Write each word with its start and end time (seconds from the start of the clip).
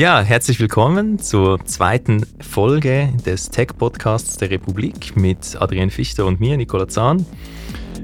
Ja, 0.00 0.22
herzlich 0.22 0.58
willkommen 0.58 1.18
zur 1.18 1.62
zweiten 1.66 2.24
Folge 2.40 3.12
des 3.26 3.50
Tech-Podcasts 3.50 4.38
der 4.38 4.48
Republik 4.48 5.14
mit 5.14 5.60
Adrian 5.60 5.90
Fichter 5.90 6.24
und 6.24 6.40
mir, 6.40 6.56
Nicola 6.56 6.88
Zahn. 6.88 7.26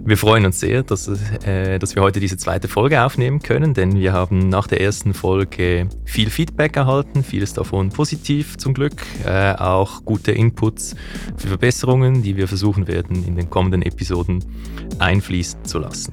Wir 0.05 0.19
freuen 0.19 0.45
uns 0.45 0.61
sehr, 0.61 0.83
dass, 0.83 1.09
äh, 1.47 1.79
dass 1.79 1.95
wir 1.95 2.03
heute 2.03 2.21
diese 2.21 2.37
zweite 2.37 2.69
Folge 2.69 3.03
aufnehmen 3.03 3.41
können, 3.41 3.73
denn 3.73 3.99
wir 3.99 4.13
haben 4.13 4.51
nach 4.51 4.67
der 4.67 4.83
ersten 4.83 5.15
Folge 5.15 5.89
viel 6.05 6.29
Feedback 6.29 6.77
erhalten, 6.77 7.25
vieles 7.25 7.55
davon 7.55 7.89
positiv 7.89 8.59
zum 8.59 8.75
Glück, 8.75 9.07
äh, 9.25 9.55
auch 9.55 10.05
gute 10.05 10.33
Inputs 10.33 10.97
für 11.39 11.49
Verbesserungen, 11.49 12.23
die 12.23 12.37
wir 12.37 12.47
versuchen 12.47 12.89
werden 12.89 13.25
in 13.27 13.37
den 13.37 13.49
kommenden 13.49 13.81
Episoden 13.81 14.45
einfließen 14.99 15.65
zu 15.65 15.79
lassen. 15.79 16.13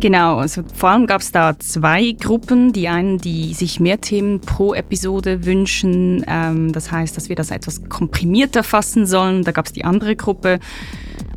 Genau, 0.00 0.38
also 0.38 0.62
vor 0.74 0.90
allem 0.90 1.06
gab 1.06 1.20
es 1.20 1.32
da 1.32 1.58
zwei 1.58 2.12
Gruppen. 2.12 2.72
Die 2.72 2.88
einen, 2.88 3.18
die 3.18 3.54
sich 3.54 3.80
mehr 3.80 4.00
Themen 4.00 4.40
pro 4.40 4.74
Episode 4.74 5.46
wünschen. 5.46 6.24
Ähm, 6.26 6.72
das 6.72 6.90
heißt, 6.90 7.16
dass 7.16 7.28
wir 7.28 7.36
das 7.36 7.50
etwas 7.50 7.88
komprimierter 7.88 8.62
fassen 8.62 9.06
sollen. 9.06 9.44
Da 9.44 9.52
gab 9.52 9.66
es 9.66 9.72
die 9.72 9.84
andere 9.84 10.16
Gruppe, 10.16 10.58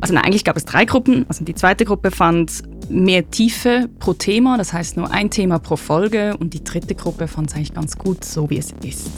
also 0.02 0.14
nein, 0.14 0.26
eigentlich 0.26 0.44
gab 0.44 0.58
es 0.58 0.66
drei 0.66 0.86
Gruppen. 0.86 1.26
Also 1.30 1.46
die 1.46 1.56
zweite 1.56 1.86
Gruppe 1.86 2.12
fand 2.12 2.64
mehr 2.90 3.30
Tiefe 3.30 3.90
pro 4.00 4.14
Thema, 4.14 4.58
das 4.58 4.72
heißt 4.74 4.98
nur 4.98 5.12
ein 5.12 5.30
Thema 5.30 5.60
pro 5.60 5.76
Folge. 5.76 6.36
Und 6.38 6.54
die 6.54 6.64
dritte 6.64 6.96
Gruppe 6.96 7.28
fand 7.28 7.50
es 7.50 7.56
eigentlich 7.56 7.74
ganz 7.74 7.98
gut, 7.98 8.24
so 8.24 8.50
wie 8.50 8.58
es 8.58 8.74
ist. 8.84 9.12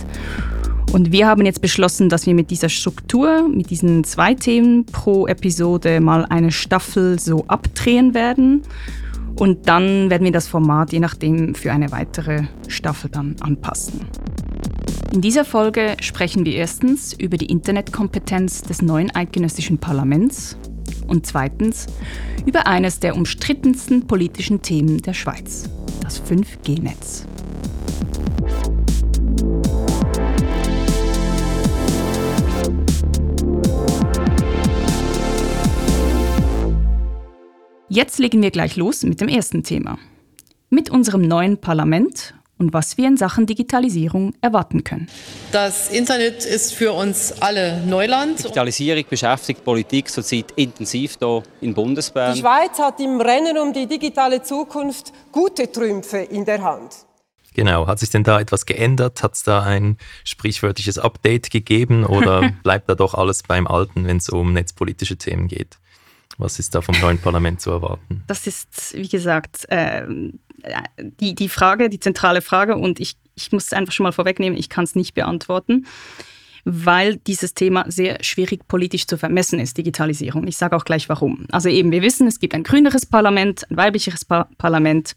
Und 0.91 1.11
wir 1.11 1.27
haben 1.27 1.45
jetzt 1.45 1.61
beschlossen, 1.61 2.09
dass 2.09 2.25
wir 2.25 2.33
mit 2.33 2.49
dieser 2.49 2.69
Struktur, 2.69 3.47
mit 3.47 3.69
diesen 3.69 4.03
zwei 4.03 4.33
Themen 4.33 4.85
pro 4.85 5.27
Episode 5.27 6.01
mal 6.01 6.25
eine 6.25 6.51
Staffel 6.51 7.19
so 7.19 7.45
abdrehen 7.47 8.15
werden. 8.15 8.63
Und 9.39 9.69
dann 9.69 10.09
werden 10.09 10.25
wir 10.25 10.33
das 10.33 10.49
Format 10.49 10.91
je 10.91 10.99
nachdem 10.99 11.55
für 11.55 11.71
eine 11.71 11.91
weitere 11.93 12.43
Staffel 12.67 13.09
dann 13.09 13.37
anpassen. 13.39 14.01
In 15.13 15.21
dieser 15.21 15.45
Folge 15.45 15.95
sprechen 16.01 16.45
wir 16.45 16.53
erstens 16.53 17.13
über 17.13 17.37
die 17.37 17.45
Internetkompetenz 17.45 18.63
des 18.63 18.81
neuen 18.81 19.15
eidgenössischen 19.15 19.77
Parlaments 19.77 20.57
und 21.07 21.25
zweitens 21.25 21.87
über 22.45 22.67
eines 22.67 22.99
der 22.99 23.15
umstrittensten 23.15 24.07
politischen 24.07 24.61
Themen 24.61 24.97
der 24.99 25.13
Schweiz, 25.13 25.69
das 26.01 26.21
5G-Netz. 26.21 27.25
Jetzt 37.91 38.19
legen 38.19 38.43
wir 38.43 38.51
gleich 38.51 38.75
los 38.75 39.01
mit 39.01 39.19
dem 39.19 39.27
ersten 39.27 39.63
Thema. 39.63 39.97
Mit 40.69 40.91
unserem 40.91 41.23
neuen 41.23 41.59
Parlament 41.59 42.35
und 42.59 42.71
was 42.71 42.99
wir 42.99 43.07
in 43.07 43.17
Sachen 43.17 43.47
Digitalisierung 43.47 44.35
erwarten 44.41 44.83
können. 44.83 45.07
Das 45.51 45.89
Internet 45.89 46.45
ist 46.45 46.75
für 46.75 46.93
uns 46.93 47.33
alle 47.41 47.83
Neuland. 47.87 48.43
Digitalisierung 48.43 49.05
beschäftigt 49.09 49.65
Politik 49.65 50.07
zurzeit 50.09 50.51
intensiv 50.55 51.17
hier 51.17 51.41
in 51.61 51.73
Bundesbern. 51.73 52.35
Die 52.35 52.41
Schweiz 52.41 52.77
hat 52.77 52.99
im 52.99 53.19
Rennen 53.19 53.57
um 53.57 53.73
die 53.73 53.87
digitale 53.87 54.43
Zukunft 54.43 55.11
gute 55.31 55.71
Trümpfe 55.71 56.17
in 56.17 56.45
der 56.45 56.61
Hand. 56.61 56.93
Genau, 57.55 57.87
hat 57.87 57.97
sich 57.97 58.11
denn 58.11 58.23
da 58.23 58.39
etwas 58.39 58.67
geändert? 58.67 59.23
Hat 59.23 59.33
es 59.33 59.41
da 59.41 59.63
ein 59.63 59.97
sprichwörtliches 60.23 60.99
Update 60.99 61.49
gegeben 61.49 62.05
oder 62.05 62.51
bleibt 62.63 62.87
da 62.87 62.93
doch 62.93 63.15
alles 63.15 63.41
beim 63.41 63.65
Alten, 63.65 64.05
wenn 64.05 64.17
es 64.17 64.29
um 64.29 64.53
netzpolitische 64.53 65.17
Themen 65.17 65.47
geht? 65.47 65.79
Was 66.39 66.57
ist 66.57 66.73
da 66.73 66.81
vom 66.81 66.95
neuen 67.01 67.19
Parlament 67.19 67.59
zu 67.59 67.69
erwarten? 67.69 68.23
Das 68.27 68.47
ist, 68.47 68.93
wie 68.95 69.09
gesagt, 69.09 69.69
äh, 69.69 70.07
die, 70.97 71.35
die 71.35 71.49
Frage, 71.49 71.89
die 71.89 71.99
zentrale 71.99 72.41
Frage 72.41 72.77
und 72.77 72.99
ich, 72.99 73.17
ich 73.35 73.51
muss 73.51 73.65
es 73.65 73.73
einfach 73.73 73.93
schon 73.93 74.05
mal 74.05 74.13
vorwegnehmen, 74.13 74.57
ich 74.57 74.69
kann 74.69 74.85
es 74.85 74.95
nicht 74.95 75.13
beantworten, 75.13 75.85
weil 76.63 77.17
dieses 77.17 77.53
Thema 77.53 77.85
sehr 77.91 78.23
schwierig 78.23 78.67
politisch 78.69 79.05
zu 79.05 79.17
vermessen 79.17 79.59
ist, 79.59 79.77
Digitalisierung. 79.77 80.47
Ich 80.47 80.57
sage 80.57 80.77
auch 80.77 80.85
gleich 80.85 81.09
warum. 81.09 81.45
Also 81.51 81.67
eben, 81.67 81.91
wir 81.91 82.01
wissen, 82.01 82.25
es 82.25 82.39
gibt 82.39 82.53
ein 82.53 82.63
grüneres 82.63 83.05
Parlament, 83.05 83.69
ein 83.69 83.77
weiblicheres 83.77 84.23
pa 84.23 84.47
Parlament, 84.57 85.15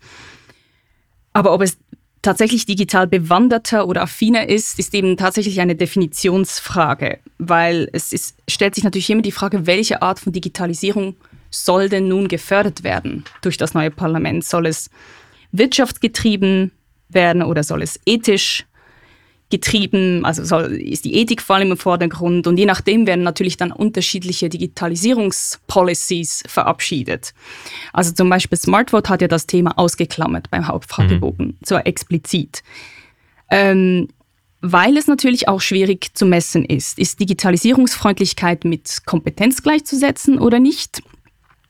aber 1.32 1.52
ob 1.52 1.62
es 1.62 1.78
tatsächlich 2.22 2.66
digital 2.66 3.06
bewanderter 3.06 3.86
oder 3.86 4.02
affiner 4.02 4.48
ist, 4.48 4.78
ist 4.78 4.94
eben 4.94 5.16
tatsächlich 5.16 5.60
eine 5.60 5.74
Definitionsfrage, 5.74 7.18
weil 7.38 7.88
es 7.92 8.12
ist, 8.12 8.36
stellt 8.48 8.74
sich 8.74 8.84
natürlich 8.84 9.10
immer 9.10 9.22
die 9.22 9.32
Frage, 9.32 9.66
welche 9.66 10.02
Art 10.02 10.20
von 10.20 10.32
Digitalisierung 10.32 11.16
soll 11.50 11.88
denn 11.88 12.08
nun 12.08 12.28
gefördert 12.28 12.84
werden 12.84 13.24
durch 13.42 13.56
das 13.58 13.74
neue 13.74 13.90
Parlament? 13.90 14.44
Soll 14.44 14.66
es 14.66 14.88
wirtschaftsgetrieben 15.50 16.70
werden 17.08 17.42
oder 17.42 17.62
soll 17.62 17.82
es 17.82 18.00
ethisch 18.06 18.64
getrieben, 19.52 20.24
also 20.24 20.42
soll, 20.44 20.72
ist 20.72 21.04
die 21.04 21.14
Ethik 21.14 21.42
vor 21.42 21.56
allem 21.56 21.72
im 21.72 21.76
Vordergrund 21.76 22.46
und 22.46 22.56
je 22.56 22.64
nachdem 22.64 23.06
werden 23.06 23.22
natürlich 23.22 23.58
dann 23.58 23.70
unterschiedliche 23.70 24.48
Digitalisierungspolicies 24.48 26.42
verabschiedet. 26.48 27.34
Also 27.92 28.12
zum 28.12 28.30
Beispiel 28.30 28.56
Smartvote 28.58 29.10
hat 29.10 29.20
ja 29.20 29.28
das 29.28 29.46
Thema 29.46 29.78
ausgeklammert 29.78 30.50
beim 30.50 30.66
Hauptfragebogen, 30.66 31.46
mhm. 31.48 31.58
so 31.64 31.76
explizit. 31.76 32.62
Ähm, 33.50 34.08
weil 34.62 34.96
es 34.96 35.06
natürlich 35.06 35.48
auch 35.48 35.60
schwierig 35.60 36.14
zu 36.14 36.24
messen 36.24 36.64
ist. 36.64 36.98
Ist 36.98 37.20
Digitalisierungsfreundlichkeit 37.20 38.64
mit 38.64 39.04
Kompetenz 39.04 39.62
gleichzusetzen 39.62 40.38
oder 40.38 40.60
nicht? 40.60 41.02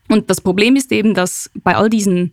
Und 0.07 0.29
das 0.29 0.39
Problem 0.39 0.77
ist 0.77 0.91
eben, 0.93 1.13
dass 1.13 1.51
bei 1.63 1.75
all 1.75 1.89
diesen 1.89 2.31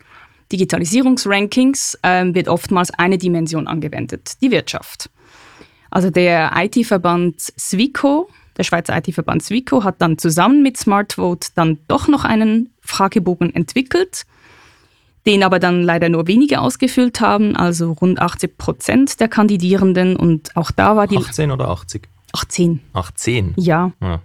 Digitalisierungsrankings 0.53 1.99
ähm, 2.05 2.35
wird 2.35 2.47
oftmals 2.47 2.91
eine 2.93 3.19
Dimension 3.19 3.67
angewendet, 3.67 4.35
die 4.43 4.51
Wirtschaft. 4.51 5.11
Also 5.91 6.11
der 6.11 6.53
IT-Verband 6.57 7.41
Swico, 7.41 8.31
der 8.57 8.65
Schweizer 8.65 8.97
IT-Verband 8.97 9.43
Swico, 9.43 9.85
hat 9.85 9.97
dann 9.99 10.19
zusammen 10.19 10.63
mit 10.63 10.77
SmartVote 10.77 11.49
dann 11.55 11.79
doch 11.89 12.09
noch 12.09 12.25
einen 12.25 12.71
Fragebogen 12.81 13.55
entwickelt, 13.55 14.25
den 15.27 15.43
aber 15.43 15.59
dann 15.59 15.83
leider 15.83 16.09
nur 16.09 16.27
wenige 16.27 16.61
ausgefüllt 16.61 17.21
haben, 17.21 17.57
also 17.57 17.93
rund 17.93 18.21
80 18.21 18.57
Prozent 18.57 19.21
der 19.21 19.29
Kandidierenden. 19.29 20.17
Und 20.17 20.57
auch 20.57 20.71
da 20.71 20.97
war 20.97 21.07
die. 21.07 21.19
18 21.19 21.51
oder 21.51 21.69
80? 21.69 22.09
18. 22.33 22.81
18? 22.93 23.55
Ja. 23.57 23.93
ja. 24.01 24.21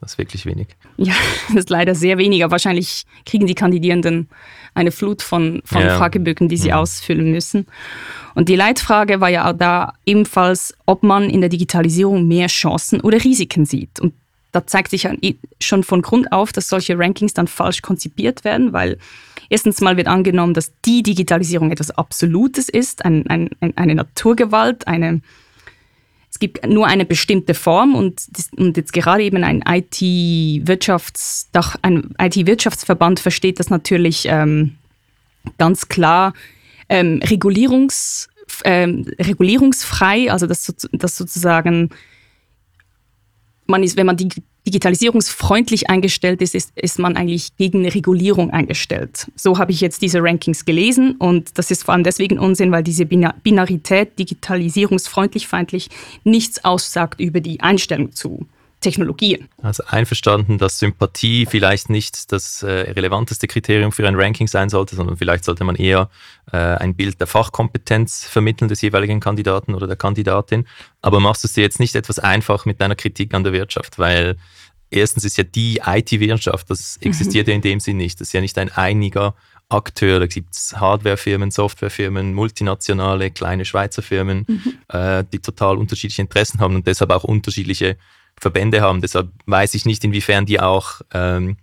Das 0.00 0.12
ist 0.12 0.18
wirklich 0.18 0.46
wenig. 0.46 0.68
Ja, 0.96 1.14
das 1.48 1.56
ist 1.56 1.70
leider 1.70 1.94
sehr 1.94 2.18
wenig. 2.18 2.44
Aber 2.44 2.52
wahrscheinlich 2.52 3.04
kriegen 3.26 3.46
die 3.46 3.54
Kandidierenden 3.54 4.28
eine 4.74 4.92
Flut 4.92 5.22
von, 5.22 5.62
von 5.64 5.82
ja. 5.82 5.96
Fragebögen, 5.96 6.48
die 6.48 6.56
sie 6.56 6.68
ja. 6.68 6.76
Mhm. 6.76 6.82
ausfüllen 6.82 7.30
müssen. 7.30 7.66
Und 8.34 8.48
die 8.48 8.56
Leitfrage 8.56 9.20
war 9.20 9.28
ja 9.28 9.50
auch 9.50 9.56
da 9.56 9.94
ebenfalls, 10.06 10.74
ob 10.86 11.02
man 11.02 11.30
in 11.30 11.40
der 11.40 11.50
Digitalisierung 11.50 12.28
mehr 12.28 12.46
Chancen 12.46 13.00
oder 13.00 13.22
Risiken 13.22 13.64
sieht. 13.64 14.00
Und 14.00 14.14
da 14.52 14.66
zeigt 14.66 14.90
sich 14.90 15.08
schon 15.60 15.84
von 15.84 16.02
Grund 16.02 16.32
auf, 16.32 16.52
dass 16.52 16.68
solche 16.68 16.98
Rankings 16.98 17.34
dann 17.34 17.48
falsch 17.48 17.82
konzipiert 17.82 18.44
werden, 18.44 18.72
weil 18.72 18.98
erstens 19.50 19.80
mal 19.80 19.96
wird 19.96 20.06
angenommen, 20.06 20.54
dass 20.54 20.72
die 20.84 21.02
Digitalisierung 21.02 21.70
etwas 21.70 21.90
Absolutes 21.90 22.68
ist, 22.68 23.04
ein, 23.04 23.26
ein, 23.28 23.50
eine 23.76 23.94
Naturgewalt, 23.94 24.86
eine 24.86 25.20
es 26.38 26.40
gibt 26.40 26.64
nur 26.68 26.86
eine 26.86 27.04
bestimmte 27.04 27.52
Form 27.52 27.96
und, 27.96 28.22
und 28.56 28.76
jetzt 28.76 28.92
gerade 28.92 29.24
eben 29.24 29.42
ein 29.42 29.64
IT-Wirtschafts, 29.66 31.50
ein 31.82 32.14
IT-Wirtschaftsverband 32.16 33.18
versteht 33.18 33.58
das 33.58 33.70
natürlich 33.70 34.28
ähm, 34.30 34.76
ganz 35.58 35.88
klar. 35.88 36.34
Ähm, 36.88 37.20
Regulierungs, 37.24 38.28
ähm, 38.62 39.04
regulierungsfrei, 39.18 40.30
also 40.30 40.46
dass, 40.46 40.72
dass 40.92 41.16
sozusagen 41.16 41.90
man 43.66 43.82
ist, 43.82 43.96
wenn 43.96 44.06
man 44.06 44.16
die 44.16 44.28
digitalisierungsfreundlich 44.68 45.88
eingestellt 45.88 46.42
ist, 46.42 46.54
ist, 46.54 46.72
ist 46.76 46.98
man 46.98 47.16
eigentlich 47.16 47.56
gegen 47.56 47.88
Regulierung 47.88 48.50
eingestellt. 48.50 49.30
So 49.34 49.56
habe 49.56 49.72
ich 49.72 49.80
jetzt 49.80 50.02
diese 50.02 50.22
Rankings 50.22 50.66
gelesen 50.66 51.12
und 51.12 51.56
das 51.56 51.70
ist 51.70 51.84
vor 51.84 51.94
allem 51.94 52.04
deswegen 52.04 52.38
Unsinn, 52.38 52.70
weil 52.70 52.82
diese 52.82 53.06
Binarität 53.06 54.18
digitalisierungsfreundlich, 54.18 55.48
feindlich 55.48 55.88
nichts 56.24 56.64
aussagt 56.64 57.18
über 57.18 57.40
die 57.40 57.60
Einstellung 57.60 58.12
zu 58.12 58.46
Technologien. 58.80 59.48
Also 59.60 59.82
einverstanden, 59.86 60.58
dass 60.58 60.78
Sympathie 60.78 61.46
vielleicht 61.46 61.90
nicht 61.90 62.30
das 62.30 62.62
äh, 62.62 62.68
relevanteste 62.92 63.48
Kriterium 63.48 63.90
für 63.90 64.06
ein 64.06 64.14
Ranking 64.14 64.46
sein 64.46 64.68
sollte, 64.68 64.94
sondern 64.94 65.16
vielleicht 65.16 65.44
sollte 65.44 65.64
man 65.64 65.74
eher 65.74 66.10
äh, 66.52 66.56
ein 66.56 66.94
Bild 66.94 67.18
der 67.20 67.26
Fachkompetenz 67.26 68.24
vermitteln 68.24 68.68
des 68.68 68.80
jeweiligen 68.80 69.18
Kandidaten 69.20 69.74
oder 69.74 69.86
der 69.86 69.96
Kandidatin. 69.96 70.66
Aber 71.02 71.18
machst 71.18 71.42
du 71.42 71.48
es 71.48 71.54
dir 71.54 71.62
jetzt 71.62 71.80
nicht 71.80 71.96
etwas 71.96 72.18
einfach 72.20 72.66
mit 72.66 72.80
deiner 72.80 72.94
Kritik 72.94 73.34
an 73.34 73.42
der 73.42 73.52
Wirtschaft, 73.52 73.98
weil 73.98 74.36
erstens 74.90 75.24
ist 75.24 75.36
ja 75.36 75.44
die 75.44 75.80
IT-Wirtschaft, 75.84 76.70
das 76.70 76.98
mhm. 77.00 77.08
existiert 77.08 77.46
mhm. 77.46 77.50
ja 77.50 77.56
in 77.56 77.62
dem 77.62 77.80
Sinn 77.80 77.96
nicht. 77.96 78.20
Das 78.20 78.28
ist 78.28 78.32
ja 78.32 78.40
nicht 78.40 78.58
ein 78.58 78.70
einiger 78.70 79.34
Akteur. 79.68 80.20
Da 80.20 80.26
gibt 80.26 80.54
es 80.54 80.76
Hardwarefirmen, 80.76 81.50
Softwarefirmen, 81.50 82.32
multinationale, 82.32 83.30
kleine 83.30 83.64
Schweizer 83.64 84.02
Firmen, 84.02 84.44
mhm. 84.46 84.78
äh, 84.88 85.24
die 85.32 85.40
total 85.40 85.76
unterschiedliche 85.76 86.22
Interessen 86.22 86.60
haben 86.60 86.76
und 86.76 86.86
deshalb 86.86 87.10
auch 87.10 87.24
unterschiedliche 87.24 87.96
Verbände 88.40 88.80
haben. 88.80 89.00
Deshalb 89.00 89.30
weiß 89.46 89.74
ich 89.74 89.84
nicht, 89.84 90.04
inwiefern 90.04 90.46
die 90.46 90.60
auch 90.60 91.00
ähm, 91.12 91.56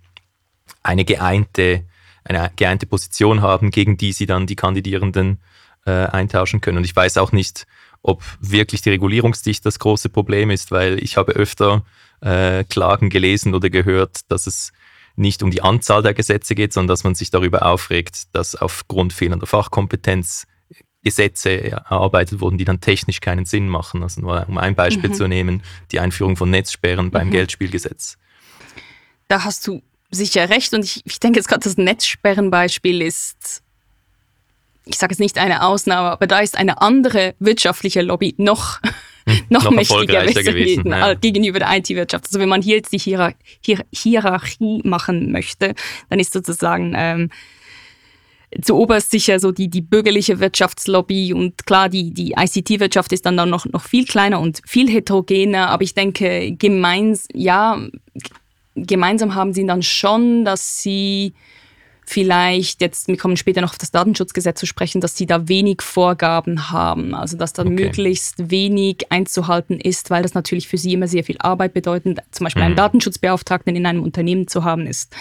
eine 0.82 1.04
geeinte, 1.04 1.84
eine 2.24 2.50
geeinte 2.56 2.86
Position 2.86 3.42
haben, 3.42 3.70
gegen 3.70 3.96
die 3.96 4.12
sie 4.12 4.26
dann 4.26 4.46
die 4.46 4.56
Kandidierenden 4.56 5.38
äh, 5.84 5.90
eintauschen 5.90 6.60
können. 6.60 6.78
Und 6.78 6.84
ich 6.84 6.94
weiß 6.94 7.18
auch 7.18 7.32
nicht, 7.32 7.66
ob 8.02 8.22
wirklich 8.40 8.82
die 8.82 8.90
Regulierungsdichte 8.90 9.64
das 9.64 9.78
große 9.78 10.08
Problem 10.08 10.50
ist, 10.50 10.70
weil 10.70 11.02
ich 11.02 11.16
habe 11.16 11.32
öfter 11.32 11.84
äh, 12.20 12.64
Klagen 12.64 13.10
gelesen 13.10 13.54
oder 13.54 13.70
gehört, 13.70 14.30
dass 14.30 14.46
es 14.46 14.72
nicht 15.16 15.42
um 15.42 15.50
die 15.50 15.62
Anzahl 15.62 16.02
der 16.02 16.14
Gesetze 16.14 16.54
geht, 16.54 16.72
sondern 16.72 16.88
dass 16.88 17.04
man 17.04 17.14
sich 17.14 17.30
darüber 17.30 17.64
aufregt, 17.64 18.34
dass 18.34 18.54
aufgrund 18.54 19.12
fehlender 19.12 19.46
Fachkompetenz 19.46 20.46
Gesetze 21.06 21.70
erarbeitet 21.70 22.40
wurden, 22.40 22.58
die 22.58 22.64
dann 22.64 22.80
technisch 22.80 23.20
keinen 23.20 23.44
Sinn 23.44 23.68
machen. 23.68 24.02
Also 24.02 24.20
nur 24.20 24.44
um 24.48 24.58
ein 24.58 24.74
Beispiel 24.74 25.10
mhm. 25.10 25.14
zu 25.14 25.28
nehmen, 25.28 25.62
die 25.92 26.00
Einführung 26.00 26.36
von 26.36 26.50
Netzsperren 26.50 27.12
beim 27.12 27.28
mhm. 27.28 27.30
Geldspielgesetz. 27.30 28.18
Da 29.28 29.44
hast 29.44 29.64
du 29.68 29.82
sicher 30.10 30.50
recht 30.50 30.74
und 30.74 30.84
ich, 30.84 31.02
ich 31.04 31.20
denke 31.20 31.38
jetzt 31.38 31.46
gerade, 31.46 31.62
das 31.62 31.76
Netzsperrenbeispiel 31.76 33.02
ist, 33.02 33.62
ich 34.84 34.98
sage 34.98 35.12
jetzt 35.12 35.20
nicht 35.20 35.38
eine 35.38 35.62
Ausnahme, 35.62 36.10
aber 36.10 36.26
da 36.26 36.40
ist 36.40 36.56
eine 36.56 36.82
andere 36.82 37.36
wirtschaftliche 37.38 38.02
Lobby 38.02 38.34
noch 38.36 38.80
noch, 39.48 39.62
noch 39.62 39.70
mächtiger 39.70 40.26
gewesen, 40.26 40.88
ja. 40.88 41.14
gegenüber 41.14 41.60
der 41.60 41.76
IT-Wirtschaft. 41.76 42.26
Also 42.26 42.40
wenn 42.40 42.48
man 42.48 42.62
hier 42.62 42.76
jetzt 42.76 42.92
die 42.92 42.98
Hierar 42.98 43.32
Hier 43.60 43.84
Hierarchie 43.92 44.80
machen 44.82 45.30
möchte, 45.30 45.76
dann 46.08 46.18
ist 46.18 46.32
sozusagen 46.32 46.94
ähm, 46.96 47.30
zuoberst 48.62 49.10
sicher 49.10 49.40
so 49.40 49.52
die, 49.52 49.68
die 49.68 49.82
bürgerliche 49.82 50.40
Wirtschaftslobby 50.40 51.32
und 51.32 51.66
klar, 51.66 51.88
die, 51.88 52.12
die 52.12 52.32
ICT-Wirtschaft 52.32 53.12
ist 53.12 53.26
dann, 53.26 53.34
noch, 53.34 53.66
noch 53.66 53.82
viel 53.82 54.04
kleiner 54.04 54.40
und 54.40 54.60
viel 54.66 54.90
heterogener, 54.90 55.68
aber 55.68 55.82
ich 55.82 55.94
denke, 55.94 56.52
gemeins, 56.52 57.26
ja, 57.32 57.80
gemeinsam 58.74 59.34
haben 59.34 59.52
sie 59.52 59.66
dann 59.66 59.82
schon, 59.82 60.44
dass 60.44 60.80
sie 60.82 61.34
vielleicht, 62.08 62.80
jetzt, 62.80 63.08
wir 63.08 63.16
kommen 63.16 63.36
später 63.36 63.60
noch 63.60 63.70
auf 63.70 63.78
das 63.78 63.90
Datenschutzgesetz 63.90 64.60
zu 64.60 64.66
sprechen, 64.66 65.00
dass 65.00 65.16
sie 65.16 65.26
da 65.26 65.48
wenig 65.48 65.82
Vorgaben 65.82 66.70
haben, 66.70 67.14
also 67.14 67.36
dass 67.36 67.52
da 67.52 67.62
okay. 67.62 67.72
möglichst 67.72 68.50
wenig 68.50 69.10
einzuhalten 69.10 69.80
ist, 69.80 70.10
weil 70.10 70.22
das 70.22 70.34
natürlich 70.34 70.68
für 70.68 70.78
sie 70.78 70.92
immer 70.92 71.08
sehr 71.08 71.24
viel 71.24 71.36
Arbeit 71.40 71.74
bedeutet. 71.74 72.20
Zum 72.30 72.44
Beispiel 72.44 72.62
mhm. 72.62 72.66
einen 72.66 72.76
Datenschutzbeauftragten 72.76 73.74
in 73.74 73.86
einem 73.86 74.04
Unternehmen 74.04 74.46
zu 74.46 74.62
haben, 74.62 74.86
ist, 74.86 75.14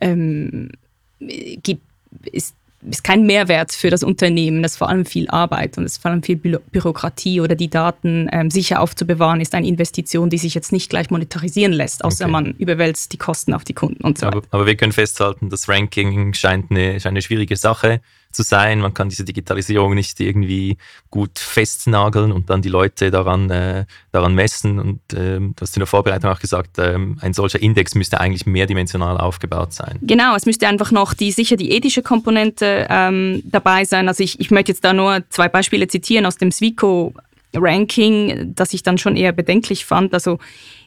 ähm, 0.00 0.70
gibt, 1.18 1.82
ist 2.30 2.54
ist 2.88 3.04
kein 3.04 3.24
Mehrwert 3.24 3.72
für 3.72 3.90
das 3.90 4.02
Unternehmen. 4.02 4.62
Das 4.62 4.72
ist 4.72 4.78
vor 4.78 4.88
allem 4.88 5.06
viel 5.06 5.28
Arbeit 5.28 5.76
und 5.78 5.84
es 5.84 5.92
ist 5.92 6.02
vor 6.02 6.10
allem 6.10 6.22
viel 6.22 6.36
Bü 6.36 6.58
Bürokratie 6.70 7.40
oder 7.40 7.54
die 7.54 7.68
Daten 7.68 8.28
ähm, 8.32 8.50
sicher 8.50 8.80
aufzubewahren, 8.80 9.40
ist 9.40 9.54
eine 9.54 9.66
Investition, 9.66 10.30
die 10.30 10.38
sich 10.38 10.54
jetzt 10.54 10.72
nicht 10.72 10.90
gleich 10.90 11.10
monetarisieren 11.10 11.72
lässt, 11.72 12.04
außer 12.04 12.24
okay. 12.24 12.32
man 12.32 12.52
überwälzt 12.52 13.12
die 13.12 13.18
Kosten 13.18 13.54
auf 13.54 13.64
die 13.64 13.74
Kunden 13.74 14.04
und 14.04 14.18
so 14.18 14.26
weiter. 14.26 14.36
Aber, 14.36 14.46
aber 14.50 14.66
wir 14.66 14.76
können 14.76 14.92
festhalten, 14.92 15.50
das 15.50 15.68
Ranking 15.68 16.34
scheint 16.34 16.70
eine, 16.70 17.00
scheint 17.00 17.06
eine 17.06 17.22
schwierige 17.22 17.56
Sache 17.56 18.00
zu 18.36 18.42
sein. 18.42 18.80
Man 18.80 18.94
kann 18.94 19.08
diese 19.08 19.24
Digitalisierung 19.24 19.94
nicht 19.94 20.20
irgendwie 20.20 20.76
gut 21.10 21.38
festnageln 21.38 22.30
und 22.30 22.50
dann 22.50 22.62
die 22.62 22.68
Leute 22.68 23.10
daran, 23.10 23.50
äh, 23.50 23.86
daran 24.12 24.34
messen. 24.34 24.78
Und 24.78 25.00
ähm, 25.16 25.54
du 25.56 25.62
hast 25.62 25.74
in 25.76 25.80
der 25.80 25.86
Vorbereitung 25.86 26.30
auch 26.30 26.38
gesagt, 26.38 26.78
ähm, 26.78 27.18
ein 27.22 27.32
solcher 27.32 27.60
Index 27.60 27.94
müsste 27.94 28.20
eigentlich 28.20 28.46
mehrdimensional 28.46 29.18
aufgebaut 29.18 29.72
sein. 29.72 29.98
Genau, 30.02 30.36
es 30.36 30.46
müsste 30.46 30.68
einfach 30.68 30.92
noch 30.92 31.14
die 31.14 31.32
sicher 31.32 31.56
die 31.56 31.72
ethische 31.72 32.02
Komponente 32.02 32.86
ähm, 32.90 33.42
dabei 33.46 33.84
sein. 33.84 34.08
Also 34.08 34.22
ich, 34.22 34.38
ich 34.38 34.50
möchte 34.50 34.72
jetzt 34.72 34.84
da 34.84 34.92
nur 34.92 35.24
zwei 35.30 35.48
Beispiele 35.48 35.88
zitieren 35.88 36.26
aus 36.26 36.36
dem 36.36 36.52
Swico 36.52 37.14
Ranking, 37.54 38.52
das 38.54 38.74
ich 38.74 38.82
dann 38.82 38.98
schon 38.98 39.16
eher 39.16 39.32
bedenklich 39.32 39.86
fand. 39.86 40.12
Also 40.12 40.38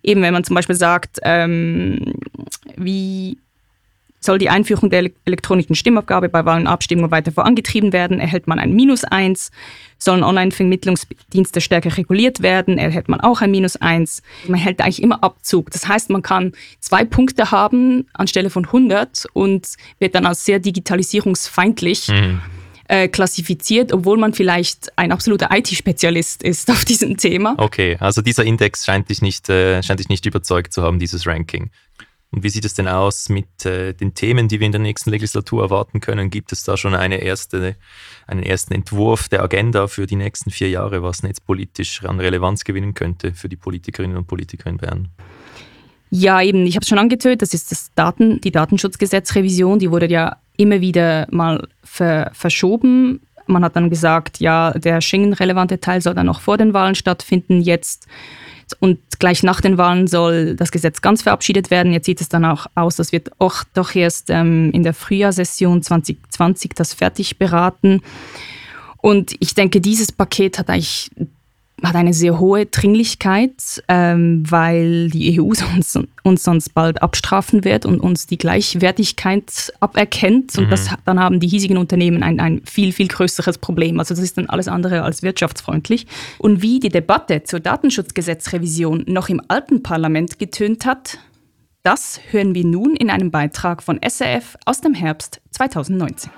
eben, 0.04 0.22
wenn 0.22 0.34
man 0.34 0.44
zum 0.44 0.56
Beispiel 0.56 0.76
sagt, 0.76 1.18
ähm, 1.24 2.14
wie 2.76 3.38
soll 4.20 4.38
die 4.38 4.50
Einführung 4.50 4.90
der 4.90 5.10
elektronischen 5.26 5.76
Stimmabgabe 5.76 6.30
bei 6.30 6.46
Wahlen 6.46 6.64
und 6.64 6.68
Abstimmungen 6.68 7.12
weiter 7.12 7.32
vorangetrieben 7.32 7.94
werden, 7.94 8.20
erhält 8.20 8.48
man 8.48 8.60
ein 8.60 8.74
Minus 8.74 9.04
1. 9.04 9.52
Sollen 9.98 10.24
Online-Vermittlungsdienste 10.24 11.62
stärker 11.62 11.98
reguliert 11.98 12.42
werden, 12.42 12.78
erhält 12.78 13.10
man 13.10 13.22
auch 13.22 13.42
ein 13.42 13.52
Minus 13.52 13.78
1. 13.78 14.22
Man 14.48 14.60
hält 14.60 14.82
eigentlich 14.82 15.02
immer 15.02 15.24
Abzug. 15.24 15.72
Das 15.72 15.88
heißt, 15.88 16.10
man 16.10 16.22
kann 16.22 16.54
zwei 16.80 17.06
Punkte 17.06 17.52
haben 17.52 18.08
anstelle 18.14 18.50
von 18.50 18.66
100 18.66 19.28
und 19.34 19.68
wird 20.00 20.16
dann 20.16 20.26
als 20.26 20.46
sehr 20.46 20.60
digitalisierungsfeindlich 20.60 22.10
mhm. 22.10 22.42
äh, 22.88 23.08
klassifiziert, 23.08 23.94
obwohl 23.94 24.18
man 24.18 24.34
vielleicht 24.34 24.98
ein 24.98 25.12
absoluter 25.12 25.50
IT-Spezialist 25.52 26.44
ist 26.44 26.70
auf 26.72 26.84
diesem 26.86 27.18
Thema. 27.18 27.56
Okay, 27.58 27.98
also 28.00 28.22
dieser 28.22 28.44
Index 28.44 28.86
scheint 28.86 29.10
dich 29.10 29.22
nicht, 29.22 29.50
äh, 29.50 29.82
scheint 29.82 30.00
dich 30.00 30.10
nicht 30.10 30.26
überzeugt 30.26 30.74
zu 30.74 30.82
haben, 30.82 31.00
dieses 31.00 31.26
Ranking. 31.26 31.72
Und 32.32 32.44
wie 32.44 32.50
sieht 32.50 32.66
es 32.66 32.76
denn 32.76 32.88
aus 32.88 33.30
mit 33.30 33.66
äh, 33.66 33.94
den 33.94 34.14
Themen, 34.14 34.48
die 34.48 34.60
wir 34.60 34.66
in 34.68 34.72
der 34.72 34.82
nächsten 34.82 35.10
Legislatur 35.10 35.64
erwarten 35.64 36.00
können? 36.00 36.30
Gibt 36.30 36.52
es 36.52 36.64
da 36.64 36.78
schon 36.78 36.94
eine 36.94 37.18
erste, 37.18 37.76
einen 38.28 38.44
ersten 38.44 38.74
Entwurf 38.74 39.30
der 39.30 39.42
Agenda 39.42 39.88
für 39.88 40.06
die 40.06 40.16
nächsten 40.16 40.52
vier 40.52 40.70
Jahre, 40.70 41.02
was 41.02 41.24
netzpolitisch 41.24 42.04
an 42.06 42.20
Relevanz 42.20 42.64
gewinnen 42.64 42.94
könnte 42.94 43.34
für 43.34 43.50
die 43.50 43.56
Politikerinnen 43.56 44.16
und 44.16 44.28
Politiker 44.28 44.70
in 44.70 44.78
Bern? 44.78 45.08
Ja, 46.12 46.42
eben, 46.42 46.66
ich 46.66 46.76
habe 46.76 46.84
es 46.84 46.90
schon 46.90 47.00
angetötet, 47.00 47.42
das 47.42 47.54
ist 47.54 47.72
das 47.72 47.92
Daten, 47.94 48.42
die 48.42 48.52
Datenschutzgesetzrevision, 48.52 49.80
die 49.80 49.92
wurde 49.92 50.08
ja 50.08 50.38
immer 50.58 50.82
wieder 50.82 51.28
mal 51.32 51.68
ver 51.84 52.32
verschoben. 52.34 53.22
Man 53.48 53.64
hat 53.64 53.76
dann 53.76 53.90
gesagt, 53.90 54.40
ja, 54.40 54.72
der 54.72 55.02
Schengen-relevante 55.02 55.80
Teil 55.80 56.02
soll 56.02 56.14
dann 56.14 56.28
noch 56.28 56.42
vor 56.42 56.58
den 56.58 56.74
Wahlen 56.74 56.96
stattfinden. 56.96 57.62
Jetzt 57.62 58.08
und 58.80 59.00
gleich 59.20 59.44
nach 59.44 59.62
den 59.62 59.78
Wahlen 59.78 60.08
soll 60.08 60.56
das 60.56 60.72
Gesetz 60.72 61.02
ganz 61.02 61.22
verabschiedet 61.22 61.72
werden. 61.72 61.92
Jetzt 61.92 62.06
sieht 62.06 62.22
es 62.22 62.30
dann 62.30 62.46
auch 62.46 62.68
aus, 62.76 62.96
das 62.96 63.12
wird 63.12 63.32
auch 63.40 63.64
doch 63.74 63.96
erst 63.96 64.30
ähm, 64.30 64.72
in 64.72 64.84
der 64.84 64.94
Frühjahrssession 64.94 65.82
2020 65.82 66.72
das 66.76 66.94
fertig 66.94 67.38
beraten. 67.38 68.02
Und 68.98 69.36
ich 69.40 69.56
denke, 69.56 69.82
dieses 69.82 70.12
Paket 70.12 70.60
hat 70.60 70.70
eigentlich 70.70 71.10
hat 71.84 71.96
eine 71.96 72.14
sehr 72.14 72.40
hohe 72.40 72.66
Dringlichkeit, 72.66 73.84
ähm, 73.88 74.44
weil 74.50 75.10
die 75.10 75.40
EU 75.40 75.44
uns, 75.44 75.98
uns 76.24 76.44
sonst 76.44 76.74
bald 76.74 77.02
abstrafen 77.02 77.64
wird 77.64 77.86
und 77.86 78.00
uns 78.00 78.28
die 78.28 78.38
Gleichwertigkeit 78.38 79.74
aberkennt. 79.80 80.58
Und 80.58 80.66
mhm. 80.66 80.70
das, 80.70 80.90
dann 81.06 81.20
haben 81.20 81.40
die 81.40 81.48
hiesigen 81.48 81.78
Unternehmen 81.78 82.24
ein, 82.24 82.40
ein 82.40 82.62
viel, 82.66 82.92
viel 82.92 83.08
größeres 83.08 83.58
Problem. 83.58 84.00
Also 84.00 84.14
das 84.14 84.24
ist 84.24 84.38
dann 84.38 84.48
alles 84.48 84.68
andere 84.68 85.04
als 85.04 85.24
wirtschaftsfreundlich. 85.24 86.08
Und 86.38 86.62
wie 86.62 86.80
die 86.80 86.90
Debatte 86.90 87.44
zur 87.44 87.60
Datenschutzgesetzrevision 87.60 89.06
noch 89.08 89.30
im 89.30 89.42
alten 89.48 89.84
Parlament 89.84 90.40
getönt 90.40 90.86
hat, 90.86 91.18
das 91.84 92.20
hören 92.32 92.56
wir 92.56 92.66
nun 92.66 92.96
in 92.96 93.10
einem 93.10 93.32
Beitrag 93.32 93.82
von 93.82 94.00
SRF 94.06 94.58
aus 94.66 94.82
dem 94.82 94.94
Herbst 94.94 95.42
2019. 95.52 96.30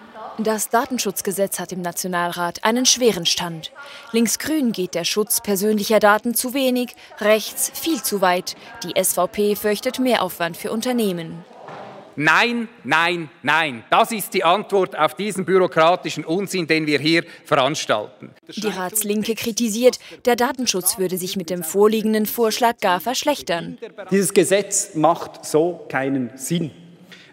Das 0.44 0.70
Datenschutzgesetz 0.70 1.60
hat 1.60 1.72
im 1.72 1.82
Nationalrat 1.82 2.64
einen 2.64 2.88
schweren 2.88 3.28
Stand. 3.28 3.72
Linksgrün 4.12 4.72
geht 4.72 4.96
der 4.96 5.04
Schutz 5.04 5.40
persönlicher 5.40 6.00
Daten 6.00 6.34
zu 6.34 6.56
wenig, 6.56 6.96
rechts 7.20 7.72
viel 7.76 8.02
zu 8.02 8.22
weit. 8.22 8.56
Die 8.84 9.00
SVP 9.00 9.56
fürchtet 9.56 10.00
Mehraufwand 10.00 10.58
für 10.58 10.72
Unternehmen. 10.72 11.46
Nein, 12.16 12.70
nein, 12.84 13.30
nein. 13.44 13.84
Das 13.92 14.12
ist 14.12 14.34
die 14.34 14.44
Antwort 14.44 14.98
auf 14.98 15.14
diesen 15.14 15.46
bürokratischen 15.46 16.26
Unsinn, 16.26 16.66
den 16.66 16.88
wir 16.88 16.98
hier 16.98 17.24
veranstalten. 17.46 18.32
Die 18.48 18.68
Ratslinke 18.68 19.36
kritisiert, 19.36 20.00
der 20.26 20.36
Datenschutz 20.36 20.98
würde 20.98 21.18
sich 21.18 21.38
mit 21.38 21.52
dem 21.52 21.64
vorliegenden 21.64 22.26
Vorschlag 22.26 22.78
gar 22.80 23.00
verschlechtern. 23.00 23.78
Dieses 24.10 24.34
Gesetz 24.34 24.96
macht 24.96 25.46
so 25.46 25.86
keinen 25.88 26.36
Sinn. 26.36 26.72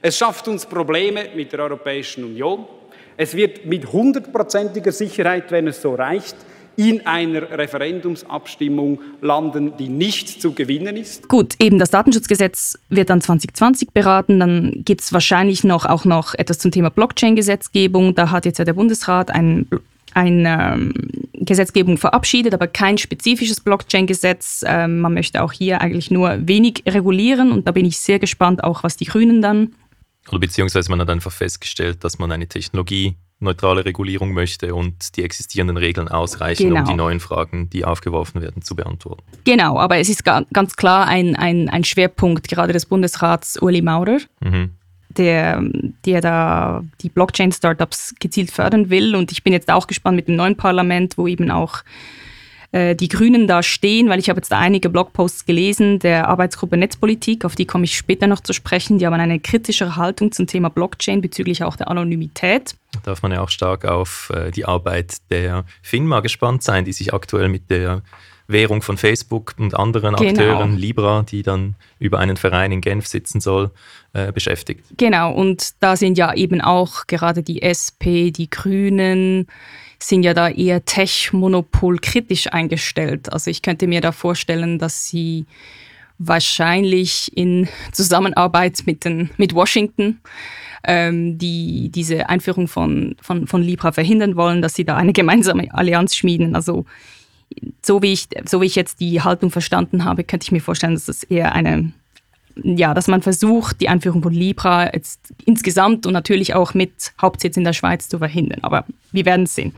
Es 0.02 0.18
schafft 0.18 0.46
uns 0.46 0.66
Probleme 0.66 1.30
mit 1.34 1.52
der 1.52 1.60
Europäischen 1.60 2.24
Union. 2.24 2.66
Es 3.20 3.34
wird 3.34 3.66
mit 3.66 3.92
hundertprozentiger 3.92 4.92
Sicherheit, 4.92 5.50
wenn 5.50 5.66
es 5.66 5.82
so 5.82 5.92
reicht, 5.96 6.36
in 6.76 7.04
einer 7.04 7.50
Referendumsabstimmung 7.50 9.00
landen, 9.20 9.72
die 9.76 9.88
nicht 9.88 10.40
zu 10.40 10.52
gewinnen 10.52 10.96
ist. 10.96 11.26
Gut, 11.26 11.56
eben 11.58 11.80
das 11.80 11.90
Datenschutzgesetz 11.90 12.78
wird 12.90 13.10
dann 13.10 13.20
2020 13.20 13.90
beraten. 13.90 14.38
Dann 14.38 14.82
gibt 14.84 15.00
es 15.00 15.12
wahrscheinlich 15.12 15.64
noch, 15.64 15.84
auch 15.84 16.04
noch 16.04 16.36
etwas 16.36 16.60
zum 16.60 16.70
Thema 16.70 16.90
Blockchain-Gesetzgebung. 16.90 18.14
Da 18.14 18.30
hat 18.30 18.44
jetzt 18.46 18.60
ja 18.60 18.64
der 18.64 18.74
Bundesrat 18.74 19.32
ein, 19.32 19.66
eine 20.14 20.74
ähm, 20.74 20.94
Gesetzgebung 21.32 21.98
verabschiedet, 21.98 22.54
aber 22.54 22.68
kein 22.68 22.98
spezifisches 22.98 23.58
Blockchain-Gesetz. 23.58 24.64
Ähm, 24.64 25.00
man 25.00 25.14
möchte 25.14 25.42
auch 25.42 25.50
hier 25.50 25.80
eigentlich 25.80 26.12
nur 26.12 26.46
wenig 26.46 26.84
regulieren 26.86 27.50
und 27.50 27.66
da 27.66 27.72
bin 27.72 27.84
ich 27.84 27.98
sehr 27.98 28.20
gespannt, 28.20 28.62
auch 28.62 28.84
was 28.84 28.96
die 28.96 29.06
Grünen 29.06 29.42
dann 29.42 29.72
oder 30.30 30.38
beziehungsweise 30.40 30.90
man 30.90 31.00
hat 31.00 31.10
einfach 31.10 31.32
festgestellt, 31.32 32.04
dass 32.04 32.18
man 32.18 32.32
eine 32.32 32.46
technologieneutrale 32.46 33.84
Regulierung 33.84 34.32
möchte 34.32 34.74
und 34.74 35.16
die 35.16 35.24
existierenden 35.24 35.76
Regeln 35.76 36.08
ausreichen, 36.08 36.68
genau. 36.68 36.80
um 36.80 36.86
die 36.86 36.94
neuen 36.94 37.20
Fragen, 37.20 37.70
die 37.70 37.84
aufgeworfen 37.84 38.42
werden, 38.42 38.62
zu 38.62 38.76
beantworten. 38.76 39.22
Genau, 39.44 39.78
aber 39.78 39.98
es 39.98 40.08
ist 40.08 40.24
ganz 40.24 40.76
klar 40.76 41.06
ein, 41.06 41.36
ein, 41.36 41.68
ein 41.68 41.84
Schwerpunkt 41.84 42.48
gerade 42.48 42.72
des 42.72 42.86
Bundesrats 42.86 43.60
Uli 43.60 43.82
Maurer. 43.82 44.18
Mhm. 44.40 44.70
Der, 45.16 45.62
der 46.04 46.20
da 46.20 46.84
die 47.00 47.08
Blockchain-Startups 47.08 48.14
gezielt 48.20 48.50
fördern 48.52 48.90
will. 48.90 49.16
Und 49.16 49.32
ich 49.32 49.42
bin 49.42 49.54
jetzt 49.54 49.68
auch 49.70 49.86
gespannt 49.86 50.16
mit 50.16 50.28
dem 50.28 50.36
neuen 50.36 50.54
Parlament, 50.54 51.16
wo 51.16 51.26
eben 51.26 51.50
auch 51.50 51.82
äh, 52.72 52.94
die 52.94 53.08
Grünen 53.08 53.46
da 53.46 53.62
stehen, 53.62 54.08
weil 54.08 54.18
ich 54.18 54.28
habe 54.28 54.38
jetzt 54.38 54.52
da 54.52 54.58
einige 54.58 54.90
Blogposts 54.90 55.46
gelesen 55.46 55.98
der 55.98 56.28
Arbeitsgruppe 56.28 56.76
Netzpolitik, 56.76 57.44
auf 57.44 57.54
die 57.54 57.64
komme 57.64 57.84
ich 57.84 57.96
später 57.96 58.26
noch 58.26 58.40
zu 58.40 58.52
sprechen. 58.52 58.98
Die 58.98 59.06
haben 59.06 59.14
eine 59.14 59.40
kritischere 59.40 59.96
Haltung 59.96 60.32
zum 60.32 60.46
Thema 60.46 60.68
Blockchain 60.68 61.20
bezüglich 61.20 61.64
auch 61.64 61.76
der 61.76 61.88
Anonymität. 61.88 62.74
Da 62.92 63.00
darf 63.04 63.22
man 63.22 63.32
ja 63.32 63.40
auch 63.40 63.48
stark 63.48 63.84
auf 63.84 64.30
äh, 64.34 64.50
die 64.50 64.66
Arbeit 64.66 65.16
der 65.30 65.64
FINMA 65.82 66.20
gespannt 66.20 66.62
sein, 66.62 66.84
die 66.84 66.92
sich 66.92 67.14
aktuell 67.14 67.48
mit 67.48 67.70
der 67.70 68.02
Währung 68.48 68.80
von 68.80 68.96
Facebook 68.96 69.54
und 69.58 69.74
anderen 69.74 70.16
genau. 70.16 70.30
Akteuren, 70.30 70.76
Libra, 70.76 71.22
die 71.22 71.42
dann 71.42 71.74
über 71.98 72.18
einen 72.18 72.38
Verein 72.38 72.72
in 72.72 72.80
Genf 72.80 73.06
sitzen 73.06 73.40
soll, 73.40 73.70
äh, 74.14 74.32
beschäftigt. 74.32 74.84
Genau, 74.96 75.32
und 75.32 75.70
da 75.80 75.96
sind 75.96 76.16
ja 76.16 76.34
eben 76.34 76.62
auch 76.62 77.06
gerade 77.06 77.42
die 77.42 77.60
SP, 77.60 78.30
die 78.30 78.48
Grünen, 78.48 79.46
sind 79.98 80.22
ja 80.22 80.34
da 80.34 80.48
eher 80.48 80.84
Tech-Monopol 80.84 81.98
kritisch 81.98 82.52
eingestellt. 82.52 83.32
Also 83.32 83.50
ich 83.50 83.62
könnte 83.62 83.86
mir 83.86 84.00
da 84.00 84.12
vorstellen, 84.12 84.78
dass 84.78 85.08
sie 85.08 85.46
wahrscheinlich 86.18 87.36
in 87.36 87.68
Zusammenarbeit 87.92 88.82
mit, 88.86 89.04
den, 89.04 89.30
mit 89.36 89.54
Washington 89.54 90.20
ähm, 90.84 91.38
die 91.38 91.90
diese 91.90 92.28
Einführung 92.28 92.68
von, 92.68 93.16
von, 93.20 93.46
von 93.46 93.62
Libra 93.62 93.92
verhindern 93.92 94.36
wollen, 94.36 94.62
dass 94.62 94.74
sie 94.74 94.84
da 94.84 94.96
eine 94.96 95.12
gemeinsame 95.12 95.72
Allianz 95.72 96.16
schmieden. 96.16 96.54
Also 96.54 96.84
so 97.84 98.02
wie 98.02 98.12
ich, 98.12 98.28
so 98.46 98.60
wie 98.60 98.66
ich 98.66 98.74
jetzt 98.74 99.00
die 99.00 99.22
Haltung 99.22 99.50
verstanden 99.50 100.04
habe, 100.04 100.24
könnte 100.24 100.44
ich 100.44 100.52
mir 100.52 100.60
vorstellen, 100.60 100.94
dass 100.94 101.06
das 101.06 101.24
eher 101.24 101.54
eine, 101.54 101.92
ja, 102.62 102.94
dass 102.94 103.08
man 103.08 103.22
versucht, 103.22 103.80
die 103.80 103.88
Einführung 103.88 104.22
von 104.22 104.32
Libra 104.32 104.92
jetzt 104.92 105.32
insgesamt 105.44 106.06
und 106.06 106.12
natürlich 106.12 106.54
auch 106.54 106.74
mit 106.74 107.12
Hauptsitz 107.20 107.56
in 107.56 107.64
der 107.64 107.72
Schweiz 107.72 108.08
zu 108.08 108.18
verhindern. 108.18 108.60
Aber 108.62 108.84
wir 109.12 109.24
werden 109.24 109.44
es 109.44 109.54
sehen. 109.54 109.74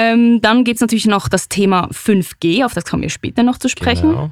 Ähm, 0.00 0.40
dann 0.40 0.62
gibt 0.62 0.76
es 0.76 0.80
natürlich 0.80 1.06
noch 1.06 1.28
das 1.28 1.48
Thema 1.48 1.88
5G, 1.90 2.64
auf 2.64 2.72
das 2.72 2.84
kommen 2.84 3.02
wir 3.02 3.10
später 3.10 3.42
noch 3.42 3.58
zu 3.58 3.68
sprechen. 3.68 4.10
Genau. 4.10 4.30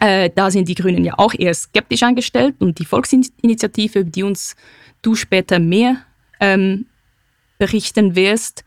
Äh, 0.00 0.30
da 0.34 0.50
sind 0.50 0.66
die 0.66 0.74
Grünen 0.74 1.04
ja 1.04 1.18
auch 1.18 1.34
eher 1.34 1.52
skeptisch 1.52 2.02
eingestellt 2.02 2.54
und 2.58 2.78
die 2.78 2.86
Volksinitiative, 2.86 3.98
über 3.98 4.10
die 4.10 4.22
uns 4.22 4.56
du 5.02 5.14
später 5.14 5.58
mehr 5.58 5.98
ähm, 6.40 6.86
berichten 7.58 8.16
wirst, 8.16 8.64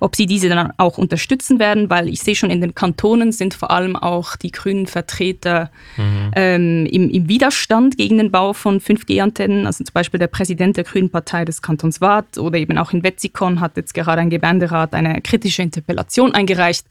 ob 0.00 0.14
sie 0.14 0.26
diese 0.26 0.48
dann 0.48 0.72
auch 0.76 0.96
unterstützen 0.96 1.58
werden, 1.58 1.90
weil 1.90 2.08
ich 2.08 2.20
sehe 2.20 2.36
schon 2.36 2.50
in 2.50 2.60
den 2.60 2.74
Kantonen 2.74 3.32
sind 3.32 3.54
vor 3.54 3.70
allem 3.70 3.96
auch 3.96 4.36
die 4.36 4.52
grünen 4.52 4.86
Vertreter 4.86 5.70
mhm. 5.96 6.30
ähm, 6.36 6.86
im, 6.86 7.10
im, 7.10 7.28
Widerstand 7.28 7.96
gegen 7.96 8.18
den 8.18 8.30
Bau 8.30 8.52
von 8.52 8.80
5G-Antennen. 8.80 9.66
Also 9.66 9.82
zum 9.82 9.92
Beispiel 9.92 10.18
der 10.18 10.28
Präsident 10.28 10.76
der 10.76 10.84
Grünen 10.84 11.10
Partei 11.10 11.44
des 11.44 11.62
Kantons 11.62 12.00
Waadt 12.00 12.38
oder 12.38 12.58
eben 12.58 12.78
auch 12.78 12.92
in 12.92 13.02
Wetzikon 13.02 13.60
hat 13.60 13.76
jetzt 13.76 13.92
gerade 13.92 14.20
ein 14.20 14.30
Gebänderat 14.30 14.94
eine 14.94 15.20
kritische 15.20 15.62
Interpellation 15.62 16.32
eingereicht. 16.32 16.86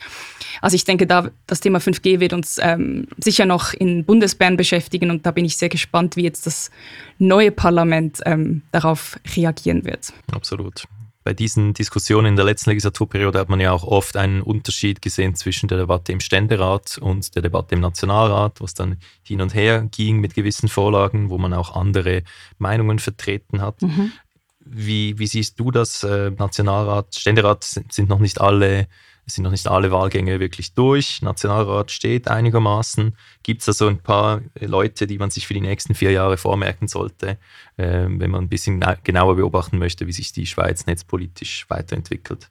Also 0.62 0.76
ich 0.76 0.84
denke, 0.84 1.08
da 1.08 1.30
das 1.46 1.62
Thema 1.62 1.80
5G 1.80 2.20
wird 2.20 2.34
uns 2.34 2.60
ähm, 2.62 3.08
sicher 3.18 3.46
noch 3.46 3.74
in 3.74 4.04
Bundesbern 4.04 4.58
beschäftigen 4.58 5.12
und 5.12 5.26
da 5.26 5.32
bin 5.32 5.46
ich 5.46 5.56
sehr 5.56 5.70
gespannt, 5.70 6.18
wie 6.18 6.24
jetzt 6.24 6.46
das 6.46 6.72
neue 7.20 7.52
Parlament 7.52 8.20
ähm, 8.26 8.64
darauf 8.72 9.18
reagieren 9.36 9.86
wird. 9.86 10.14
Absolut 10.32 10.88
bei 11.28 11.34
diesen 11.34 11.74
Diskussionen 11.74 12.28
in 12.28 12.36
der 12.38 12.46
letzten 12.46 12.70
Legislaturperiode 12.70 13.38
hat 13.38 13.50
man 13.50 13.60
ja 13.60 13.74
auch 13.74 13.84
oft 13.84 14.16
einen 14.16 14.42
Unterschied 14.42 15.02
gesehen 15.02 15.36
zwischen 15.36 15.68
der 15.68 15.78
Debatte 15.78 16.14
im 16.14 16.22
Ständerat 16.22 16.98
und 17.00 17.36
der 17.36 17.42
Debatte 17.42 17.76
im 17.76 17.82
Nationalrat, 17.82 18.62
wo 18.62 18.64
es 18.64 18.74
dann 18.74 18.96
hin 19.24 19.42
und 19.42 19.54
her 19.54 19.86
ging 19.92 20.22
mit 20.22 20.36
gewissen 20.36 20.70
Vorlagen, 20.70 21.30
wo 21.30 21.38
man 21.38 21.54
auch 21.54 21.76
andere 21.76 22.24
Meinungen 22.60 23.00
vertreten 23.00 23.62
hat. 23.62 23.82
Mhm. 23.82 24.14
Wie, 24.62 25.20
wie, 25.20 25.28
siehst 25.28 25.60
du 25.60 25.70
das? 25.70 26.02
Äh, 26.02 26.32
Nationalrat, 26.32 27.14
Ständerat 27.14 27.66
sind 27.66 28.08
noch 28.08 28.20
nicht 28.20 28.40
alle 28.40 28.88
es 29.28 29.36
sind 29.36 29.44
noch 29.44 29.52
nicht 29.52 29.68
alle 29.68 29.92
Wahlgänge 29.92 30.40
wirklich 30.40 30.74
durch. 30.74 31.22
Nationalrat 31.22 31.92
steht 31.92 32.30
einigermaßen. 32.30 33.16
Gibt 33.44 33.60
es 33.60 33.66
da 33.66 33.74
so 33.74 33.88
ein 33.88 34.02
paar 34.02 34.42
Leute, 34.58 35.06
die 35.06 35.18
man 35.18 35.32
sich 35.32 35.46
für 35.46 35.54
die 35.54 35.62
nächsten 35.62 35.96
vier 35.96 36.12
Jahre 36.12 36.38
vormerken 36.38 36.88
sollte, 36.88 37.38
äh, 37.76 38.06
wenn 38.08 38.32
man 38.32 38.46
ein 38.46 38.50
bisschen 38.50 38.84
genauer 39.04 39.36
beobachten 39.36 39.80
möchte, 39.80 40.08
wie 40.08 40.14
sich 40.14 40.32
die 40.32 40.46
Schweiz 40.46 40.86
netzpolitisch 40.86 41.70
weiterentwickelt? 41.70 42.50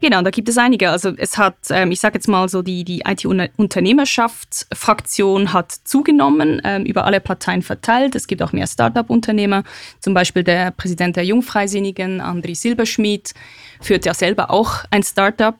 Genau, 0.00 0.22
da 0.22 0.30
gibt 0.30 0.48
es 0.48 0.56
einige. 0.58 0.90
Also 0.90 1.12
es 1.16 1.38
hat, 1.38 1.56
ähm, 1.70 1.90
ich 1.90 1.98
sage 1.98 2.14
jetzt 2.14 2.28
mal 2.28 2.48
so, 2.48 2.62
die, 2.62 2.84
die 2.84 3.02
IT-Unternehmerschaftsfraktion 3.06 5.52
hat 5.52 5.72
zugenommen, 5.72 6.62
ähm, 6.64 6.84
über 6.84 7.04
alle 7.04 7.18
Parteien 7.20 7.62
verteilt. 7.62 8.14
Es 8.14 8.28
gibt 8.28 8.42
auch 8.42 8.52
mehr 8.52 8.68
Start-up-Unternehmer. 8.68 9.64
Zum 9.98 10.14
Beispiel 10.14 10.44
der 10.44 10.70
Präsident 10.70 11.16
der 11.16 11.24
Jungfreisinnigen, 11.24 12.22
André 12.22 12.54
Silberschmidt, 12.54 13.34
führt 13.80 14.06
ja 14.06 14.14
selber 14.14 14.50
auch 14.50 14.84
ein 14.90 15.02
Start-up. 15.02 15.58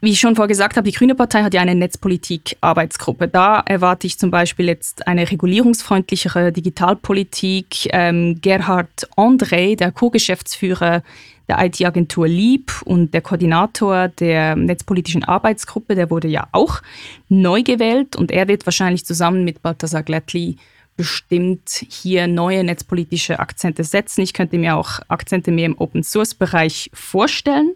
Wie 0.00 0.10
ich 0.10 0.18
schon 0.20 0.34
vorher 0.36 0.48
gesagt 0.48 0.76
habe, 0.76 0.90
die 0.90 0.94
Grüne 0.94 1.14
Partei 1.14 1.44
hat 1.44 1.54
ja 1.54 1.62
eine 1.62 1.74
Netzpolitik-Arbeitsgruppe. 1.74 3.26
Da 3.26 3.60
erwarte 3.60 4.06
ich 4.06 4.18
zum 4.18 4.30
Beispiel 4.30 4.66
jetzt 4.66 5.06
eine 5.06 5.30
regulierungsfreundlichere 5.30 6.52
Digitalpolitik. 6.52 7.88
Ähm, 7.90 8.38
Gerhard 8.42 9.08
André, 9.16 9.76
der 9.76 9.92
Co-Geschäftsführer 9.92 11.02
der 11.48 11.64
IT-Agentur 11.64 12.26
Lieb 12.26 12.72
und 12.84 13.12
der 13.12 13.20
Koordinator 13.20 14.08
der 14.08 14.56
netzpolitischen 14.56 15.24
Arbeitsgruppe, 15.24 15.94
der 15.94 16.10
wurde 16.10 16.28
ja 16.28 16.48
auch 16.52 16.80
neu 17.28 17.62
gewählt 17.62 18.16
und 18.16 18.30
er 18.30 18.48
wird 18.48 18.66
wahrscheinlich 18.66 19.04
zusammen 19.04 19.44
mit 19.44 19.62
Balthasar 19.62 20.02
Glättli 20.02 20.56
bestimmt 20.96 21.84
hier 21.88 22.26
neue 22.26 22.62
netzpolitische 22.64 23.40
Akzente 23.40 23.84
setzen. 23.84 24.22
Ich 24.22 24.32
könnte 24.32 24.58
mir 24.58 24.76
auch 24.76 25.00
Akzente 25.08 25.50
mehr 25.50 25.66
im 25.66 25.78
Open-Source-Bereich 25.78 26.90
vorstellen. 26.94 27.72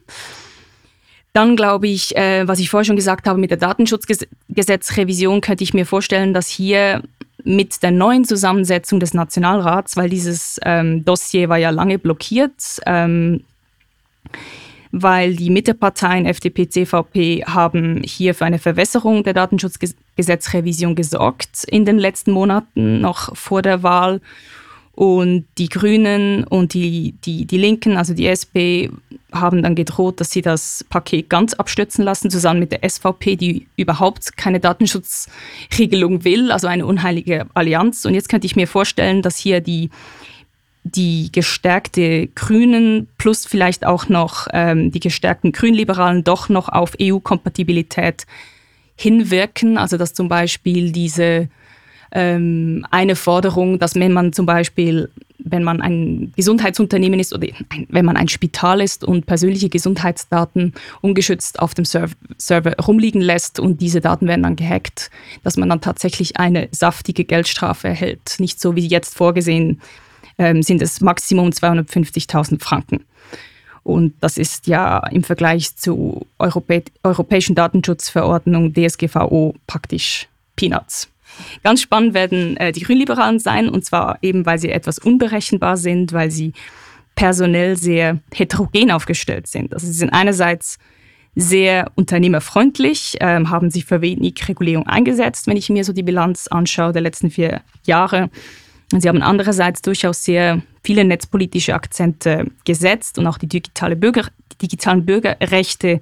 Dann 1.33 1.57
glaube 1.57 1.89
ich, 1.89 2.17
äh, 2.17 2.47
was 2.49 2.59
ich 2.59 2.71
vorher 2.71 2.85
schon 2.85 2.97
gesagt 2.97 3.27
habe 3.27 3.39
mit 3.39 3.51
der 3.51 3.59
Datenschutzgesetzrevision, 3.59 5.41
könnte 5.41 5.65
ich 5.65 5.75
mir 5.75 5.85
vorstellen, 5.85 6.33
dass 6.33 6.49
hier 6.49 7.03
mit 7.45 7.83
der 7.83 7.91
neuen 7.91 8.25
Zusammensetzung 8.25 9.01
des 9.01 9.15
Nationalrats, 9.15 9.97
weil 9.97 10.09
dieses 10.09 10.59
ähm, 10.65 11.05
Dossier 11.05 11.49
war 11.49 11.59
ja 11.59 11.71
lange 11.71 11.99
blockiert, 11.99 12.81
ähm, 12.87 13.45
weil 14.93 15.37
die 15.37 15.51
Mitteparteien 15.51 16.27
FDP, 16.27 16.69
CVP 16.69 17.45
haben 17.47 18.03
hier 18.05 18.35
für 18.35 18.45
eine 18.45 18.59
Verwässerung 18.59 19.23
der 19.23 19.35
Datenschutzgesetzrevision 19.35 20.95
gesorgt 20.95 21.65
in 21.69 21.85
den 21.85 21.99
letzten 21.99 22.33
Monaten, 22.33 23.01
noch 23.01 23.37
vor 23.37 23.63
der 23.63 23.83
Wahl. 23.83 24.21
Und 24.93 25.47
die 25.59 25.69
Grünen 25.69 26.43
und 26.43 26.75
die, 26.75 27.15
die, 27.25 27.45
die 27.45 27.59
Linken, 27.59 27.97
also 27.97 28.15
die 28.15 28.27
SP, 28.27 28.91
haben 29.31 29.63
dann 29.63 29.77
gedroht, 29.77 30.21
dass 30.21 30.33
sie 30.33 30.43
das 30.43 30.85
Paket 30.89 31.31
ganz 31.31 31.55
abstürzen 31.55 32.05
lassen, 32.05 32.31
zusammen 32.31 32.59
mit 32.59 32.73
der 32.73 32.89
SVP, 32.89 33.37
die 33.37 33.69
überhaupt 33.77 34.37
keine 34.37 34.59
Datenschutzregelung 34.59 36.25
will, 36.25 36.51
also 36.51 36.67
eine 36.67 36.85
unheilige 36.85 37.47
Allianz. 37.55 38.07
Und 38.07 38.15
jetzt 38.15 38.29
könnte 38.29 38.47
ich 38.47 38.57
mir 38.57 38.67
vorstellen, 38.67 39.23
dass 39.23 39.37
hier 39.37 39.61
die 39.61 39.91
die 40.95 41.31
gestärkte 41.33 42.29
Grünen 42.29 43.09
plus 43.19 43.47
vielleicht 43.47 43.87
auch 43.87 44.09
noch 44.09 44.49
ähm, 44.53 44.91
die 44.91 45.01
gestärkten 45.01 45.53
Grünliberalen 45.53 46.25
doch 46.25 46.49
noch 46.49 46.69
auf 46.69 46.93
EU-Kompatibilität 47.01 48.27
hinwirken. 48.97 49.79
Also 49.79 49.97
dass 49.97 50.15
zum 50.15 50.29
Beispiel 50.29 50.93
diese 50.93 51.49
ähm, 52.13 52.87
eine 52.91 53.17
Forderung, 53.17 53.79
dass 53.79 53.95
wenn 53.95 54.13
man 54.13 54.33
zum 54.33 54.47
Beispiel, 54.47 55.11
wenn 55.39 55.63
man 55.63 55.81
ein 55.81 56.33
Gesundheitsunternehmen 56.37 57.21
ist 57.21 57.35
oder 57.35 57.49
ein, 57.69 57.87
wenn 57.91 58.05
man 58.05 58.17
ein 58.17 58.29
Spital 58.29 58.81
ist 58.81 59.05
und 59.05 59.27
persönliche 59.27 59.69
Gesundheitsdaten 59.69 60.73
ungeschützt 61.01 61.59
auf 61.59 61.75
dem 61.75 61.85
Server, 61.85 62.15
Server 62.39 62.75
rumliegen 62.79 63.21
lässt 63.21 63.61
und 63.61 63.81
diese 63.81 64.01
Daten 64.01 64.27
werden 64.27 64.43
dann 64.43 64.57
gehackt, 64.57 65.11
dass 65.45 65.57
man 65.57 65.69
dann 65.69 65.81
tatsächlich 65.81 66.39
eine 66.39 66.69
saftige 66.73 67.25
Geldstrafe 67.25 67.89
erhält. 67.89 68.37
Nicht 68.39 68.61
so 68.61 68.75
wie 68.75 68.87
jetzt 68.87 69.15
vorgesehen 69.15 69.81
ähm, 70.39 70.63
sind 70.63 70.81
es 70.83 71.01
Maximum 71.01 71.51
250.000 71.51 72.63
Franken. 72.63 73.05
Und 73.83 74.15
das 74.21 74.37
ist 74.37 74.67
ja 74.67 74.99
im 75.11 75.25
Vergleich 75.25 75.77
zur 75.77 76.27
Europä 76.39 76.83
Europäischen 77.03 77.55
Datenschutzverordnung 77.55 78.75
DSGVO 78.75 79.55
praktisch 79.67 80.29
Peanuts. 80.57 81.09
Ganz 81.63 81.83
spannend 81.83 82.15
werden 82.15 82.57
äh, 82.57 82.73
die 82.73 82.81
Grünliberalen 82.81 83.39
sein, 83.39 83.69
und 83.69 83.85
zwar 83.85 84.19
eben, 84.23 84.47
weil 84.47 84.59
sie 84.59 84.71
etwas 84.71 84.99
unberechenbar 84.99 85.77
sind, 85.77 86.13
weil 86.13 86.31
sie 86.31 86.53
personell 87.15 87.77
sehr 87.77 88.19
heterogen 88.33 88.91
aufgestellt 88.91 89.47
sind. 89.47 89.73
Also 89.75 89.87
sie 89.87 89.93
sind 89.93 90.11
einerseits 90.11 90.79
sehr 91.35 91.91
unternehmerfreundlich, 91.95 93.17
ähm, 93.21 93.51
haben 93.51 93.71
sich 93.71 93.85
für 93.85 94.01
wenig 94.01 94.49
Regulierung 94.49 94.87
eingesetzt, 94.87 95.47
wenn 95.47 95.57
ich 95.57 95.71
mir 95.71 95.85
so 95.85 95.93
die 95.93 96.03
Bilanz 96.03 96.49
anschaue 96.49 96.93
der 96.93 97.03
letzten 97.03 97.31
vier 97.31 97.63
Jahre. 97.85 98.31
Sie 98.97 99.09
haben 99.09 99.23
andererseits 99.23 99.83
durchaus 99.83 100.25
sehr 100.25 100.63
viele 100.83 101.05
netzpolitische 101.05 101.75
Akzente 101.75 102.47
gesetzt 102.65 103.19
und 103.19 103.27
auch 103.27 103.37
die, 103.37 103.47
digitale 103.47 103.97
Bürger, 103.97 104.29
die 104.53 104.69
digitalen 104.69 105.05
Bürgerrechte 105.05 106.01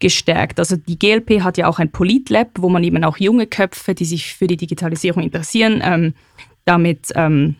gestärkt. 0.00 0.58
Also 0.58 0.76
die 0.76 0.98
GLP 0.98 1.42
hat 1.42 1.58
ja 1.58 1.68
auch 1.68 1.78
ein 1.78 1.90
Politlab, 1.90 2.50
wo 2.58 2.68
man 2.68 2.84
eben 2.84 3.02
auch 3.04 3.18
junge 3.18 3.46
Köpfe, 3.46 3.94
die 3.94 4.04
sich 4.04 4.34
für 4.34 4.46
die 4.46 4.56
Digitalisierung 4.56 5.22
interessieren, 5.22 5.80
ähm, 5.84 6.14
damit 6.64 7.12
ähm, 7.14 7.56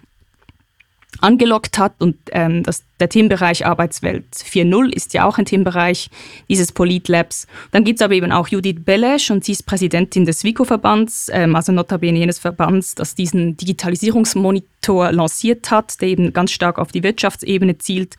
angelockt 1.21 1.79
hat. 1.79 1.95
Und 2.01 2.17
ähm, 2.33 2.63
das, 2.63 2.85
der 3.01 3.09
Themenbereich 3.09 3.67
Arbeitswelt 3.67 4.27
4.0 4.35 4.93
ist 4.93 5.15
ja 5.15 5.25
auch 5.25 5.39
ein 5.39 5.45
Themenbereich 5.45 6.11
dieses 6.49 6.73
Politlabs. 6.73 7.47
Dann 7.71 7.85
gibt 7.85 8.01
es 8.01 8.05
aber 8.05 8.15
eben 8.15 8.33
auch 8.33 8.49
Judith 8.49 8.85
Belesch 8.85 9.31
und 9.31 9.45
sie 9.45 9.53
ist 9.53 9.67
Präsidentin 9.67 10.25
des 10.25 10.45
WICO-Verbands, 10.45 11.31
ähm, 11.33 11.57
also 11.57 11.73
notabene 11.73 12.19
jenes 12.19 12.39
Verbands, 12.39 12.95
das 12.95 13.15
diesen 13.15 13.57
Digitalisierungsmonitor 13.57 15.13
lanciert 15.13 15.71
hat, 15.71 16.01
der 16.01 16.09
eben 16.09 16.33
ganz 16.33 16.53
stark 16.53 16.79
auf 16.79 16.93
die 16.93 17.03
Wirtschaftsebene 17.03 17.79
zielt. 17.79 18.17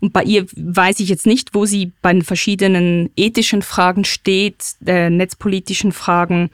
Und 0.00 0.12
bei 0.12 0.22
ihr 0.24 0.46
weiß 0.56 1.00
ich 1.00 1.08
jetzt 1.08 1.26
nicht, 1.26 1.54
wo 1.54 1.66
sie 1.66 1.92
bei 2.00 2.12
den 2.12 2.22
verschiedenen 2.22 3.10
ethischen 3.16 3.62
Fragen 3.62 4.04
steht, 4.04 4.76
der 4.80 5.10
netzpolitischen 5.10 5.92
Fragen. 5.92 6.50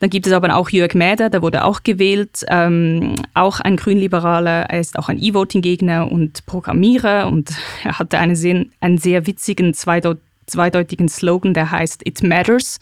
Dann 0.00 0.08
gibt 0.08 0.26
es 0.26 0.32
aber 0.32 0.56
auch 0.56 0.70
Jörg 0.70 0.94
Mäder, 0.94 1.28
der 1.28 1.42
wurde 1.42 1.62
auch 1.62 1.82
gewählt, 1.82 2.44
ähm, 2.48 3.16
auch 3.34 3.60
ein 3.60 3.76
Grünliberaler. 3.76 4.70
Er 4.70 4.80
ist 4.80 4.98
auch 4.98 5.10
ein 5.10 5.22
E-Voting-Gegner 5.22 6.10
und 6.10 6.46
Programmierer 6.46 7.26
und 7.26 7.50
er 7.84 7.98
hatte 7.98 8.18
eine 8.18 8.34
sehr, 8.34 8.64
einen 8.80 8.98
sehr 8.98 9.26
witzigen, 9.26 9.74
zweideutigen 9.74 11.08
Slogan, 11.08 11.52
der 11.52 11.70
heißt 11.70 12.06
It 12.06 12.22
Matters, 12.22 12.80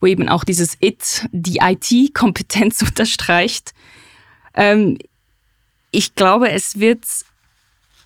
wo 0.00 0.06
eben 0.06 0.30
auch 0.30 0.42
dieses 0.42 0.78
It 0.80 1.28
die 1.30 1.58
IT-Kompetenz 1.58 2.80
unterstreicht. 2.88 3.74
Ähm, 4.54 4.96
ich 5.90 6.14
glaube, 6.14 6.50
es 6.50 6.80
wird, 6.80 7.04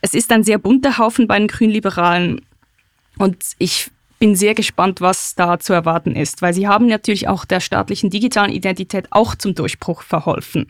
es 0.01 0.13
ist 0.13 0.33
ein 0.33 0.43
sehr 0.43 0.59
bunter 0.59 0.99
Haufen 0.99 1.29
bei 1.29 1.39
den 1.39 1.47
Grünliberalen 1.47 2.41
und 3.17 3.45
ich 3.59 3.93
bin 4.25 4.37
sehr 4.37 4.55
gespannt, 4.55 5.03
was 5.03 5.35
da 5.35 5.59
zu 5.59 5.75
erwarten 5.75 6.17
ist, 6.17 6.41
weil 6.41 6.55
sie 6.55 6.67
haben 6.67 6.87
natürlich 6.87 7.29
auch 7.29 7.45
der 7.45 7.61
staatlichen 7.61 8.09
digitalen 8.09 8.51
Identität 8.51 9.09
auch 9.11 9.35
zum 9.35 9.55
Durchbruch 9.55 10.01
verholfen. 10.01 10.67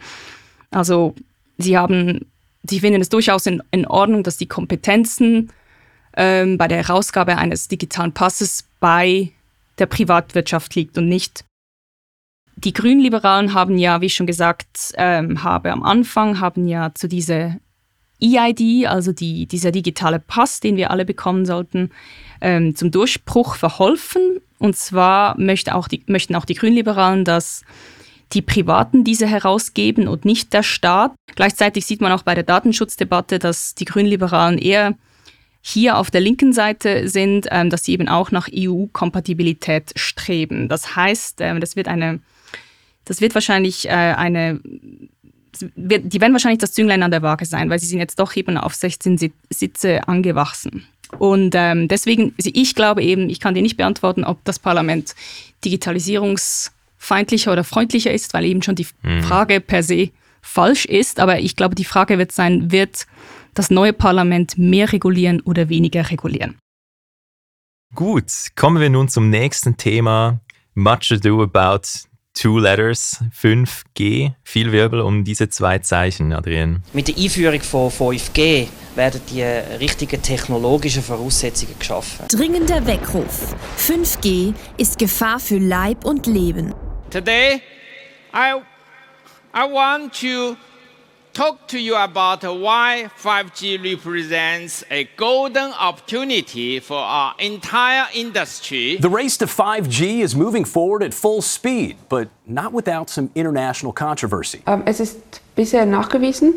Also 0.73 1.15
sie 1.57 1.79
haben, 1.79 2.27
sie 2.69 2.81
finden 2.81 3.01
es 3.01 3.11
durchaus 3.11 3.47
in, 3.47 3.63
in 3.71 3.87
Ordnung, 3.87 4.25
dass 4.25 4.39
die 4.39 4.49
Kompetenzen 4.49 5.53
ähm, 6.17 6.59
bei 6.59 6.67
der 6.67 6.79
Herausgabe 6.79 7.39
eines 7.39 7.69
digitalen 7.69 8.11
Passes 8.11 8.65
bei 8.81 9.31
der 9.79 9.87
Privatwirtschaft 9.87 10.75
liegt 10.75 10.99
und 10.99 11.09
nicht 11.09 11.45
die 12.57 12.73
Grünliberalen 12.73 13.55
haben 13.55 13.79
ja, 13.79 14.01
wie 14.01 14.07
ich 14.07 14.17
schon 14.17 14.27
gesagt 14.27 14.95
ähm, 14.97 15.45
habe 15.45 15.71
am 15.71 15.85
Anfang, 15.85 16.41
haben 16.41 16.67
ja 16.67 16.93
zu 16.93 17.07
dieser 17.07 17.55
EID, 18.21 18.87
also 18.87 19.13
die, 19.13 19.47
dieser 19.47 19.71
digitale 19.71 20.19
Pass, 20.19 20.59
den 20.59 20.77
wir 20.77 20.91
alle 20.91 21.05
bekommen 21.05 21.47
sollten, 21.47 21.91
ähm, 22.45 22.77
zum 22.77 22.91
Durchbruch 22.91 23.57
verholfen. 23.57 24.41
Und 24.59 24.77
zwar 24.77 25.39
möchte 25.41 25.75
auch 25.75 25.89
die, 25.89 26.03
möchten 26.07 26.37
auch 26.37 26.45
die 26.45 26.55
Grünliberalen, 26.55 27.25
dass 27.25 27.65
die 28.33 28.43
Privaten 28.43 29.05
diese 29.05 29.27
herausgeben 29.27 30.09
und 30.09 30.25
nicht 30.25 30.53
der 30.53 30.63
Staat. 30.63 31.13
Gleichzeitig 31.35 31.87
sieht 31.87 32.01
man 32.01 32.13
auch 32.13 32.23
bei 32.23 32.35
der 32.35 32.45
Datenschutzdebatte, 32.45 33.39
dass 33.39 33.75
die 33.75 33.85
Grünliberalen 33.85 34.59
eher 34.59 34.95
hier 35.63 35.97
auf 35.97 36.11
der 36.11 36.21
linken 36.21 36.53
Seite 36.53 37.09
sind, 37.09 37.49
ähm, 37.51 37.71
dass 37.71 37.85
sie 37.85 37.93
eben 37.93 38.09
auch 38.09 38.31
nach 38.31 38.49
EU-Kompatibilität 38.55 39.93
streben. 39.97 40.69
Das 40.69 40.95
heißt, 40.95 41.41
ähm, 41.41 41.61
das 41.61 41.75
wird 41.75 41.89
eine, 41.89 42.21
das 43.07 43.21
wird 43.21 43.35
wahrscheinlich 43.35 43.89
äh, 43.89 43.93
eine 43.93 44.61
die 45.61 46.21
werden 46.21 46.33
wahrscheinlich 46.33 46.59
das 46.59 46.73
Zünglein 46.73 47.05
an 47.05 47.13
der 47.13 47.23
Waage 47.23 47.47
sein, 47.47 47.71
weil 47.71 47.79
sie 47.79 47.87
sind 47.87 48.01
jetzt 48.01 48.19
doch 48.19 48.35
eben 48.35 48.59
auf 48.59 48.75
16 48.75 49.31
Sitze 49.51 50.09
angewachsen. 50.09 50.85
Und 51.19 51.55
ähm, 51.55 51.89
deswegen, 51.89 52.35
also 52.39 52.51
ich 52.53 52.75
glaube 52.75 53.03
eben, 53.03 53.29
ich 53.29 53.41
kann 53.41 53.55
dir 53.55 53.63
nicht 53.63 53.77
beantworten, 53.77 54.25
ob 54.25 54.45
das 54.45 54.59
Parlament 54.59 55.15
digitalisierungsfeindlicher 55.65 57.53
oder 57.53 57.65
freundlicher 57.65 58.13
ist, 58.13 58.35
weil 58.35 58.45
eben 58.45 58.63
schon 58.63 58.75
die 58.75 58.87
mhm. 59.03 59.23
Frage 59.23 59.61
per 59.61 59.83
se 59.83 60.11
falsch 60.43 60.85
ist. 60.85 61.21
Aber 61.21 61.39
ich 61.41 61.57
glaube, 61.57 61.75
die 61.75 61.85
Frage 61.85 62.19
wird 62.19 62.33
sein, 62.33 62.71
wird 62.71 63.07
das 63.55 63.71
neue 63.71 63.93
Parlament 63.93 64.59
mehr 64.59 64.93
regulieren 64.93 65.41
oder 65.41 65.69
weniger 65.69 66.11
regulieren? 66.11 66.59
Gut, 67.95 68.33
kommen 68.57 68.81
wir 68.81 68.91
nun 68.91 69.09
zum 69.09 69.31
nächsten 69.31 69.77
Thema. 69.77 70.41
Much 70.75 71.13
ado 71.13 71.43
about 71.43 72.09
Two 72.35 72.59
Letters, 72.59 73.23
5G, 73.33 74.33
viel 74.43 74.73
Wirbel 74.73 75.01
um 75.01 75.23
diese 75.23 75.49
zwei 75.49 75.79
Zeichen, 75.79 76.33
Adrian. 76.33 76.83
Mit 76.93 77.07
der 77.07 77.17
Einführung 77.17 77.61
von 77.61 77.91
5G 77.91 78.67
werden 78.97 79.21
die 79.31 79.43
richtigen 79.43 80.21
technologischen 80.21 81.03
Voraussetzungen 81.03 81.79
geschaffen. 81.79 82.27
Dringender 82.29 82.85
Weckruf. 82.87 83.55
5G 83.79 84.53
ist 84.77 84.99
Gefahr 84.99 85.39
für 85.39 85.59
Leib 85.59 86.05
und 86.05 86.27
Leben. 86.27 86.75
Today, 87.11 87.63
I, 88.35 88.61
I 89.55 89.73
want 89.73 90.13
to 90.21 90.57
talk 91.35 91.67
to 91.69 91.79
you 91.79 91.97
about 91.97 92.43
why 92.45 93.11
5G 93.19 93.83
represents 93.83 94.85
a 94.91 95.05
golden 95.17 95.73
opportunity 95.73 96.81
for 96.81 96.97
our 96.97 97.35
entire 97.39 98.07
industry. 98.15 98.97
The 98.97 99.11
race 99.11 99.37
to 99.39 99.47
5G 99.47 100.21
is 100.21 100.35
moving 100.37 100.65
forward 100.65 101.03
at 101.03 101.13
full 101.13 101.43
speed, 101.43 101.97
but 102.09 102.29
not 102.47 102.73
without 102.73 103.11
some 103.11 103.31
international 103.35 103.93
controversy. 103.93 104.63
Um, 104.67 104.83
es 104.87 105.01
ist 105.01 105.41
bisher 105.57 105.85
nachgewiesen, 105.85 106.55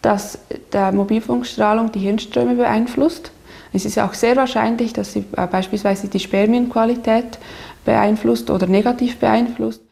dass 0.00 0.38
der 0.72 0.92
Mobilfunkstrahlung 0.92 1.92
die 1.92 2.00
Hirnströme 2.00 2.54
beeinflusst. 2.54 3.30
Es 3.74 3.84
ist 3.84 3.98
auch 3.98 4.14
sehr 4.14 4.36
wahrscheinlich, 4.36 4.92
dass 4.92 5.12
sie 5.12 5.24
äh, 5.36 5.46
beispielsweise 5.46 6.08
die 6.08 6.20
Spermienqualität 6.20 7.38
beeinflusst 7.84 8.48
oder 8.50 8.66
negativ 8.66 9.18
beeinflusst. 9.18 9.83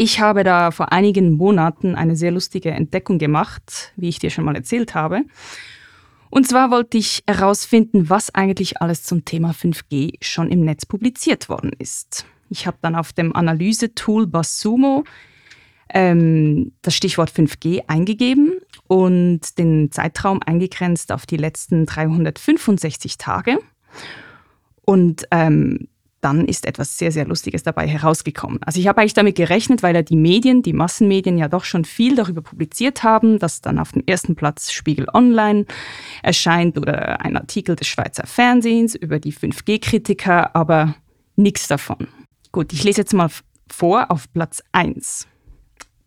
Ich 0.00 0.20
habe 0.20 0.44
da 0.44 0.70
vor 0.70 0.92
einigen 0.92 1.32
Monaten 1.32 1.96
eine 1.96 2.14
sehr 2.14 2.30
lustige 2.30 2.70
Entdeckung 2.70 3.18
gemacht, 3.18 3.92
wie 3.96 4.08
ich 4.08 4.20
dir 4.20 4.30
schon 4.30 4.44
mal 4.44 4.54
erzählt 4.54 4.94
habe. 4.94 5.22
Und 6.30 6.46
zwar 6.46 6.70
wollte 6.70 6.98
ich 6.98 7.24
herausfinden, 7.26 8.08
was 8.08 8.32
eigentlich 8.32 8.80
alles 8.80 9.02
zum 9.02 9.24
Thema 9.24 9.50
5G 9.50 10.12
schon 10.20 10.50
im 10.50 10.60
Netz 10.60 10.86
publiziert 10.86 11.48
worden 11.48 11.72
ist. 11.78 12.26
Ich 12.48 12.68
habe 12.68 12.78
dann 12.80 12.94
auf 12.94 13.12
dem 13.12 13.34
Analysetool 13.34 14.28
Basumo 14.28 15.02
ähm, 15.88 16.70
das 16.82 16.94
Stichwort 16.94 17.32
5G 17.32 17.82
eingegeben 17.88 18.60
und 18.86 19.58
den 19.58 19.90
Zeitraum 19.90 20.40
eingegrenzt 20.46 21.10
auf 21.10 21.26
die 21.26 21.38
letzten 21.38 21.86
365 21.86 23.18
Tage. 23.18 23.58
Und 24.82 25.26
ähm, 25.32 25.88
dann 26.20 26.44
ist 26.46 26.66
etwas 26.66 26.98
sehr, 26.98 27.12
sehr 27.12 27.26
Lustiges 27.26 27.62
dabei 27.62 27.86
herausgekommen. 27.86 28.58
Also 28.62 28.80
ich 28.80 28.88
habe 28.88 29.00
eigentlich 29.00 29.14
damit 29.14 29.36
gerechnet, 29.36 29.82
weil 29.82 29.94
ja 29.94 30.02
die 30.02 30.16
Medien, 30.16 30.62
die 30.62 30.72
Massenmedien 30.72 31.38
ja 31.38 31.48
doch 31.48 31.64
schon 31.64 31.84
viel 31.84 32.16
darüber 32.16 32.42
publiziert 32.42 33.02
haben, 33.02 33.38
dass 33.38 33.60
dann 33.60 33.78
auf 33.78 33.92
dem 33.92 34.02
ersten 34.06 34.34
Platz 34.34 34.72
Spiegel 34.72 35.06
Online 35.12 35.64
erscheint 36.22 36.76
oder 36.76 37.20
ein 37.20 37.36
Artikel 37.36 37.76
des 37.76 37.86
Schweizer 37.86 38.26
Fernsehens 38.26 38.94
über 38.94 39.20
die 39.20 39.32
5G-Kritiker, 39.32 40.56
aber 40.56 40.94
nichts 41.36 41.68
davon. 41.68 42.08
Gut, 42.50 42.72
ich 42.72 42.82
lese 42.82 43.02
jetzt 43.02 43.14
mal 43.14 43.30
vor 43.70 44.10
auf 44.10 44.32
Platz 44.32 44.62
1 44.72 45.28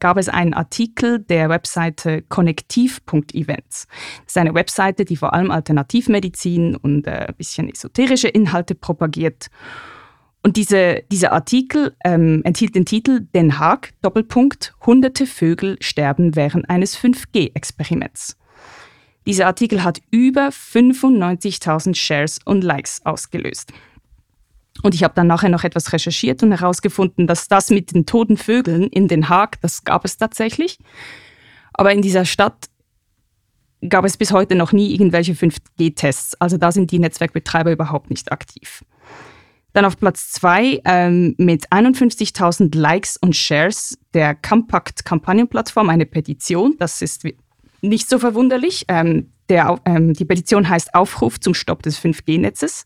gab 0.02 0.18
es 0.18 0.28
einen 0.28 0.54
Artikel 0.54 1.20
der 1.20 1.48
Webseite 1.48 2.24
konnektiv.events. 2.24 3.88
Das 3.88 4.28
ist 4.28 4.38
eine 4.38 4.54
Webseite, 4.54 5.06
die 5.06 5.16
vor 5.16 5.34
allem 5.34 5.52
Alternativmedizin 5.52 6.76
und 6.76 7.08
äh, 7.08 7.28
ein 7.30 7.36
bisschen 7.36 7.70
esoterische 7.70 8.28
Inhalte 8.28 8.76
propagiert. 8.76 9.50
Und 10.44 10.58
diese, 10.58 11.04
dieser 11.12 11.34
Artikel 11.34 11.96
ähm, 12.04 12.42
enthielt 12.44 12.74
den 12.74 12.86
Titel 12.86 13.28
Den 13.36 13.60
Haag, 13.60 13.94
Doppelpunkt, 14.02 14.74
hunderte 14.86 15.28
Vögel 15.28 15.78
sterben 15.82 16.36
während 16.36 16.70
eines 16.70 16.98
5G-Experiments. 16.98 18.38
Dieser 19.28 19.46
Artikel 19.46 19.84
hat 19.84 20.02
über 20.10 20.50
95.000 20.50 21.96
Shares 21.96 22.40
und 22.44 22.64
Likes 22.64 23.06
ausgelöst. 23.06 23.72
Und 24.82 24.96
ich 24.96 25.04
habe 25.04 25.14
dann 25.14 25.28
nachher 25.28 25.50
noch 25.50 25.64
etwas 25.64 25.94
recherchiert 25.94 26.42
und 26.42 26.52
herausgefunden, 26.52 27.28
dass 27.28 27.48
das 27.48 27.70
mit 27.70 27.94
den 27.94 28.08
toten 28.08 28.38
Vögeln 28.38 28.88
in 28.88 29.08
Den 29.08 29.30
Haag, 29.30 29.62
das 29.62 29.84
gab 29.84 30.06
es 30.06 30.18
tatsächlich. 30.18 30.80
Aber 31.74 31.92
in 31.92 32.02
dieser 32.02 32.26
Stadt 32.26 32.70
gab 33.88 34.06
es 34.06 34.18
bis 34.18 34.32
heute 34.32 34.56
noch 34.56 34.72
nie 34.72 34.92
irgendwelche 34.92 35.34
5G-Tests. 35.34 36.40
Also 36.42 36.58
da 36.58 36.72
sind 36.72 36.90
die 36.90 37.00
Netzwerkbetreiber 37.00 37.72
überhaupt 37.72 38.10
nicht 38.10 38.32
aktiv. 38.32 38.84
Dann 39.74 39.86
auf 39.86 39.98
Platz 39.98 40.32
zwei 40.32 40.82
ähm, 40.86 41.36
mit 41.38 41.70
51.000 41.70 42.78
Likes 42.78 43.18
und 43.18 43.36
Shares 43.36 43.98
der 44.14 44.36
Compact 44.36 45.06
Kampagnenplattform 45.06 45.90
eine 45.90 46.06
Petition. 46.06 46.76
Das 46.78 47.02
ist 47.02 47.24
nicht 47.82 48.10
so 48.10 48.20
verwunderlich. 48.20 48.86
Ähm, 48.88 49.32
der, 49.50 49.80
ähm, 49.86 50.14
die 50.14 50.26
Petition 50.26 50.68
heißt 50.68 50.94
Aufruf 50.94 51.40
zum 51.40 51.54
Stopp 51.54 51.84
des 51.84 52.00
5G-Netzes. 52.00 52.86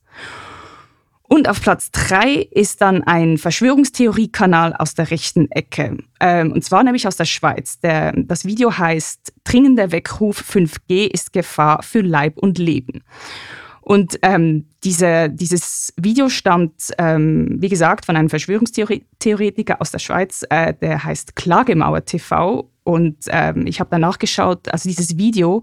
Und 1.27 1.49
auf 1.49 1.59
Platz 1.61 1.89
drei 1.91 2.47
ist 2.51 2.81
dann 2.81 3.03
ein 3.03 3.37
Verschwörungstheoriekanal 3.37 4.75
aus 4.75 4.93
der 4.93 5.09
rechten 5.09 5.49
Ecke. 5.51 5.97
Ähm, 6.19 6.51
und 6.51 6.63
zwar 6.63 6.83
nämlich 6.83 7.07
aus 7.07 7.17
der 7.17 7.25
Schweiz. 7.25 7.79
Der, 7.79 8.13
das 8.15 8.45
Video 8.45 8.77
heißt 8.77 9.33
Dringender 9.43 9.91
Weckruf 9.91 10.39
5G 10.41 11.07
ist 11.11 11.33
Gefahr 11.33 11.81
für 11.81 12.01
Leib 12.01 12.37
und 12.37 12.59
Leben. 12.59 13.03
Und 13.85 14.17
ähm, 14.23 14.65
diese, 14.83 15.29
dieses 15.29 15.93
Video 15.95 16.27
stammt, 16.27 16.91
ähm, 16.97 17.57
wie 17.59 17.69
gesagt, 17.69 18.07
von 18.07 18.15
einem 18.15 18.31
Verschwörungstheoretiker 18.31 19.79
aus 19.79 19.91
der 19.91 19.99
Schweiz, 19.99 20.43
äh, 20.49 20.73
der 20.73 21.03
heißt 21.03 21.35
Klagemauer 21.35 22.03
TV. 22.03 22.67
Und 22.83 23.17
ähm, 23.27 23.67
ich 23.67 23.79
habe 23.79 23.91
danach 23.91 24.17
geschaut, 24.17 24.69
also 24.69 24.89
dieses 24.89 25.19
Video 25.19 25.61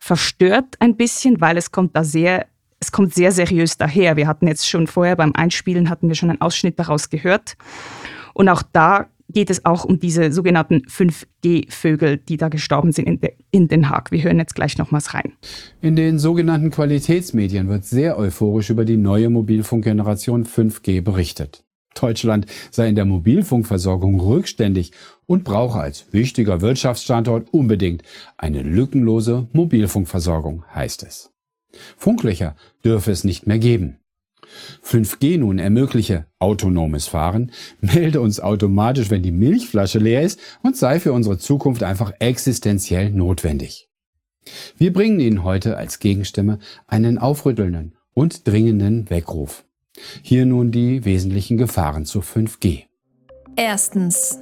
verstört 0.00 0.74
ein 0.80 0.96
bisschen, 0.96 1.40
weil 1.40 1.56
es 1.56 1.70
kommt 1.70 1.94
da 1.94 2.02
sehr, 2.02 2.46
es 2.80 2.90
kommt 2.90 3.14
sehr 3.14 3.30
seriös 3.30 3.76
daher. 3.76 4.16
Wir 4.16 4.26
hatten 4.26 4.48
jetzt 4.48 4.68
schon 4.68 4.88
vorher 4.88 5.14
beim 5.14 5.32
Einspielen 5.32 5.88
hatten 5.88 6.08
wir 6.08 6.16
schon 6.16 6.30
einen 6.30 6.40
Ausschnitt 6.40 6.76
daraus 6.80 7.08
gehört. 7.08 7.56
Und 8.32 8.48
auch 8.48 8.64
da 8.72 9.06
geht 9.34 9.50
es 9.50 9.64
auch 9.64 9.84
um 9.84 9.98
diese 9.98 10.32
sogenannten 10.32 10.82
5G-Vögel, 10.86 12.16
die 12.16 12.36
da 12.36 12.48
gestorben 12.48 12.92
sind 12.92 13.06
in, 13.06 13.20
in, 13.50 13.68
Den 13.68 13.90
Haag. 13.90 14.10
Wir 14.10 14.22
hören 14.22 14.38
jetzt 14.38 14.54
gleich 14.54 14.78
nochmals 14.78 15.12
rein. 15.12 15.32
In 15.82 15.96
den 15.96 16.18
sogenannten 16.18 16.70
Qualitätsmedien 16.70 17.68
wird 17.68 17.84
sehr 17.84 18.18
euphorisch 18.18 18.70
über 18.70 18.84
die 18.84 18.96
neue 18.96 19.28
Mobilfunkgeneration 19.28 20.46
5G 20.46 21.02
berichtet. 21.02 21.64
Deutschland 21.94 22.46
sei 22.70 22.88
in 22.88 22.96
der 22.96 23.04
Mobilfunkversorgung 23.04 24.18
rückständig 24.20 24.92
und 25.26 25.44
brauche 25.44 25.80
als 25.80 26.12
wichtiger 26.12 26.60
Wirtschaftsstandort 26.60 27.52
unbedingt 27.52 28.02
eine 28.36 28.62
lückenlose 28.62 29.48
Mobilfunkversorgung, 29.52 30.64
heißt 30.74 31.04
es. 31.04 31.30
Funklöcher 31.96 32.56
dürfe 32.84 33.10
es 33.10 33.24
nicht 33.24 33.46
mehr 33.46 33.58
geben. 33.58 33.98
5G 34.84 35.38
nun 35.38 35.58
ermögliche 35.58 36.26
autonomes 36.38 37.06
Fahren, 37.06 37.52
melde 37.80 38.20
uns 38.20 38.40
automatisch, 38.40 39.10
wenn 39.10 39.22
die 39.22 39.32
Milchflasche 39.32 39.98
leer 39.98 40.22
ist 40.22 40.38
und 40.62 40.76
sei 40.76 41.00
für 41.00 41.12
unsere 41.12 41.38
Zukunft 41.38 41.82
einfach 41.82 42.12
existenziell 42.18 43.10
notwendig. 43.10 43.88
Wir 44.76 44.92
bringen 44.92 45.20
Ihnen 45.20 45.42
heute 45.42 45.76
als 45.76 45.98
Gegenstimme 45.98 46.58
einen 46.86 47.18
aufrüttelnden 47.18 47.96
und 48.12 48.46
dringenden 48.46 49.08
Weckruf. 49.10 49.64
Hier 50.22 50.44
nun 50.44 50.70
die 50.70 51.04
wesentlichen 51.04 51.56
Gefahren 51.56 52.04
zu 52.04 52.20
5G. 52.20 52.84
Erstens. 53.56 54.38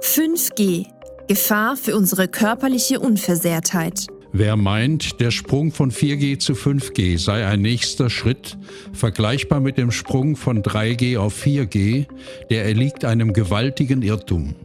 5G. 0.00 0.86
Gefahr 1.26 1.76
für 1.76 1.96
unsere 1.96 2.28
körperliche 2.28 3.00
Unversehrtheit. 3.00 4.06
Wer 4.36 4.56
meint, 4.56 5.20
der 5.20 5.30
Sprung 5.30 5.70
von 5.70 5.92
4G 5.92 6.40
zu 6.40 6.54
5G 6.54 7.20
sei 7.20 7.46
ein 7.46 7.62
nächster 7.62 8.10
Schritt, 8.10 8.58
vergleichbar 8.92 9.60
mit 9.60 9.78
dem 9.78 9.92
Sprung 9.92 10.34
von 10.34 10.60
3G 10.60 11.16
auf 11.16 11.40
4G, 11.40 12.08
der 12.50 12.64
erliegt 12.64 13.04
einem 13.04 13.32
gewaltigen 13.32 14.02
Irrtum. 14.02 14.56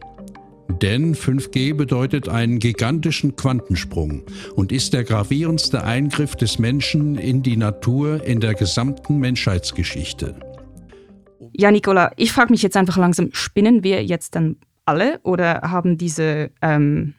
Denn 0.82 1.14
5G 1.14 1.74
bedeutet 1.74 2.28
einen 2.28 2.58
gigantischen 2.58 3.36
Quantensprung 3.36 4.24
und 4.56 4.72
ist 4.72 4.92
der 4.92 5.04
gravierendste 5.04 5.84
Eingriff 5.84 6.34
des 6.34 6.58
Menschen 6.58 7.14
in 7.14 7.44
die 7.44 7.56
Natur 7.56 8.24
in 8.24 8.40
der 8.40 8.54
gesamten 8.54 9.18
Menschheitsgeschichte. 9.18 10.34
Ja, 11.52 11.70
Nicola, 11.70 12.10
ich 12.16 12.32
frage 12.32 12.50
mich 12.50 12.62
jetzt 12.62 12.76
einfach 12.76 12.96
langsam, 12.96 13.28
spinnen 13.30 13.84
wir 13.84 14.04
jetzt 14.04 14.34
dann 14.34 14.56
alle 14.84 15.20
oder 15.22 15.60
haben 15.62 15.96
diese 15.96 16.50
ähm, 16.60 17.14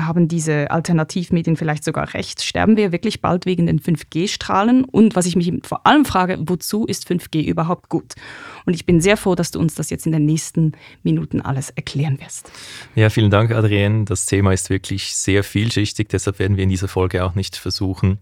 haben 0.00 0.28
diese 0.28 0.70
Alternativmedien 0.70 1.56
vielleicht 1.56 1.84
sogar 1.84 2.14
recht? 2.14 2.42
Sterben 2.42 2.76
wir 2.76 2.92
wirklich 2.92 3.20
bald 3.20 3.46
wegen 3.46 3.66
den 3.66 3.80
5G-Strahlen? 3.80 4.84
Und 4.84 5.16
was 5.16 5.26
ich 5.26 5.36
mich 5.36 5.52
vor 5.62 5.86
allem 5.86 6.04
frage, 6.04 6.38
wozu 6.40 6.86
ist 6.86 7.08
5G 7.08 7.42
überhaupt 7.44 7.88
gut? 7.88 8.14
Und 8.64 8.74
ich 8.74 8.86
bin 8.86 9.00
sehr 9.00 9.16
froh, 9.16 9.34
dass 9.34 9.50
du 9.50 9.58
uns 9.58 9.74
das 9.74 9.90
jetzt 9.90 10.06
in 10.06 10.12
den 10.12 10.24
nächsten 10.24 10.72
Minuten 11.02 11.40
alles 11.40 11.70
erklären 11.70 12.20
wirst. 12.20 12.50
Ja, 12.94 13.10
vielen 13.10 13.30
Dank, 13.30 13.52
Adrienne. 13.52 14.04
Das 14.04 14.26
Thema 14.26 14.52
ist 14.52 14.70
wirklich 14.70 15.14
sehr 15.14 15.44
vielschichtig, 15.44 16.08
deshalb 16.08 16.38
werden 16.38 16.56
wir 16.56 16.64
in 16.64 16.70
dieser 16.70 16.88
Folge 16.88 17.24
auch 17.24 17.34
nicht 17.34 17.56
versuchen, 17.56 18.18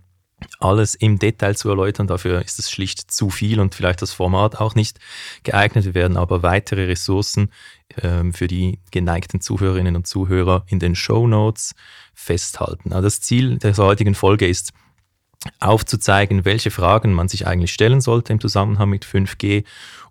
alles 0.58 0.94
im 0.94 1.18
Detail 1.18 1.56
zu 1.56 1.68
erläutern. 1.68 2.06
Dafür 2.06 2.42
ist 2.42 2.58
es 2.58 2.70
schlicht 2.70 3.10
zu 3.10 3.30
viel 3.30 3.60
und 3.60 3.74
vielleicht 3.74 4.02
das 4.02 4.12
Format 4.12 4.56
auch 4.56 4.74
nicht 4.74 4.98
geeignet. 5.42 5.84
Wir 5.84 5.94
werden 5.94 6.16
aber 6.16 6.42
weitere 6.42 6.86
Ressourcen 6.86 7.50
ähm, 8.02 8.32
für 8.32 8.46
die 8.46 8.80
geneigten 8.90 9.40
Zuhörerinnen 9.40 9.96
und 9.96 10.06
Zuhörer 10.06 10.64
in 10.66 10.78
den 10.78 10.94
Show 10.94 11.26
Notes 11.26 11.74
festhalten. 12.14 12.92
Also 12.92 13.06
das 13.06 13.20
Ziel 13.20 13.58
der 13.58 13.76
heutigen 13.76 14.14
Folge 14.14 14.46
ist, 14.46 14.72
aufzuzeigen, 15.60 16.44
welche 16.44 16.70
Fragen 16.70 17.12
man 17.12 17.28
sich 17.28 17.46
eigentlich 17.46 17.72
stellen 17.72 18.00
sollte 18.00 18.32
im 18.32 18.40
Zusammenhang 18.40 18.88
mit 18.88 19.04
5G 19.04 19.64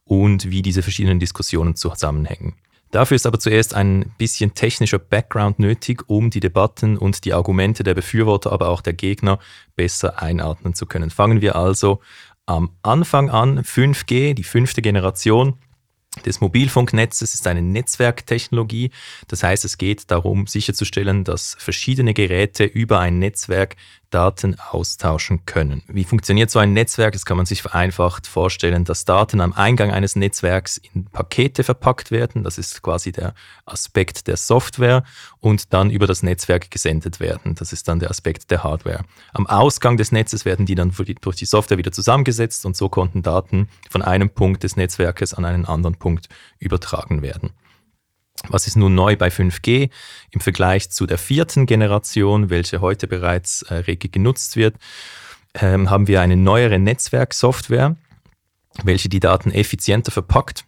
und 0.03 0.49
wie 0.49 0.62
diese 0.62 0.83
verschiedenen 0.83 1.19
Diskussionen 1.19 1.75
zusammenhängen. 1.75 2.55
Dafür 2.93 3.15
ist 3.15 3.25
aber 3.25 3.39
zuerst 3.39 3.73
ein 3.73 4.13
bisschen 4.19 4.53
technischer 4.53 4.99
Background 4.99 5.58
nötig, 5.58 6.03
um 6.06 6.29
die 6.29 6.39
Debatten 6.39 6.95
und 6.95 7.25
die 7.25 7.34
Argumente 7.34 7.82
der 7.82 7.95
Befürworter, 7.95 8.51
aber 8.51 8.69
auch 8.69 8.82
der 8.82 8.93
Gegner 8.93 9.39
besser 9.75 10.21
einordnen 10.21 10.75
zu 10.75 10.86
können. 10.86 11.10
Fangen 11.10 11.41
wir 11.41 11.56
also 11.56 12.01
am 12.45 12.69
Anfang 12.84 13.32
an. 13.32 13.63
5G, 13.63 14.36
die 14.36 14.43
fünfte 14.43 14.84
Generation, 14.84 15.56
des 16.23 16.39
Mobilfunknetzes 16.39 17.34
ist 17.34 17.47
eine 17.47 17.63
Netzwerktechnologie. 17.63 18.91
Das 19.27 19.41
heißt, 19.41 19.65
es 19.65 19.79
geht 19.79 20.12
darum, 20.12 20.45
sicherzustellen, 20.45 21.23
dass 21.23 21.56
verschiedene 21.58 22.13
Geräte 22.13 22.63
über 22.63 22.99
ein 22.99 23.17
Netzwerk 23.17 23.75
Daten 24.13 24.58
austauschen 24.60 25.45
können. 25.45 25.82
Wie 25.88 26.04
funktioniert 26.04 26.52
so 26.52 26.60
ein 26.60 26.73
Netzwerk? 26.73 27.13
Das 27.13 27.26
kann 27.26 27.38
man 27.38 27.45
sich 27.45 27.62
vereinfacht 27.62 28.28
vorstellen, 28.28 28.86
dass 28.86 29.06
Daten 29.06 29.41
am 29.41 29.54
Eingang 29.54 29.91
eines 29.91 30.15
Netzwerks 30.15 30.78
in 30.78 31.06
Pakete 31.06 31.63
verpackt 31.63 32.12
werden. 32.12 32.43
Das 32.43 32.58
ist 32.58 32.82
quasi 32.84 33.12
der 33.12 33.34
Aspekt 33.65 34.28
der 34.28 34.38
Software 34.38 35.04
und 35.39 35.73
dann 35.73 35.89
über 35.89 36.06
das 36.06 36.21
Netzwerk 36.21 36.69
gesendet 36.69 37.19
werden. 37.19 37.56
Das 37.56 37.73
ist 37.73 37.88
dann 37.88 37.99
der 37.99 38.12
Aspekt 38.12 38.52
der 38.52 38.63
Hardware. 38.63 39.04
Am 39.34 39.47
Ausgang 39.47 39.97
des 39.97 40.12
Netzes 40.12 40.45
werden 40.45 40.65
die 40.65 40.76
dann 40.76 40.93
durch 41.21 41.36
die 41.38 41.45
Software 41.45 41.78
wieder 41.78 41.91
zusammengesetzt 41.91 42.65
und 42.65 42.78
so 42.78 42.89
konnten 42.89 43.23
Daten 43.23 43.67
von 43.89 44.02
einem 44.02 44.30
Punkt 44.30 44.63
des 44.63 44.76
Netzwerkes 44.76 45.34
an 45.34 45.45
einen 45.45 45.65
anderen 45.65 45.95
Punkt 45.95 46.30
übertragen 46.60 47.21
werden. 47.21 47.52
Was 48.49 48.67
ist 48.67 48.75
nun 48.75 48.93
neu 48.93 49.15
bei 49.15 49.29
5G 49.29 49.89
im 50.32 50.39
Vergleich 50.39 50.89
zu 50.89 51.06
der 51.06 51.17
vierten 51.17 51.65
Generation, 51.65 52.49
welche 52.49 52.82
heute 52.82 53.08
bereits 53.08 53.62
äh, 53.63 53.75
rege 53.75 54.10
genutzt 54.10 54.58
wird? 54.58 54.75
Ähm, 55.53 55.89
haben 55.89 56.08
wir 56.08 56.21
eine 56.21 56.36
neuere 56.36 56.79
Netzwerksoftware, 56.79 57.95
welche 58.84 59.08
die 59.08 59.19
Daten 59.19 59.51
effizienter 59.51 60.12
verpackt. 60.12 60.65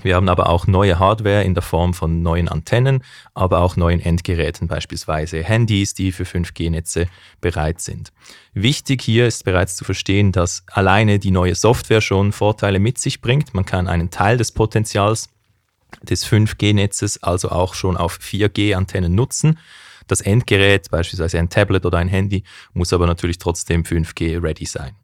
Wir 0.00 0.14
haben 0.14 0.28
aber 0.28 0.48
auch 0.48 0.68
neue 0.68 1.00
Hardware 1.00 1.42
in 1.42 1.54
der 1.54 1.62
Form 1.62 1.92
von 1.92 2.22
neuen 2.22 2.48
Antennen, 2.48 3.02
aber 3.34 3.60
auch 3.62 3.74
neuen 3.74 3.98
Endgeräten, 3.98 4.68
beispielsweise 4.68 5.42
Handys, 5.42 5.92
die 5.92 6.12
für 6.12 6.22
5G-Netze 6.22 7.08
bereit 7.40 7.80
sind. 7.80 8.12
Wichtig 8.54 9.02
hier 9.02 9.26
ist 9.26 9.44
bereits 9.44 9.74
zu 9.74 9.84
verstehen, 9.84 10.30
dass 10.30 10.62
alleine 10.70 11.18
die 11.18 11.32
neue 11.32 11.56
Software 11.56 12.00
schon 12.00 12.30
Vorteile 12.30 12.78
mit 12.78 12.98
sich 12.98 13.20
bringt. 13.20 13.54
Man 13.54 13.64
kann 13.64 13.88
einen 13.88 14.10
Teil 14.10 14.36
des 14.36 14.52
Potenzials 14.52 15.30
des 16.02 16.26
5G-Netzes 16.26 17.22
also 17.22 17.50
auch 17.50 17.74
schon 17.74 17.96
auf 17.96 18.18
4G-Antennen 18.18 19.14
nutzen. 19.14 19.58
Das 20.06 20.20
Endgerät, 20.20 20.90
beispielsweise 20.90 21.38
ein 21.38 21.50
Tablet 21.50 21.84
oder 21.84 21.98
ein 21.98 22.08
Handy, 22.08 22.44
muss 22.72 22.92
aber 22.92 23.06
natürlich 23.06 23.38
trotzdem 23.38 23.82
5G-ready 23.82 24.66
sein. 24.66 24.96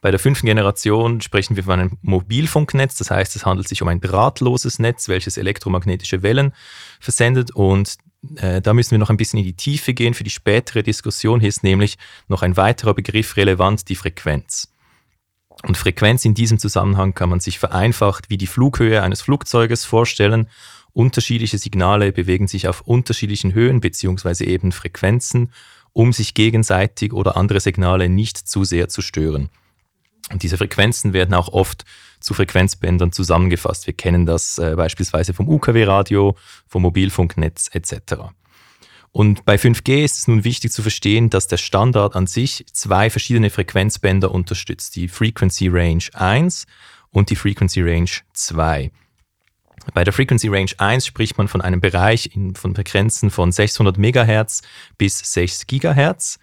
Bei 0.00 0.10
der 0.10 0.18
fünften 0.18 0.46
Generation 0.46 1.20
sprechen 1.20 1.54
wir 1.54 1.62
von 1.62 1.78
einem 1.78 1.98
Mobilfunknetz, 2.02 2.96
das 2.96 3.12
heißt, 3.12 3.36
es 3.36 3.46
handelt 3.46 3.68
sich 3.68 3.82
um 3.82 3.88
ein 3.88 4.00
drahtloses 4.00 4.80
Netz, 4.80 5.08
welches 5.08 5.36
elektromagnetische 5.36 6.24
Wellen 6.24 6.52
versendet 6.98 7.52
und 7.52 7.98
äh, 8.36 8.60
da 8.60 8.74
müssen 8.74 8.92
wir 8.92 8.98
noch 8.98 9.10
ein 9.10 9.16
bisschen 9.16 9.38
in 9.38 9.44
die 9.44 9.56
Tiefe 9.56 9.94
gehen. 9.94 10.14
Für 10.14 10.24
die 10.24 10.30
spätere 10.30 10.82
Diskussion 10.82 11.40
hier 11.40 11.48
ist 11.48 11.62
nämlich 11.62 11.98
noch 12.28 12.42
ein 12.42 12.56
weiterer 12.56 12.94
Begriff 12.94 13.36
relevant, 13.36 13.88
die 13.88 13.96
Frequenz. 13.96 14.71
Und 15.66 15.76
Frequenz 15.76 16.24
in 16.24 16.34
diesem 16.34 16.58
Zusammenhang 16.58 17.14
kann 17.14 17.28
man 17.28 17.40
sich 17.40 17.58
vereinfacht 17.58 18.30
wie 18.30 18.36
die 18.36 18.46
Flughöhe 18.46 19.02
eines 19.02 19.22
Flugzeuges 19.22 19.84
vorstellen. 19.84 20.48
Unterschiedliche 20.92 21.58
Signale 21.58 22.12
bewegen 22.12 22.48
sich 22.48 22.68
auf 22.68 22.82
unterschiedlichen 22.82 23.54
Höhen 23.54 23.80
bzw. 23.80 24.44
eben 24.44 24.72
Frequenzen, 24.72 25.52
um 25.92 26.12
sich 26.12 26.34
gegenseitig 26.34 27.12
oder 27.12 27.36
andere 27.36 27.60
Signale 27.60 28.08
nicht 28.08 28.36
zu 28.36 28.64
sehr 28.64 28.88
zu 28.88 29.02
stören. 29.02 29.50
Und 30.30 30.42
diese 30.42 30.56
Frequenzen 30.56 31.12
werden 31.12 31.34
auch 31.34 31.48
oft 31.48 31.84
zu 32.20 32.34
Frequenzbändern 32.34 33.12
zusammengefasst. 33.12 33.86
Wir 33.86 33.94
kennen 33.94 34.26
das 34.26 34.58
äh, 34.58 34.74
beispielsweise 34.76 35.34
vom 35.34 35.48
UKW-Radio, 35.48 36.36
vom 36.66 36.82
Mobilfunknetz 36.82 37.70
etc. 37.72 38.32
Und 39.12 39.44
bei 39.44 39.56
5G 39.56 40.04
ist 40.04 40.18
es 40.18 40.28
nun 40.28 40.42
wichtig 40.42 40.72
zu 40.72 40.80
verstehen, 40.80 41.28
dass 41.28 41.46
der 41.46 41.58
Standard 41.58 42.16
an 42.16 42.26
sich 42.26 42.64
zwei 42.72 43.10
verschiedene 43.10 43.50
Frequenzbänder 43.50 44.30
unterstützt, 44.30 44.96
die 44.96 45.06
Frequency 45.06 45.68
Range 45.68 46.04
1 46.14 46.66
und 47.10 47.28
die 47.28 47.36
Frequency 47.36 47.82
Range 47.82 48.10
2. 48.32 48.90
Bei 49.92 50.04
der 50.04 50.12
Frequency 50.12 50.48
Range 50.48 50.70
1 50.78 51.04
spricht 51.04 51.36
man 51.36 51.48
von 51.48 51.60
einem 51.60 51.80
Bereich 51.80 52.34
in, 52.34 52.54
von 52.54 52.74
Frequenzen 52.74 53.30
von 53.30 53.52
600 53.52 53.98
MHz 53.98 54.62
bis 54.96 55.18
6 55.18 55.66
GHz. 55.66 56.38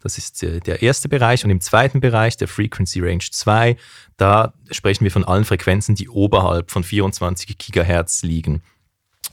Das 0.00 0.18
ist 0.18 0.42
äh, 0.42 0.60
der 0.60 0.82
erste 0.82 1.08
Bereich. 1.08 1.44
Und 1.44 1.50
im 1.50 1.60
zweiten 1.60 2.00
Bereich, 2.00 2.36
der 2.36 2.48
Frequency 2.48 3.00
Range 3.00 3.24
2, 3.28 3.76
da 4.16 4.54
sprechen 4.70 5.04
wir 5.04 5.10
von 5.10 5.24
allen 5.24 5.44
Frequenzen, 5.44 5.94
die 5.96 6.08
oberhalb 6.08 6.70
von 6.70 6.84
24 6.84 7.58
GHz 7.58 8.22
liegen. 8.22 8.62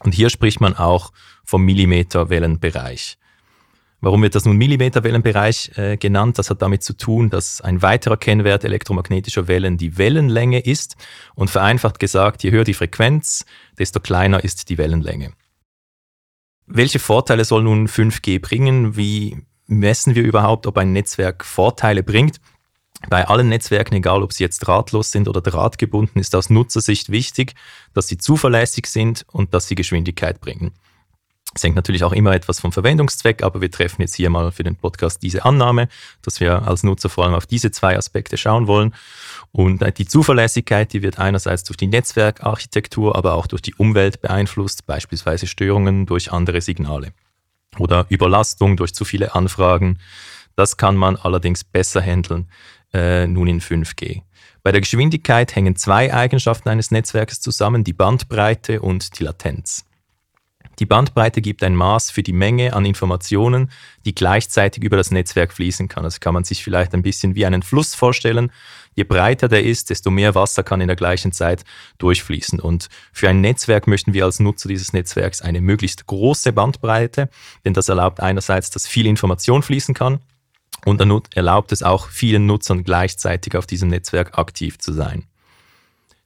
Und 0.03 0.13
hier 0.13 0.29
spricht 0.29 0.61
man 0.61 0.75
auch 0.75 1.11
vom 1.43 1.63
Millimeterwellenbereich. 1.63 3.17
Warum 4.03 4.21
wird 4.21 4.35
das 4.35 4.43
nun 4.43 4.57
Millimeterwellenbereich 4.57 5.77
äh, 5.77 5.95
genannt? 5.95 6.37
Das 6.37 6.49
hat 6.49 6.61
damit 6.61 6.83
zu 6.83 6.91
tun, 6.97 7.29
dass 7.29 7.61
ein 7.61 7.81
weiterer 7.81 8.17
Kennwert 8.17 8.65
elektromagnetischer 8.65 9.47
Wellen 9.47 9.77
die 9.77 9.97
Wellenlänge 9.97 10.59
ist. 10.59 10.97
Und 11.35 11.49
vereinfacht 11.49 11.99
gesagt, 11.99 12.43
je 12.43 12.51
höher 12.51 12.65
die 12.65 12.73
Frequenz, 12.73 13.45
desto 13.79 14.01
kleiner 14.01 14.43
ist 14.43 14.67
die 14.67 14.77
Wellenlänge. 14.77 15.31
Welche 16.65 16.99
Vorteile 16.99 17.45
soll 17.45 17.63
nun 17.63 17.87
5G 17.87 18.41
bringen? 18.41 18.97
Wie 18.97 19.37
messen 19.67 20.15
wir 20.15 20.23
überhaupt, 20.23 20.67
ob 20.67 20.77
ein 20.77 20.91
Netzwerk 20.91 21.45
Vorteile 21.45 22.03
bringt? 22.03 22.41
Bei 23.09 23.27
allen 23.27 23.49
Netzwerken, 23.49 23.95
egal 23.95 24.23
ob 24.23 24.33
sie 24.33 24.43
jetzt 24.43 24.59
drahtlos 24.59 25.11
sind 25.11 25.27
oder 25.27 25.41
drahtgebunden, 25.41 26.21
ist 26.21 26.35
aus 26.35 26.49
Nutzersicht 26.49 27.11
wichtig, 27.11 27.53
dass 27.93 28.07
sie 28.07 28.17
zuverlässig 28.17 28.87
sind 28.87 29.25
und 29.31 29.53
dass 29.53 29.67
sie 29.67 29.75
Geschwindigkeit 29.75 30.39
bringen. 30.39 30.71
Es 31.55 31.63
hängt 31.63 31.75
natürlich 31.75 32.03
auch 32.03 32.13
immer 32.13 32.33
etwas 32.33 32.59
vom 32.59 32.71
Verwendungszweck, 32.71 33.43
aber 33.43 33.61
wir 33.61 33.69
treffen 33.69 34.01
jetzt 34.01 34.15
hier 34.15 34.31
mal 34.31 34.51
für 34.51 34.63
den 34.63 34.75
Podcast 34.75 35.21
diese 35.21 35.45
Annahme, 35.45 35.87
dass 36.23 36.39
wir 36.39 36.67
als 36.67 36.81
Nutzer 36.83 37.09
vor 37.09 37.25
allem 37.25 37.35
auf 37.35 37.45
diese 37.45 37.69
zwei 37.69 37.95
Aspekte 37.95 38.37
schauen 38.37 38.65
wollen. 38.65 38.95
Und 39.51 39.83
die 39.99 40.07
Zuverlässigkeit, 40.07 40.91
die 40.93 41.03
wird 41.03 41.19
einerseits 41.19 41.63
durch 41.63 41.77
die 41.77 41.87
Netzwerkarchitektur, 41.87 43.15
aber 43.15 43.35
auch 43.35 43.45
durch 43.45 43.61
die 43.61 43.75
Umwelt 43.75 44.21
beeinflusst, 44.21 44.87
beispielsweise 44.87 45.45
Störungen 45.45 46.07
durch 46.07 46.31
andere 46.31 46.61
Signale 46.61 47.13
oder 47.77 48.07
Überlastung 48.09 48.75
durch 48.75 48.95
zu 48.95 49.05
viele 49.05 49.35
Anfragen. 49.35 49.99
Das 50.55 50.77
kann 50.77 50.95
man 50.95 51.17
allerdings 51.17 51.63
besser 51.63 52.01
handeln 52.01 52.47
äh, 52.93 53.27
nun 53.27 53.47
in 53.47 53.61
5G. 53.61 54.21
Bei 54.63 54.71
der 54.71 54.81
Geschwindigkeit 54.81 55.55
hängen 55.55 55.75
zwei 55.75 56.13
Eigenschaften 56.13 56.69
eines 56.69 56.89
Netzwerkes 56.89 57.41
zusammen, 57.41 57.83
die 57.83 57.93
Bandbreite 57.93 58.81
und 58.81 59.19
die 59.19 59.23
Latenz. 59.23 59.85
Die 60.79 60.85
Bandbreite 60.85 61.41
gibt 61.41 61.63
ein 61.63 61.75
Maß 61.75 62.09
für 62.09 62.23
die 62.23 62.33
Menge 62.33 62.73
an 62.73 62.85
Informationen, 62.85 63.69
die 64.05 64.15
gleichzeitig 64.15 64.83
über 64.83 64.97
das 64.97 65.11
Netzwerk 65.11 65.53
fließen 65.53 65.87
kann. 65.87 66.03
Das 66.03 66.19
kann 66.19 66.33
man 66.33 66.45
sich 66.45 66.63
vielleicht 66.63 66.93
ein 66.93 67.03
bisschen 67.03 67.35
wie 67.35 67.45
einen 67.45 67.61
Fluss 67.61 67.93
vorstellen. 67.93 68.51
Je 68.95 69.03
breiter 69.03 69.47
der 69.47 69.63
ist, 69.63 69.91
desto 69.91 70.09
mehr 70.09 70.33
Wasser 70.33 70.63
kann 70.63 70.81
in 70.81 70.87
der 70.87 70.95
gleichen 70.95 71.31
Zeit 71.31 71.63
durchfließen. 71.99 72.59
Und 72.59 72.89
für 73.11 73.29
ein 73.29 73.41
Netzwerk 73.41 73.85
möchten 73.85 74.13
wir 74.13 74.25
als 74.25 74.39
Nutzer 74.39 74.67
dieses 74.67 74.93
Netzwerks 74.93 75.41
eine 75.41 75.61
möglichst 75.61 76.07
große 76.07 76.53
Bandbreite, 76.53 77.29
denn 77.65 77.73
das 77.73 77.89
erlaubt 77.89 78.19
einerseits, 78.19 78.71
dass 78.71 78.87
viel 78.87 79.05
Information 79.05 79.61
fließen 79.61 79.93
kann 79.93 80.19
und 80.85 81.01
erlaubt 81.35 81.71
es 81.71 81.83
auch 81.83 82.09
vielen 82.09 82.45
Nutzern 82.45 82.83
gleichzeitig 82.83 83.55
auf 83.55 83.65
diesem 83.65 83.89
Netzwerk 83.89 84.37
aktiv 84.37 84.79
zu 84.79 84.93
sein. 84.93 85.25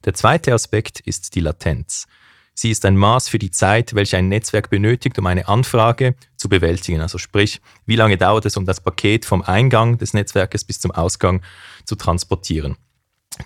Der 0.05 0.13
zweite 0.13 0.53
Aspekt 0.53 0.99
ist 1.01 1.35
die 1.35 1.41
Latenz. 1.41 2.07
Sie 2.53 2.71
ist 2.71 2.85
ein 2.85 2.97
Maß 2.97 3.29
für 3.29 3.37
die 3.37 3.51
Zeit, 3.51 3.93
welche 3.93 4.17
ein 4.17 4.29
Netzwerk 4.29 4.71
benötigt, 4.71 5.19
um 5.19 5.27
eine 5.27 5.47
Anfrage 5.47 6.15
zu 6.37 6.49
bewältigen. 6.49 7.01
Also 7.01 7.19
sprich, 7.19 7.61
wie 7.85 7.95
lange 7.95 8.17
dauert 8.17 8.45
es, 8.47 8.57
um 8.57 8.65
das 8.65 8.81
Paket 8.81 9.25
vom 9.25 9.43
Eingang 9.43 9.99
des 9.99 10.13
Netzwerkes 10.13 10.63
bis 10.63 10.79
zum 10.79 10.89
Ausgang 10.89 11.43
zu 11.85 11.95
transportieren. 11.95 12.75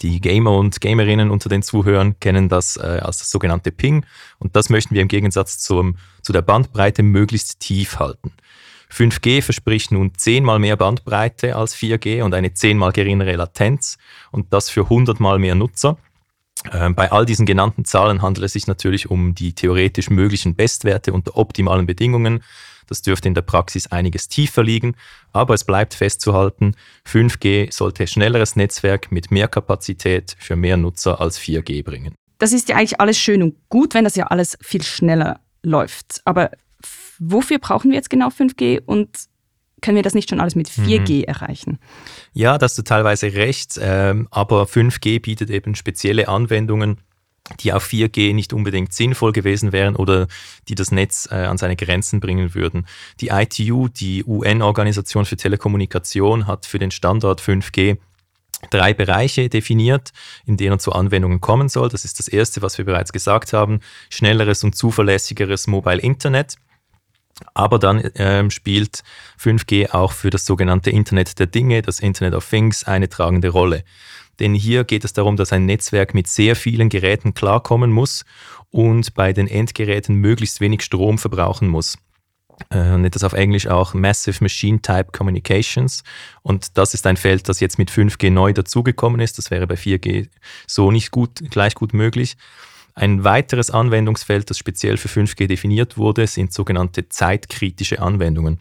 Die 0.01 0.21
Gamer 0.21 0.55
und 0.57 0.79
Gamerinnen 0.79 1.29
unter 1.29 1.49
den 1.49 1.63
Zuhörern 1.63 2.17
kennen 2.21 2.47
das 2.47 2.77
äh, 2.77 3.01
als 3.01 3.17
das 3.17 3.29
sogenannte 3.29 3.73
Ping 3.73 4.05
und 4.39 4.55
das 4.55 4.69
möchten 4.69 4.95
wir 4.95 5.01
im 5.01 5.09
Gegensatz 5.09 5.59
zum, 5.59 5.97
zu 6.21 6.31
der 6.31 6.41
Bandbreite 6.41 7.03
möglichst 7.03 7.59
tief 7.59 7.99
halten. 7.99 8.31
5G 8.91 9.41
verspricht 9.41 9.91
nun 9.91 10.13
zehnmal 10.15 10.59
mehr 10.59 10.75
Bandbreite 10.75 11.55
als 11.55 11.75
4G 11.75 12.23
und 12.23 12.33
eine 12.33 12.53
zehnmal 12.53 12.91
geringere 12.91 13.35
Latenz 13.35 13.97
und 14.31 14.53
das 14.53 14.69
für 14.69 14.89
hundertmal 14.89 15.39
mehr 15.39 15.55
Nutzer. 15.55 15.97
Ähm, 16.71 16.93
bei 16.93 17.11
all 17.11 17.25
diesen 17.25 17.45
genannten 17.45 17.85
Zahlen 17.85 18.21
handelt 18.21 18.45
es 18.45 18.53
sich 18.53 18.67
natürlich 18.67 19.09
um 19.09 19.33
die 19.33 19.53
theoretisch 19.53 20.09
möglichen 20.09 20.55
Bestwerte 20.55 21.13
unter 21.13 21.37
optimalen 21.37 21.85
Bedingungen. 21.85 22.43
Das 22.87 23.01
dürfte 23.01 23.29
in 23.29 23.33
der 23.33 23.41
Praxis 23.41 23.87
einiges 23.87 24.27
tiefer 24.27 24.63
liegen, 24.63 24.95
aber 25.31 25.53
es 25.53 25.63
bleibt 25.63 25.93
festzuhalten, 25.93 26.75
5G 27.07 27.71
sollte 27.71 28.05
schnelleres 28.05 28.57
Netzwerk 28.57 29.11
mit 29.11 29.31
mehr 29.31 29.47
Kapazität 29.47 30.35
für 30.37 30.57
mehr 30.57 30.75
Nutzer 30.75 31.21
als 31.21 31.39
4G 31.39 31.83
bringen. 31.83 32.15
Das 32.37 32.51
ist 32.51 32.69
ja 32.69 32.75
eigentlich 32.75 32.99
alles 32.99 33.17
schön 33.17 33.41
und 33.43 33.55
gut, 33.69 33.93
wenn 33.93 34.03
das 34.03 34.15
ja 34.15 34.27
alles 34.27 34.57
viel 34.61 34.83
schneller 34.83 35.39
läuft. 35.63 36.21
Aber 36.25 36.51
wofür 37.21 37.59
brauchen 37.59 37.91
wir 37.91 37.97
jetzt 37.97 38.09
genau 38.09 38.27
5G 38.27 38.81
und 38.85 39.09
können 39.81 39.95
wir 39.95 40.03
das 40.03 40.13
nicht 40.13 40.29
schon 40.29 40.39
alles 40.39 40.55
mit 40.55 40.69
4G 40.69 41.19
mhm. 41.19 41.23
erreichen? 41.23 41.79
Ja, 42.33 42.57
da 42.57 42.65
hast 42.65 42.77
du 42.77 42.81
teilweise 42.83 43.33
recht, 43.33 43.79
ähm, 43.81 44.27
aber 44.31 44.63
5G 44.63 45.21
bietet 45.21 45.49
eben 45.49 45.75
spezielle 45.75 46.27
Anwendungen, 46.27 46.99
die 47.59 47.73
auf 47.73 47.85
4G 47.85 48.33
nicht 48.33 48.53
unbedingt 48.53 48.93
sinnvoll 48.93 49.31
gewesen 49.31 49.71
wären 49.71 49.95
oder 49.95 50.27
die 50.67 50.75
das 50.75 50.91
Netz 50.91 51.27
äh, 51.31 51.35
an 51.35 51.57
seine 51.57 51.75
Grenzen 51.75 52.19
bringen 52.19 52.53
würden. 52.53 52.85
Die 53.19 53.29
ITU, 53.29 53.87
die 53.87 54.23
UN-Organisation 54.23 55.25
für 55.25 55.37
Telekommunikation, 55.37 56.47
hat 56.47 56.65
für 56.65 56.79
den 56.79 56.91
Standort 56.91 57.41
5G 57.41 57.97
drei 58.69 58.93
Bereiche 58.93 59.49
definiert, 59.49 60.11
in 60.45 60.57
denen 60.57 60.79
zu 60.79 60.93
Anwendungen 60.93 61.41
kommen 61.41 61.67
soll. 61.67 61.89
Das 61.89 62.05
ist 62.05 62.19
das 62.19 62.27
erste, 62.27 62.61
was 62.61 62.77
wir 62.77 62.85
bereits 62.85 63.11
gesagt 63.11 63.53
haben, 63.53 63.79
schnelleres 64.09 64.63
und 64.63 64.75
zuverlässigeres 64.75 65.65
Mobile 65.65 65.99
Internet. 65.99 66.55
Aber 67.53 67.79
dann 67.79 68.09
ähm, 68.15 68.51
spielt 68.51 69.03
5G 69.39 69.91
auch 69.91 70.11
für 70.11 70.29
das 70.29 70.45
sogenannte 70.45 70.89
Internet 70.89 71.39
der 71.39 71.47
Dinge, 71.47 71.81
das 71.81 71.99
Internet 71.99 72.35
of 72.35 72.49
Things, 72.49 72.83
eine 72.83 73.09
tragende 73.09 73.49
Rolle. 73.49 73.83
Denn 74.39 74.53
hier 74.53 74.83
geht 74.83 75.05
es 75.05 75.13
darum, 75.13 75.37
dass 75.37 75.53
ein 75.53 75.65
Netzwerk 75.65 76.13
mit 76.13 76.27
sehr 76.27 76.55
vielen 76.55 76.89
Geräten 76.89 77.33
klarkommen 77.33 77.91
muss 77.91 78.25
und 78.71 79.13
bei 79.13 79.33
den 79.33 79.47
Endgeräten 79.47 80.15
möglichst 80.15 80.61
wenig 80.61 80.81
Strom 80.81 81.17
verbrauchen 81.17 81.67
muss. 81.67 81.97
Äh, 82.69 82.97
nennt 82.97 83.15
das 83.15 83.23
auf 83.23 83.33
Englisch 83.33 83.67
auch 83.67 83.93
Massive 83.93 84.43
Machine 84.43 84.81
Type 84.81 85.11
Communications. 85.11 86.03
Und 86.41 86.77
das 86.77 86.93
ist 86.93 87.07
ein 87.07 87.17
Feld, 87.17 87.49
das 87.49 87.59
jetzt 87.59 87.77
mit 87.77 87.89
5G 87.89 88.29
neu 88.29 88.53
dazugekommen 88.53 89.19
ist. 89.19 89.37
Das 89.37 89.51
wäre 89.51 89.67
bei 89.67 89.75
4G 89.75 90.29
so 90.67 90.91
nicht 90.91 91.11
gut, 91.11 91.39
gleich 91.49 91.75
gut 91.75 91.93
möglich. 91.93 92.37
Ein 92.93 93.23
weiteres 93.23 93.71
Anwendungsfeld, 93.71 94.49
das 94.49 94.57
speziell 94.57 94.97
für 94.97 95.07
5G 95.07 95.47
definiert 95.47 95.97
wurde, 95.97 96.27
sind 96.27 96.53
sogenannte 96.53 97.07
zeitkritische 97.09 98.01
Anwendungen. 98.01 98.59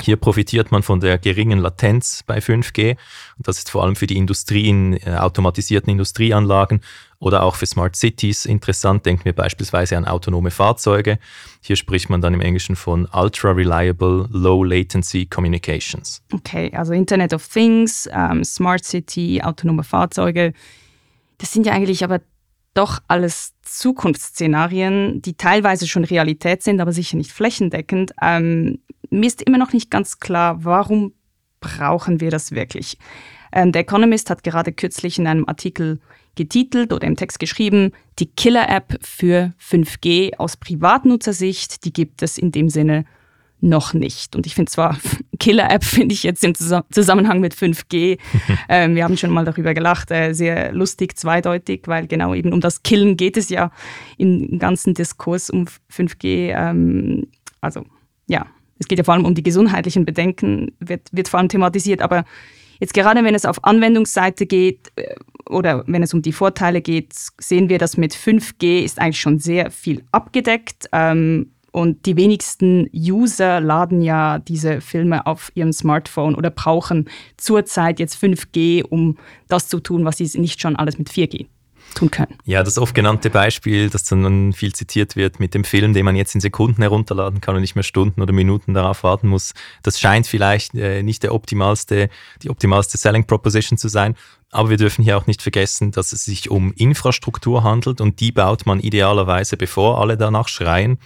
Hier 0.00 0.16
profitiert 0.16 0.72
man 0.72 0.82
von 0.82 1.00
der 1.00 1.18
geringen 1.18 1.58
Latenz 1.58 2.24
bei 2.26 2.38
5G 2.38 2.96
und 3.36 3.46
das 3.46 3.58
ist 3.58 3.70
vor 3.70 3.84
allem 3.84 3.94
für 3.94 4.06
die 4.06 4.16
Industrie 4.16 4.68
in 4.68 4.94
äh, 4.94 5.16
automatisierten 5.18 5.90
Industrieanlagen 5.90 6.80
oder 7.18 7.42
auch 7.42 7.56
für 7.56 7.66
Smart 7.66 7.94
Cities 7.94 8.46
interessant. 8.46 9.04
Denken 9.04 9.26
wir 9.26 9.34
beispielsweise 9.34 9.96
an 9.96 10.06
autonome 10.06 10.50
Fahrzeuge. 10.50 11.18
Hier 11.60 11.76
spricht 11.76 12.08
man 12.08 12.20
dann 12.20 12.34
im 12.34 12.40
Englischen 12.40 12.74
von 12.74 13.06
Ultra 13.12 13.52
Reliable 13.52 14.28
Low 14.30 14.64
Latency 14.64 15.26
Communications. 15.26 16.22
Okay, 16.32 16.72
also 16.74 16.94
Internet 16.94 17.34
of 17.34 17.46
Things, 17.46 18.08
ähm, 18.12 18.42
Smart 18.44 18.84
City, 18.84 19.42
autonome 19.42 19.84
Fahrzeuge. 19.84 20.54
Das 21.38 21.52
sind 21.52 21.66
ja 21.66 21.74
eigentlich 21.74 22.02
aber 22.02 22.20
doch 22.74 23.00
alles 23.08 23.54
Zukunftsszenarien, 23.62 25.20
die 25.22 25.34
teilweise 25.34 25.86
schon 25.86 26.04
Realität 26.04 26.62
sind, 26.62 26.80
aber 26.80 26.92
sicher 26.92 27.16
nicht 27.16 27.32
flächendeckend. 27.32 28.12
Ähm, 28.20 28.78
mir 29.10 29.26
ist 29.26 29.42
immer 29.42 29.58
noch 29.58 29.72
nicht 29.72 29.90
ganz 29.90 30.20
klar, 30.20 30.64
warum 30.64 31.12
brauchen 31.60 32.20
wir 32.20 32.30
das 32.30 32.52
wirklich? 32.52 32.98
Ähm, 33.52 33.72
der 33.72 33.82
Economist 33.82 34.30
hat 34.30 34.42
gerade 34.42 34.72
kürzlich 34.72 35.18
in 35.18 35.26
einem 35.26 35.46
Artikel 35.46 36.00
getitelt 36.34 36.92
oder 36.92 37.06
im 37.06 37.16
Text 37.16 37.38
geschrieben, 37.38 37.92
die 38.18 38.26
Killer-App 38.26 38.98
für 39.02 39.52
5G 39.60 40.36
aus 40.36 40.56
Privatnutzersicht, 40.56 41.84
die 41.84 41.92
gibt 41.92 42.22
es 42.22 42.38
in 42.38 42.52
dem 42.52 42.70
Sinne 42.70 43.04
noch 43.60 43.92
nicht. 43.92 44.34
Und 44.34 44.46
ich 44.46 44.54
finde 44.54 44.72
zwar, 44.72 44.96
Killer-App 45.42 45.82
finde 45.82 46.14
ich 46.14 46.22
jetzt 46.22 46.44
im 46.44 46.54
Zusammenhang 46.54 47.40
mit 47.40 47.52
5G, 47.52 48.16
ähm, 48.68 48.94
wir 48.94 49.02
haben 49.02 49.16
schon 49.16 49.30
mal 49.30 49.44
darüber 49.44 49.74
gelacht, 49.74 50.12
äh, 50.12 50.32
sehr 50.34 50.72
lustig, 50.72 51.18
zweideutig, 51.18 51.82
weil 51.86 52.06
genau 52.06 52.32
eben 52.32 52.52
um 52.52 52.60
das 52.60 52.84
Killen 52.84 53.16
geht 53.16 53.36
es 53.36 53.48
ja 53.48 53.72
im 54.18 54.60
ganzen 54.60 54.94
Diskurs 54.94 55.50
um 55.50 55.66
5G. 55.92 56.54
Ähm, 56.54 57.26
also 57.60 57.84
ja, 58.28 58.46
es 58.78 58.86
geht 58.86 58.98
ja 58.98 59.04
vor 59.04 59.14
allem 59.14 59.24
um 59.24 59.34
die 59.34 59.42
gesundheitlichen 59.42 60.04
Bedenken, 60.04 60.76
wird, 60.78 61.08
wird 61.10 61.26
vor 61.26 61.40
allem 61.40 61.48
thematisiert, 61.48 62.02
aber 62.02 62.24
jetzt 62.78 62.94
gerade 62.94 63.24
wenn 63.24 63.34
es 63.34 63.44
auf 63.44 63.64
Anwendungsseite 63.64 64.46
geht 64.46 64.92
äh, 64.94 65.16
oder 65.50 65.82
wenn 65.88 66.04
es 66.04 66.14
um 66.14 66.22
die 66.22 66.32
Vorteile 66.32 66.80
geht, 66.80 67.14
sehen 67.40 67.68
wir, 67.68 67.78
dass 67.78 67.96
mit 67.96 68.14
5G 68.14 68.84
ist 68.84 69.00
eigentlich 69.00 69.20
schon 69.20 69.40
sehr 69.40 69.72
viel 69.72 70.04
abgedeckt. 70.12 70.88
Ähm, 70.92 71.50
und 71.72 72.06
die 72.06 72.16
wenigsten 72.16 72.88
User 72.94 73.60
laden 73.60 74.02
ja 74.02 74.38
diese 74.38 74.80
Filme 74.80 75.26
auf 75.26 75.50
ihrem 75.54 75.72
Smartphone 75.72 76.34
oder 76.34 76.50
brauchen 76.50 77.08
zurzeit 77.38 77.98
jetzt 77.98 78.22
5G, 78.22 78.84
um 78.84 79.16
das 79.48 79.68
zu 79.68 79.80
tun, 79.80 80.04
was 80.04 80.18
sie 80.18 80.38
nicht 80.38 80.60
schon 80.60 80.76
alles 80.76 80.98
mit 80.98 81.08
4G 81.08 81.46
tun 81.94 82.10
können. 82.10 82.38
Ja, 82.44 82.62
das 82.62 82.78
oft 82.78 82.94
genannte 82.94 83.30
Beispiel, 83.30 83.90
das 83.90 84.04
dann 84.04 84.52
viel 84.52 84.72
zitiert 84.72 85.16
wird 85.16 85.40
mit 85.40 85.54
dem 85.54 85.64
Film, 85.64 85.92
den 85.92 86.04
man 86.04 86.16
jetzt 86.16 86.34
in 86.34 86.40
Sekunden 86.40 86.82
herunterladen 86.82 87.40
kann 87.40 87.54
und 87.54 87.60
nicht 87.60 87.74
mehr 87.74 87.82
Stunden 87.82 88.22
oder 88.22 88.32
Minuten 88.32 88.74
darauf 88.74 89.02
warten 89.04 89.28
muss, 89.28 89.52
das 89.82 90.00
scheint 90.00 90.26
vielleicht 90.26 90.74
äh, 90.74 91.02
nicht 91.02 91.22
der 91.22 91.34
optimalste, 91.34 92.08
die 92.42 92.50
optimalste 92.50 92.98
Selling 92.98 93.26
Proposition 93.26 93.78
zu 93.78 93.88
sein. 93.88 94.14
Aber 94.50 94.68
wir 94.68 94.76
dürfen 94.76 95.02
hier 95.02 95.16
auch 95.16 95.26
nicht 95.26 95.40
vergessen, 95.40 95.92
dass 95.92 96.12
es 96.12 96.24
sich 96.24 96.50
um 96.50 96.72
Infrastruktur 96.74 97.62
handelt 97.62 98.02
und 98.02 98.20
die 98.20 98.32
baut 98.32 98.66
man 98.66 98.80
idealerweise, 98.80 99.56
bevor 99.56 99.98
alle 99.98 100.18
danach 100.18 100.48
schreien. 100.48 100.98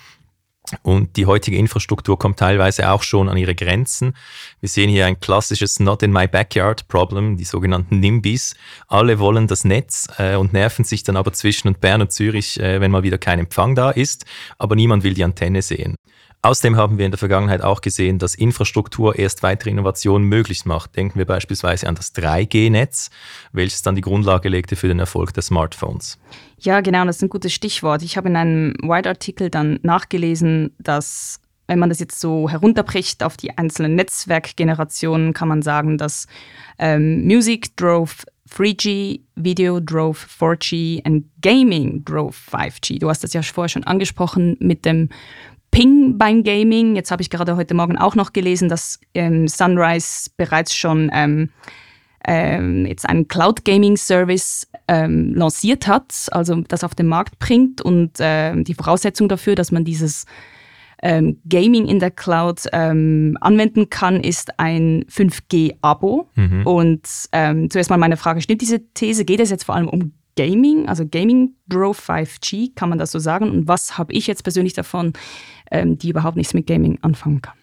Und 0.83 1.17
die 1.17 1.27
heutige 1.27 1.57
Infrastruktur 1.57 2.19
kommt 2.19 2.39
teilweise 2.39 2.91
auch 2.91 3.03
schon 3.03 3.29
an 3.29 3.37
ihre 3.37 3.55
Grenzen. 3.55 4.15
Wir 4.61 4.69
sehen 4.69 4.91
hier 4.91 5.07
ein 5.07 5.21
klassisches 5.21 5.81
Not 5.81 6.03
in 6.03 6.13
my 6.13 6.27
backyard 6.27 6.89
Problem, 6.89 7.37
die 7.37 7.45
sogenannten 7.45 8.01
NIMBYs. 8.01 8.55
Alle 8.89 9.19
wollen 9.19 9.47
das 9.47 9.65
Netz 9.65 10.09
äh, 10.19 10.37
und 10.37 10.53
nerven 10.53 10.85
sich 10.85 11.03
dann 11.03 11.17
aber 11.17 11.33
zwischen 11.33 11.73
Bern 11.75 12.03
und 12.03 12.13
Zürich, 12.13 12.59
äh, 12.61 12.81
wenn 12.81 12.91
mal 12.91 13.03
wieder 13.03 13.19
kein 13.19 13.39
Empfang 13.39 13.75
da 13.75 13.91
ist. 13.91 14.25
Aber 14.59 14.77
niemand 14.77 15.05
will 15.05 15.15
die 15.15 15.25
Antenne 15.25 15.63
sehen. 15.63 15.97
Außerdem 16.43 16.77
haben 16.77 16.99
wir 16.99 17.07
in 17.07 17.11
der 17.11 17.19
Vergangenheit 17.19 17.63
auch 17.63 17.81
gesehen, 17.81 18.19
dass 18.19 18.35
Infrastruktur 18.35 19.19
erst 19.19 19.43
weitere 19.43 19.71
Innovationen 19.71 20.29
möglich 20.29 20.65
macht. 20.65 20.95
Denken 20.95 21.19
wir 21.19 21.27
beispielsweise 21.27 21.89
an 21.89 21.97
das 21.97 22.15
3G-Netz, 22.15 23.11
welches 23.53 23.83
dann 23.83 23.97
die 23.97 24.01
Grundlage 24.01 24.49
legte 24.49 24.77
für 24.77 24.89
den 24.89 25.01
Erfolg 25.01 25.35
der 25.35 25.43
Smartphones. 25.43 26.19
Ja, 26.59 26.81
genau, 26.83 27.05
das 27.05 27.17
ist 27.17 27.23
ein 27.23 27.31
gutes 27.31 27.53
Stichwort. 27.53 28.03
Ich 28.03 28.17
habe 28.17 28.29
in 28.29 28.37
einem 28.37 28.75
White-Artikel 28.83 29.51
dann 29.51 29.81
nachgelesen, 29.83 30.73
dass 30.79 31.41
wenn 31.67 31.79
man 31.79 31.89
das 31.89 31.99
jetzt 31.99 32.21
so 32.21 32.49
herunterbricht 32.49 33.23
auf 33.23 33.37
die 33.37 33.57
einzelnen 33.59 33.97
Netzwerkgenerationen, 33.97 35.33
kann 35.33 35.49
man 35.49 35.63
sagen, 35.63 35.99
dass 35.99 36.27
ähm, 36.79 37.25
Music 37.27 37.77
drove 37.77 38.15
3G, 38.51 39.21
Video 39.35 39.81
drove 39.81 40.19
4G 40.27 41.05
und 41.05 41.29
Gaming 41.43 42.05
drove 42.05 42.37
5G. 42.51 43.01
Du 43.01 43.09
hast 43.09 43.25
das 43.25 43.33
ja 43.33 43.43
vorher 43.43 43.69
schon 43.69 43.85
angesprochen 43.85 44.57
mit 44.61 44.85
dem 44.85 45.09
Ping 45.77 46.17
beim 46.17 46.43
Gaming. 46.43 46.97
Jetzt 46.97 47.11
habe 47.11 47.21
ich 47.21 47.29
gerade 47.29 47.55
heute 47.55 47.75
Morgen 47.75 47.99
auch 47.99 48.15
noch 48.15 48.33
gelesen, 48.33 48.71
dass 48.71 48.99
ähm, 49.13 49.47
Sunrise 49.47 50.31
bereits 50.39 50.75
schon 50.75 51.11
ähm, 51.13 51.51
ähm, 52.27 52.87
jetzt 52.87 53.07
einen 53.07 53.29
Cloud 53.29 53.63
Gaming 53.67 53.99
Service 53.99 54.67
ähm, 54.89 55.35
lanciert 55.35 55.87
hat, 55.87 56.29
also 56.31 56.63
das 56.63 56.83
auf 56.83 56.95
den 56.95 57.09
Markt 57.09 57.39
bringt 57.39 57.83
und 57.83 58.13
ähm, 58.21 58.65
die 58.65 58.73
Voraussetzung 58.73 59.29
dafür, 59.29 59.55
dass 59.55 59.71
man 59.71 59.85
dieses 59.85 60.25
ähm, 61.03 61.43
Gaming 61.47 61.85
in 61.85 61.99
der 61.99 62.11
Cloud 62.11 62.73
anwenden 62.73 63.91
kann, 63.91 64.23
ist 64.23 64.59
ein 64.59 65.05
5G-Abo. 65.11 66.31
Mhm. 66.37 66.67
Und 66.67 67.07
zuerst 67.07 67.91
mal 67.91 67.99
meine 67.99 68.17
Frage, 68.17 68.41
stimmt 68.41 68.63
diese 68.63 68.81
These? 68.95 69.27
Geht 69.27 69.41
es 69.41 69.51
jetzt 69.51 69.65
vor 69.65 69.75
allem 69.75 69.91
um 69.91 70.15
Gaming, 70.37 70.89
also 70.89 71.07
Gaming 71.07 71.55
Drove 71.69 71.99
5G, 71.99 72.75
kann 72.75 72.89
man 72.89 72.99
das 72.99 73.11
so 73.11 73.19
sagen? 73.19 73.51
Und 73.51 73.69
was 73.69 73.99
habe 73.99 74.13
ich 74.13 74.27
jetzt 74.27 74.43
persönlich 74.43 74.75
davon, 74.75 75.15
ähm, 75.71 75.99
die 75.99 76.11
überhaupt 76.11 76.37
nichts 76.37 76.55
mit 76.55 76.67
Gaming 76.67 76.99
anfangen 77.03 77.43
kann? 77.43 77.55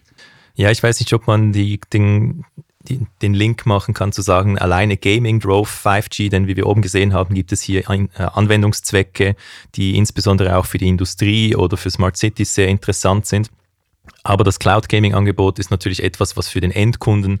Ja, 0.54 0.70
ich 0.70 0.82
weiß 0.82 1.00
nicht, 1.00 1.12
ob 1.12 1.26
man 1.26 1.52
die, 1.52 1.80
den, 1.92 2.44
die, 2.82 3.06
den 3.22 3.34
Link 3.34 3.66
machen 3.66 3.94
kann 3.94 4.12
zu 4.12 4.22
sagen, 4.22 4.58
alleine 4.58 4.96
Gaming 4.96 5.40
drove 5.40 5.68
5G, 5.68 6.30
denn 6.30 6.46
wie 6.46 6.56
wir 6.56 6.66
oben 6.66 6.82
gesehen 6.82 7.12
haben, 7.12 7.34
gibt 7.34 7.52
es 7.52 7.62
hier 7.62 7.88
ein, 7.90 8.08
äh, 8.16 8.22
Anwendungszwecke, 8.22 9.36
die 9.74 9.96
insbesondere 9.96 10.56
auch 10.56 10.66
für 10.66 10.78
die 10.78 10.88
Industrie 10.88 11.56
oder 11.56 11.76
für 11.76 11.90
Smart 11.90 12.16
Cities 12.16 12.54
sehr 12.54 12.68
interessant 12.68 13.26
sind. 13.26 13.50
Aber 14.22 14.44
das 14.44 14.58
Cloud 14.58 14.88
Gaming 14.88 15.14
Angebot 15.14 15.58
ist 15.58 15.70
natürlich 15.70 16.02
etwas, 16.02 16.36
was 16.36 16.48
für 16.48 16.60
den 16.60 16.70
Endkunden 16.70 17.40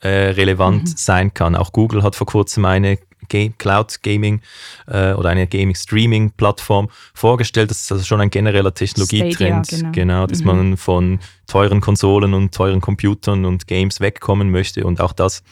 äh, 0.00 0.08
relevant 0.08 0.82
mhm. 0.82 0.94
sein 0.96 1.34
kann. 1.34 1.56
Auch 1.56 1.72
Google 1.72 2.02
hat 2.02 2.16
vor 2.16 2.26
kurzem 2.26 2.64
eine 2.64 2.98
Game, 3.28 3.56
Cloud 3.58 4.02
Gaming 4.02 4.40
äh, 4.86 5.12
oder 5.12 5.30
eine 5.30 5.46
Gaming 5.46 5.74
Streaming 5.74 6.30
Plattform 6.30 6.88
vorgestellt. 7.14 7.70
Das 7.70 7.82
ist 7.82 7.92
also 7.92 8.04
schon 8.04 8.20
ein 8.20 8.30
genereller 8.30 8.74
Technologietrend, 8.74 9.66
Stadia, 9.66 9.78
genau. 9.78 9.92
genau, 9.92 10.26
dass 10.26 10.40
mhm. 10.40 10.46
man 10.46 10.76
von 10.76 11.18
teuren 11.46 11.80
Konsolen 11.80 12.34
und 12.34 12.54
teuren 12.54 12.80
Computern 12.80 13.44
und 13.44 13.66
Games 13.66 14.00
wegkommen 14.00 14.50
möchte 14.50 14.84
und 14.84 15.00
auch 15.00 15.12
das 15.12 15.42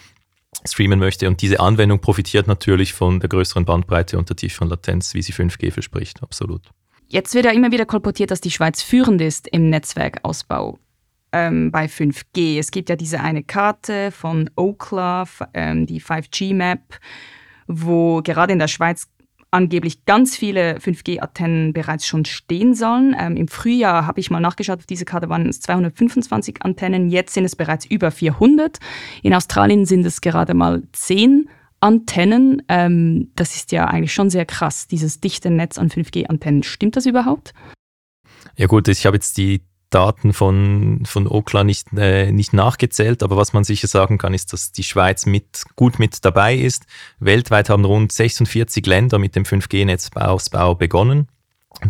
streamen 0.67 0.99
möchte. 0.99 1.29
Und 1.29 1.43
diese 1.43 1.61
Anwendung 1.61 2.01
profitiert 2.01 2.47
natürlich 2.47 2.93
von 2.93 3.21
der 3.21 3.29
größeren 3.29 3.65
Bandbreite 3.65 4.19
und 4.19 4.29
der 4.29 4.37
tieferen 4.37 4.69
Latenz, 4.69 5.15
wie 5.15 5.23
sie 5.23 5.33
5G 5.33 5.71
verspricht, 5.71 6.23
absolut. 6.23 6.63
Jetzt 7.09 7.35
wird 7.35 7.45
ja 7.45 7.51
immer 7.51 7.73
wieder 7.73 7.87
kolportiert, 7.87 8.31
dass 8.31 8.41
die 8.41 8.51
Schweiz 8.51 8.83
führend 8.83 9.21
ist 9.21 9.49
im 9.49 9.69
Netzwerkausbau 9.69 10.79
ähm, 11.33 11.71
bei 11.71 11.87
5G. 11.87 12.59
Es 12.59 12.71
gibt 12.71 12.89
ja 12.89 12.97
diese 12.97 13.21
eine 13.21 13.43
Karte 13.43 14.11
von 14.11 14.51
Ookla, 14.57 15.25
ähm, 15.55 15.87
die 15.87 16.01
5G-Map, 16.01 16.81
wo 17.71 18.21
gerade 18.23 18.53
in 18.53 18.59
der 18.59 18.69
Schweiz 18.69 19.09
angeblich 19.51 20.05
ganz 20.05 20.37
viele 20.37 20.79
5G-Antennen 20.79 21.73
bereits 21.73 22.07
schon 22.07 22.25
stehen 22.25 22.75
sollen. 22.75 23.17
Ähm, 23.19 23.37
Im 23.37 23.49
Frühjahr 23.49 24.07
habe 24.07 24.21
ich 24.21 24.31
mal 24.31 24.41
nachgeschaut, 24.41 24.79
auf 24.79 24.87
dieser 24.87 25.05
Karte 25.05 25.29
waren 25.29 25.49
es 25.49 25.61
225 25.61 26.63
Antennen, 26.63 27.11
jetzt 27.11 27.35
sind 27.35 27.45
es 27.45 27.57
bereits 27.57 27.85
über 27.85 28.11
400. 28.11 28.79
In 29.23 29.35
Australien 29.35 29.87
sind 29.87 30.07
es 30.07 30.21
gerade 30.21 30.55
mal 30.55 30.83
10 30.93 31.49
Antennen. 31.81 32.63
Ähm, 32.69 33.31
das 33.35 33.57
ist 33.57 33.73
ja 33.73 33.87
eigentlich 33.87 34.13
schon 34.13 34.31
sehr 34.31 34.47
krass, 34.47 34.87
dieses 34.87 35.21
dichte 35.21 35.51
Netz 35.51 35.79
an 35.79 35.89
5G-Antennen. 35.89 36.63
Stimmt 36.63 36.97
das 36.97 37.07
überhaupt? 37.07 37.53
Ja 38.57 38.67
gut, 38.67 38.89
ich 38.89 39.07
habe 39.07 39.17
jetzt 39.17 39.39
die 39.39 39.63
Daten 39.91 40.33
von, 40.33 41.03
von 41.05 41.27
Okla 41.27 41.65
nicht, 41.65 41.89
äh, 41.97 42.31
nicht 42.33 42.53
nachgezählt, 42.53 43.23
aber 43.23 43.37
was 43.37 43.53
man 43.53 43.65
sicher 43.65 43.89
sagen 43.89 44.19
kann, 44.19 44.35
ist, 44.35 44.53
dass 44.53 44.73
die 44.73 44.85
Schweiz 44.85 45.27
mit, 45.27 45.65
gut 45.77 45.99
mit 45.99 46.25
dabei 46.25 46.55
ist. 46.55 46.87
Weltweit 47.19 47.69
haben 47.69 47.85
rund 47.85 48.13
46 48.13 48.87
Länder 48.87 49.19
mit 49.19 49.37
dem 49.37 49.45
5G-Netzausbau 49.45 50.77
begonnen. 50.77 51.29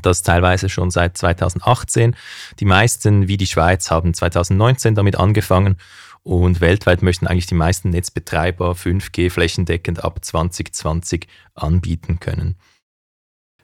Das 0.03 0.23
teilweise 0.23 0.69
schon 0.69 0.91
seit 0.91 1.17
2018. 1.17 2.17
Die 2.59 2.65
meisten, 2.65 3.29
wie 3.29 3.37
die 3.37 3.47
Schweiz, 3.47 3.91
haben 3.91 4.15
2019 4.15 4.95
damit 4.95 5.17
angefangen 5.17 5.77
und 6.23 6.61
weltweit 6.61 7.03
möchten 7.03 7.27
eigentlich 7.27 7.47
die 7.47 7.55
meisten 7.55 7.91
Netzbetreiber 7.91 8.73
5G 8.73 9.31
flächendeckend 9.31 10.05
ab 10.05 10.25
2020 10.25 11.27
anbieten 11.55 12.21
können. 12.21 12.57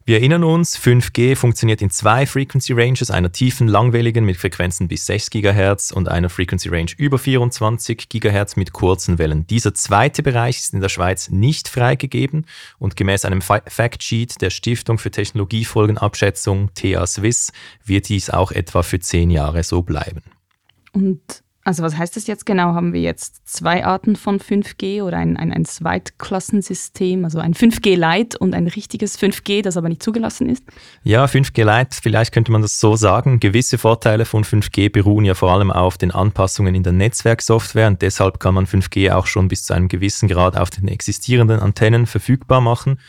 Wir 0.08 0.18
erinnern 0.18 0.44
uns, 0.44 0.78
5G 0.78 1.34
funktioniert 1.34 1.82
in 1.82 1.90
zwei 1.90 2.26
Frequency 2.26 2.72
Ranges, 2.74 3.10
einer 3.10 3.32
tiefen, 3.32 3.66
langwelligen 3.66 4.24
mit 4.24 4.36
Frequenzen 4.36 4.86
bis 4.86 5.04
6 5.06 5.30
GHz 5.30 5.90
und 5.90 6.08
einer 6.08 6.30
Frequency 6.30 6.68
Range 6.68 6.92
über 6.96 7.18
24 7.18 8.08
GHz 8.08 8.54
mit 8.54 8.72
kurzen 8.72 9.18
Wellen. 9.18 9.48
Dieser 9.48 9.74
zweite 9.74 10.22
Bereich 10.22 10.60
ist 10.60 10.74
in 10.74 10.80
der 10.80 10.90
Schweiz 10.90 11.28
nicht 11.30 11.66
freigegeben 11.66 12.46
und 12.78 12.94
gemäß 12.94 13.24
einem 13.24 13.40
Factsheet 13.40 14.40
der 14.40 14.50
Stiftung 14.50 14.98
für 14.98 15.10
Technologiefolgenabschätzung 15.10 16.72
TA 16.74 17.04
Swiss 17.04 17.50
wird 17.84 18.08
dies 18.08 18.30
auch 18.30 18.52
etwa 18.52 18.84
für 18.84 19.00
zehn 19.00 19.32
Jahre 19.32 19.64
so 19.64 19.82
bleiben. 19.82 20.22
Und 20.92 21.42
also 21.66 21.82
was 21.82 21.96
heißt 21.96 22.14
das 22.14 22.28
jetzt 22.28 22.46
genau? 22.46 22.74
Haben 22.74 22.92
wir 22.92 23.00
jetzt 23.00 23.40
zwei 23.44 23.84
Arten 23.84 24.14
von 24.14 24.38
5G 24.38 25.02
oder 25.02 25.16
ein, 25.16 25.36
ein, 25.36 25.52
ein 25.52 25.64
Zweitklassensystem, 25.64 27.24
also 27.24 27.40
ein 27.40 27.54
5G 27.54 27.96
Lite 27.96 28.38
und 28.38 28.54
ein 28.54 28.68
richtiges 28.68 29.18
5G, 29.18 29.62
das 29.62 29.76
aber 29.76 29.88
nicht 29.88 30.00
zugelassen 30.00 30.48
ist? 30.48 30.62
Ja, 31.02 31.24
5G 31.24 31.64
Lite, 31.64 31.96
vielleicht 32.00 32.30
könnte 32.30 32.52
man 32.52 32.62
das 32.62 32.78
so 32.78 32.94
sagen. 32.94 33.40
Gewisse 33.40 33.78
Vorteile 33.78 34.26
von 34.26 34.44
5G 34.44 34.92
beruhen 34.92 35.24
ja 35.24 35.34
vor 35.34 35.50
allem 35.50 35.72
auf 35.72 35.98
den 35.98 36.12
Anpassungen 36.12 36.76
in 36.76 36.84
der 36.84 36.92
Netzwerksoftware 36.92 37.88
und 37.88 38.00
deshalb 38.00 38.38
kann 38.38 38.54
man 38.54 38.66
5G 38.66 39.10
auch 39.10 39.26
schon 39.26 39.48
bis 39.48 39.64
zu 39.64 39.74
einem 39.74 39.88
gewissen 39.88 40.28
Grad 40.28 40.56
auf 40.56 40.70
den 40.70 40.86
existierenden 40.86 41.58
Antennen 41.58 42.06
verfügbar 42.06 42.60
machen. 42.60 43.00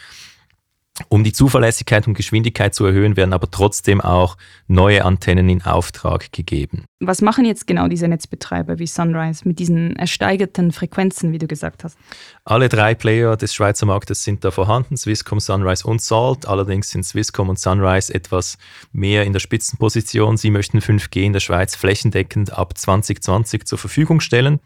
Um 1.09 1.23
die 1.23 1.31
Zuverlässigkeit 1.31 2.07
und 2.07 2.15
Geschwindigkeit 2.15 2.73
zu 2.73 2.85
erhöhen, 2.85 3.15
werden 3.15 3.33
aber 3.33 3.49
trotzdem 3.51 4.01
auch 4.01 4.37
neue 4.67 5.05
Antennen 5.05 5.47
in 5.47 5.61
Auftrag 5.61 6.31
gegeben. 6.31 6.85
Was 6.99 7.21
machen 7.21 7.45
jetzt 7.45 7.67
genau 7.67 7.87
diese 7.87 8.07
Netzbetreiber 8.07 8.79
wie 8.79 8.87
Sunrise 8.87 9.47
mit 9.47 9.59
diesen 9.59 9.95
ersteigerten 9.95 10.71
Frequenzen, 10.71 11.31
wie 11.31 11.37
du 11.37 11.45
gesagt 11.45 11.83
hast? 11.83 11.97
Alle 12.43 12.69
drei 12.69 12.95
Player 12.95 13.37
des 13.37 13.53
Schweizer 13.53 13.85
Marktes 13.85 14.23
sind 14.23 14.43
da 14.43 14.49
vorhanden, 14.49 14.97
Swisscom, 14.97 15.39
Sunrise 15.39 15.85
und 15.87 16.01
Salt. 16.01 16.47
Allerdings 16.47 16.89
sind 16.89 17.03
Swisscom 17.03 17.49
und 17.49 17.59
Sunrise 17.59 18.13
etwas 18.13 18.57
mehr 18.91 19.25
in 19.25 19.33
der 19.33 19.39
Spitzenposition. 19.39 20.37
Sie 20.37 20.49
möchten 20.49 20.79
5G 20.79 21.21
in 21.21 21.33
der 21.33 21.39
Schweiz 21.39 21.75
flächendeckend 21.75 22.53
ab 22.53 22.75
2020 22.75 23.65
zur 23.65 23.77
Verfügung 23.77 24.19
stellen. 24.19 24.59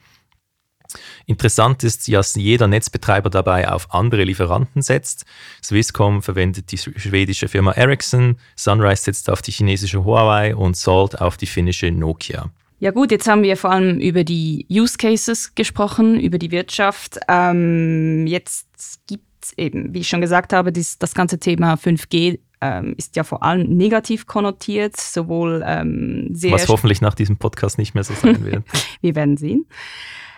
Interessant 1.26 1.84
ist, 1.84 2.12
dass 2.12 2.36
jeder 2.36 2.68
Netzbetreiber 2.68 3.30
dabei 3.30 3.70
auf 3.70 3.94
andere 3.94 4.24
Lieferanten 4.24 4.82
setzt. 4.82 5.26
Swisscom 5.64 6.22
verwendet 6.22 6.72
die 6.72 6.78
schwedische 6.78 7.48
Firma 7.48 7.72
Ericsson, 7.72 8.38
Sunrise 8.56 9.04
setzt 9.04 9.30
auf 9.30 9.42
die 9.42 9.52
chinesische 9.52 10.04
Huawei 10.04 10.56
und 10.56 10.76
Salt 10.78 11.20
auf 11.22 11.38
die 11.38 11.48
finnische 11.48 11.92
Nokia. 11.92 12.52
Ja 12.80 12.90
gut, 12.90 13.12
jetzt 13.12 13.28
haben 13.28 13.44
wir 13.44 13.58
vor 13.58 13.70
allem 13.70 14.00
über 14.00 14.24
die 14.24 14.66
Use 14.68 14.98
Cases 14.98 15.54
gesprochen, 15.54 16.20
über 16.20 16.40
die 16.40 16.50
Wirtschaft. 16.50 17.20
Ähm, 17.28 18.26
jetzt 18.26 18.66
gibt 19.06 19.24
es 19.44 19.54
eben, 19.56 19.94
wie 19.94 20.00
ich 20.00 20.08
schon 20.08 20.20
gesagt 20.20 20.52
habe, 20.52 20.72
dies, 20.72 20.98
das 20.98 21.14
ganze 21.14 21.40
Thema 21.40 21.76
5G 21.76 22.40
ähm, 22.60 22.96
ist 22.98 23.16
ja 23.16 23.24
vor 23.24 23.44
allem 23.44 23.76
negativ 23.78 24.26
konnotiert, 24.26 24.98
sowohl 24.98 25.64
ähm, 25.66 26.30
sehr... 26.32 26.54
Was 26.54 26.68
hoffentlich 26.70 27.02
nach 27.02 27.14
diesem 27.14 27.38
Podcast 27.38 27.78
nicht 27.78 27.94
mehr 27.94 28.04
so 28.04 28.14
sein 28.14 28.44
wird. 28.46 28.64
wir 29.02 29.16
werden 29.16 29.38
sehen. 29.38 29.68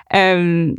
Ähm, 0.10 0.78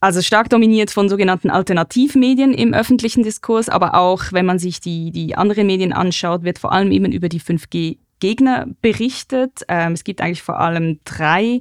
also 0.00 0.22
stark 0.22 0.48
dominiert 0.48 0.90
von 0.90 1.10
sogenannten 1.10 1.50
Alternativmedien 1.50 2.54
im 2.54 2.72
öffentlichen 2.72 3.22
Diskurs, 3.22 3.68
aber 3.68 3.94
auch 3.94 4.32
wenn 4.32 4.46
man 4.46 4.58
sich 4.58 4.80
die, 4.80 5.10
die 5.10 5.36
anderen 5.36 5.66
Medien 5.66 5.92
anschaut, 5.92 6.42
wird 6.42 6.58
vor 6.58 6.72
allem 6.72 6.90
eben 6.90 7.12
über 7.12 7.28
die 7.28 7.40
5G-Gegner 7.40 8.66
berichtet. 8.80 9.62
Ähm, 9.68 9.92
es 9.92 10.04
gibt 10.04 10.22
eigentlich 10.22 10.42
vor 10.42 10.58
allem 10.58 11.00
drei 11.04 11.60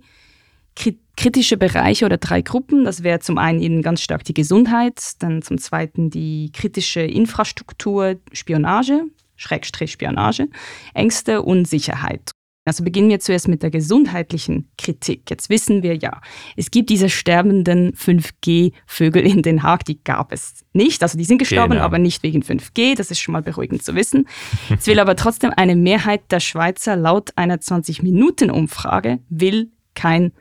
kritische 1.17 1.57
Bereiche 1.57 2.05
oder 2.05 2.17
drei 2.17 2.41
Gruppen. 2.41 2.85
Das 2.85 3.03
wäre 3.03 3.19
zum 3.19 3.37
einen 3.37 3.61
eben 3.61 3.81
ganz 3.81 4.01
stark 4.01 4.23
die 4.23 4.33
Gesundheit, 4.33 5.01
dann 5.19 5.41
zum 5.41 5.57
zweiten 5.57 6.09
die 6.09 6.49
kritische 6.53 7.01
Infrastruktur, 7.01 8.15
Spionage, 8.31 9.01
Schrägstrich 9.35 9.91
Spionage, 9.91 10.47
Ängste 10.93 11.41
und 11.41 11.67
Sicherheit. 11.67 12.31
Also 12.65 12.83
beginnen 12.83 13.09
wir 13.09 13.19
zuerst 13.19 13.47
mit 13.47 13.63
der 13.63 13.71
gesundheitlichen 13.71 14.69
Kritik. 14.77 15.29
Jetzt 15.29 15.49
wissen 15.49 15.81
wir 15.81 15.95
ja, 15.95 16.21
es 16.55 16.69
gibt 16.69 16.89
diese 16.89 17.09
sterbenden 17.09 17.93
5G-Vögel 17.93 19.25
in 19.25 19.41
Den 19.41 19.63
Haag, 19.63 19.85
die 19.85 20.03
gab 20.03 20.31
es 20.31 20.65
nicht. 20.73 21.01
Also 21.01 21.17
die 21.17 21.23
sind 21.23 21.39
gestorben, 21.39 21.73
genau. 21.73 21.85
aber 21.85 21.97
nicht 21.97 22.21
wegen 22.21 22.43
5G. 22.43 22.95
Das 22.95 23.09
ist 23.09 23.21
schon 23.21 23.33
mal 23.33 23.41
beruhigend 23.41 23.81
zu 23.81 23.95
wissen. 23.95 24.27
Jetzt 24.69 24.85
will 24.87 24.99
aber 24.99 25.15
trotzdem 25.15 25.51
eine 25.55 25.75
Mehrheit 25.75 26.31
der 26.31 26.41
Schweizer 26.41 26.95
laut 26.95 27.31
einer 27.37 27.57
20-Minuten-Umfrage 27.57 29.19
will 29.29 29.71
kein 29.95 30.31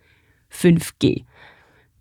5G. 0.53 1.25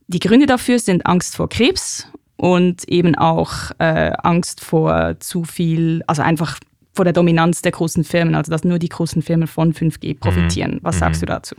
Die 0.07 0.20
Gründe 0.20 0.45
dafür 0.45 0.80
sind 0.80 1.05
Angst 1.05 1.36
vor 1.36 1.47
Krebs 1.47 2.07
und 2.38 2.88
eben 2.89 3.15
auch 3.15 3.72
äh, 3.80 4.11
Angst 4.24 4.61
vor 4.61 5.20
zu 5.20 5.43
viel, 5.43 6.03
also 6.07 6.22
einfach 6.22 6.59
vor 6.98 7.06
der 7.06 7.14
Dominanz 7.14 7.62
der 7.62 7.72
großen 7.72 8.04
Firmen, 8.04 8.36
also 8.36 8.52
dass 8.52 8.64
nur 8.64 8.80
die 8.80 8.89
großen 8.89 9.22
Firmen 9.22 9.48
von 9.48 9.74
5G 9.74 10.20
profitieren. 10.20 10.76
Mhm. 10.76 10.80
Was 10.82 11.00
sagst 11.00 11.22
mhm. 11.22 11.28
du 11.28 11.32
dazu? 11.32 11.56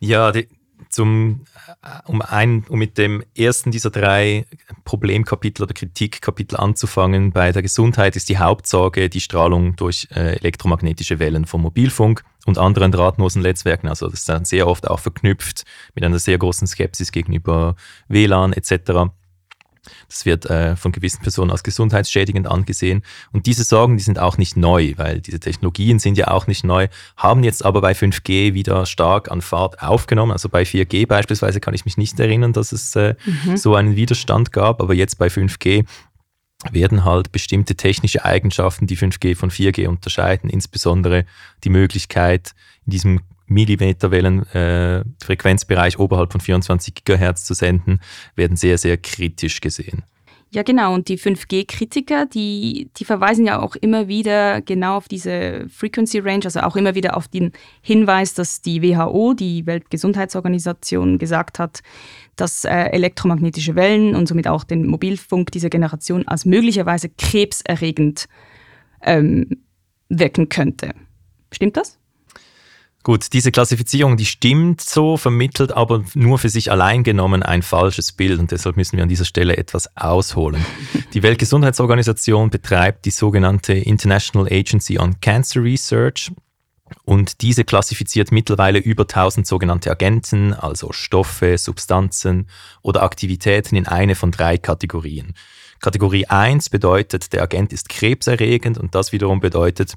Ja, 0.00 0.30
die, 0.32 0.48
zum, 0.90 1.44
äh, 1.82 1.88
um, 2.06 2.22
ein, 2.22 2.64
um 2.68 2.78
mit 2.78 2.98
dem 2.98 3.22
ersten 3.36 3.70
dieser 3.70 3.90
drei 3.90 4.46
Problemkapitel 4.84 5.62
oder 5.62 5.74
Kritikkapitel 5.74 6.56
anzufangen, 6.56 7.32
bei 7.32 7.52
der 7.52 7.62
Gesundheit 7.62 8.16
ist 8.16 8.28
die 8.28 8.38
Hauptsorge 8.38 9.08
die 9.08 9.20
Strahlung 9.20 9.76
durch 9.76 10.08
äh, 10.14 10.36
elektromagnetische 10.36 11.18
Wellen 11.18 11.46
vom 11.46 11.62
Mobilfunk 11.62 12.24
und 12.46 12.58
anderen 12.58 12.92
drahtlosen 12.92 13.42
Netzwerken. 13.42 13.88
Also 13.88 14.06
das 14.06 14.20
ist 14.20 14.28
dann 14.28 14.44
sehr 14.44 14.66
oft 14.66 14.88
auch 14.88 15.00
verknüpft 15.00 15.64
mit 15.94 16.04
einer 16.04 16.18
sehr 16.18 16.38
großen 16.38 16.66
Skepsis 16.66 17.12
gegenüber 17.12 17.76
WLAN 18.08 18.52
etc. 18.52 19.12
Das 20.08 20.26
wird 20.26 20.46
äh, 20.46 20.76
von 20.76 20.92
gewissen 20.92 21.22
Personen 21.22 21.50
als 21.50 21.62
gesundheitsschädigend 21.62 22.46
angesehen. 22.46 23.02
Und 23.32 23.46
diese 23.46 23.64
Sorgen, 23.64 23.96
die 23.96 24.02
sind 24.02 24.18
auch 24.18 24.38
nicht 24.38 24.56
neu, 24.56 24.94
weil 24.96 25.20
diese 25.20 25.40
Technologien 25.40 25.98
sind 25.98 26.18
ja 26.18 26.28
auch 26.28 26.46
nicht 26.46 26.64
neu, 26.64 26.88
haben 27.16 27.44
jetzt 27.44 27.64
aber 27.64 27.80
bei 27.80 27.92
5G 27.92 28.54
wieder 28.54 28.86
stark 28.86 29.30
an 29.30 29.40
Fahrt 29.40 29.82
aufgenommen. 29.82 30.32
Also 30.32 30.48
bei 30.48 30.62
4G 30.62 31.06
beispielsweise 31.06 31.60
kann 31.60 31.74
ich 31.74 31.84
mich 31.84 31.96
nicht 31.96 32.18
erinnern, 32.20 32.52
dass 32.52 32.72
es 32.72 32.94
äh, 32.96 33.14
mhm. 33.24 33.56
so 33.56 33.74
einen 33.74 33.96
Widerstand 33.96 34.52
gab, 34.52 34.82
aber 34.82 34.94
jetzt 34.94 35.18
bei 35.18 35.28
5G 35.28 35.84
werden 36.72 37.04
halt 37.04 37.30
bestimmte 37.30 37.76
technische 37.76 38.24
Eigenschaften, 38.24 38.86
die 38.86 38.96
5G 38.96 39.36
von 39.36 39.50
4G 39.50 39.86
unterscheiden, 39.86 40.50
insbesondere 40.50 41.24
die 41.64 41.70
Möglichkeit, 41.70 42.52
in 42.84 42.90
diesem 42.90 43.20
Millimeterwellen-Frequenzbereich 43.48 45.94
äh, 45.94 45.98
oberhalb 45.98 46.32
von 46.32 46.40
24 46.40 47.04
GHz 47.04 47.44
zu 47.44 47.54
senden, 47.54 48.00
werden 48.36 48.56
sehr, 48.56 48.78
sehr 48.78 48.96
kritisch 48.96 49.60
gesehen. 49.60 50.04
Ja, 50.50 50.62
genau. 50.62 50.94
Und 50.94 51.08
die 51.08 51.18
5G-Kritiker, 51.18 52.24
die, 52.24 52.90
die 52.96 53.04
verweisen 53.04 53.44
ja 53.44 53.60
auch 53.60 53.76
immer 53.76 54.08
wieder 54.08 54.62
genau 54.62 54.96
auf 54.96 55.06
diese 55.06 55.66
Frequency 55.68 56.20
Range, 56.20 56.44
also 56.44 56.60
auch 56.60 56.74
immer 56.74 56.94
wieder 56.94 57.18
auf 57.18 57.28
den 57.28 57.52
Hinweis, 57.82 58.32
dass 58.32 58.62
die 58.62 58.82
WHO, 58.82 59.34
die 59.34 59.66
Weltgesundheitsorganisation, 59.66 61.18
gesagt 61.18 61.58
hat, 61.58 61.80
dass 62.36 62.64
äh, 62.64 62.70
elektromagnetische 62.70 63.74
Wellen 63.74 64.14
und 64.14 64.26
somit 64.26 64.48
auch 64.48 64.64
den 64.64 64.86
Mobilfunk 64.86 65.52
dieser 65.52 65.68
Generation 65.68 66.26
als 66.26 66.46
möglicherweise 66.46 67.10
krebserregend 67.10 68.26
ähm, 69.02 69.64
wirken 70.08 70.48
könnte. 70.48 70.94
Stimmt 71.52 71.76
das? 71.76 71.98
Gut, 73.08 73.32
diese 73.32 73.52
Klassifizierung, 73.52 74.18
die 74.18 74.26
stimmt 74.26 74.82
so, 74.82 75.16
vermittelt 75.16 75.72
aber 75.72 76.04
nur 76.12 76.38
für 76.38 76.50
sich 76.50 76.70
allein 76.70 77.04
genommen 77.04 77.42
ein 77.42 77.62
falsches 77.62 78.12
Bild 78.12 78.38
und 78.38 78.50
deshalb 78.50 78.76
müssen 78.76 78.98
wir 78.98 79.02
an 79.02 79.08
dieser 79.08 79.24
Stelle 79.24 79.56
etwas 79.56 79.96
ausholen. 79.96 80.62
Die 81.14 81.22
Weltgesundheitsorganisation 81.22 82.50
betreibt 82.50 83.06
die 83.06 83.10
sogenannte 83.10 83.72
International 83.72 84.46
Agency 84.52 84.98
on 84.98 85.18
Cancer 85.20 85.62
Research 85.62 86.32
und 87.06 87.40
diese 87.40 87.64
klassifiziert 87.64 88.30
mittlerweile 88.30 88.78
über 88.78 89.04
1000 89.04 89.46
sogenannte 89.46 89.90
Agenten, 89.90 90.52
also 90.52 90.92
Stoffe, 90.92 91.56
Substanzen 91.56 92.46
oder 92.82 93.02
Aktivitäten 93.02 93.74
in 93.74 93.86
eine 93.86 94.16
von 94.16 94.32
drei 94.32 94.58
Kategorien. 94.58 95.32
Kategorie 95.80 96.26
1 96.26 96.68
bedeutet, 96.68 97.32
der 97.32 97.42
Agent 97.42 97.72
ist 97.72 97.88
krebserregend 97.88 98.76
und 98.76 98.94
das 98.94 99.12
wiederum 99.12 99.40
bedeutet, 99.40 99.94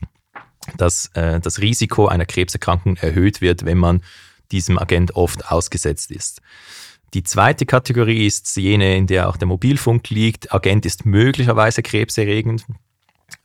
dass 0.78 1.08
äh, 1.14 1.40
das 1.40 1.60
Risiko 1.60 2.08
einer 2.08 2.26
Krebserkrankung 2.26 2.98
erhöht 2.98 3.42
wird, 3.42 3.66
wenn 3.66 3.78
man 3.78 4.02
diesem 4.52 4.78
Agent 4.78 5.16
oft 5.16 5.52
ausgesetzt 5.52 6.12
ist. 6.12 6.42
Die 7.14 7.24
zweite 7.24 7.66
Kategorie 7.66 8.26
ist 8.26 8.56
jene, 8.56 8.96
in 8.96 9.08
der 9.08 9.28
auch 9.28 9.38
der 9.38 9.48
Mobilfunk 9.48 10.10
liegt. 10.10 10.54
Agent 10.54 10.86
ist 10.86 11.06
möglicherweise 11.06 11.82
krebserregend. 11.82 12.66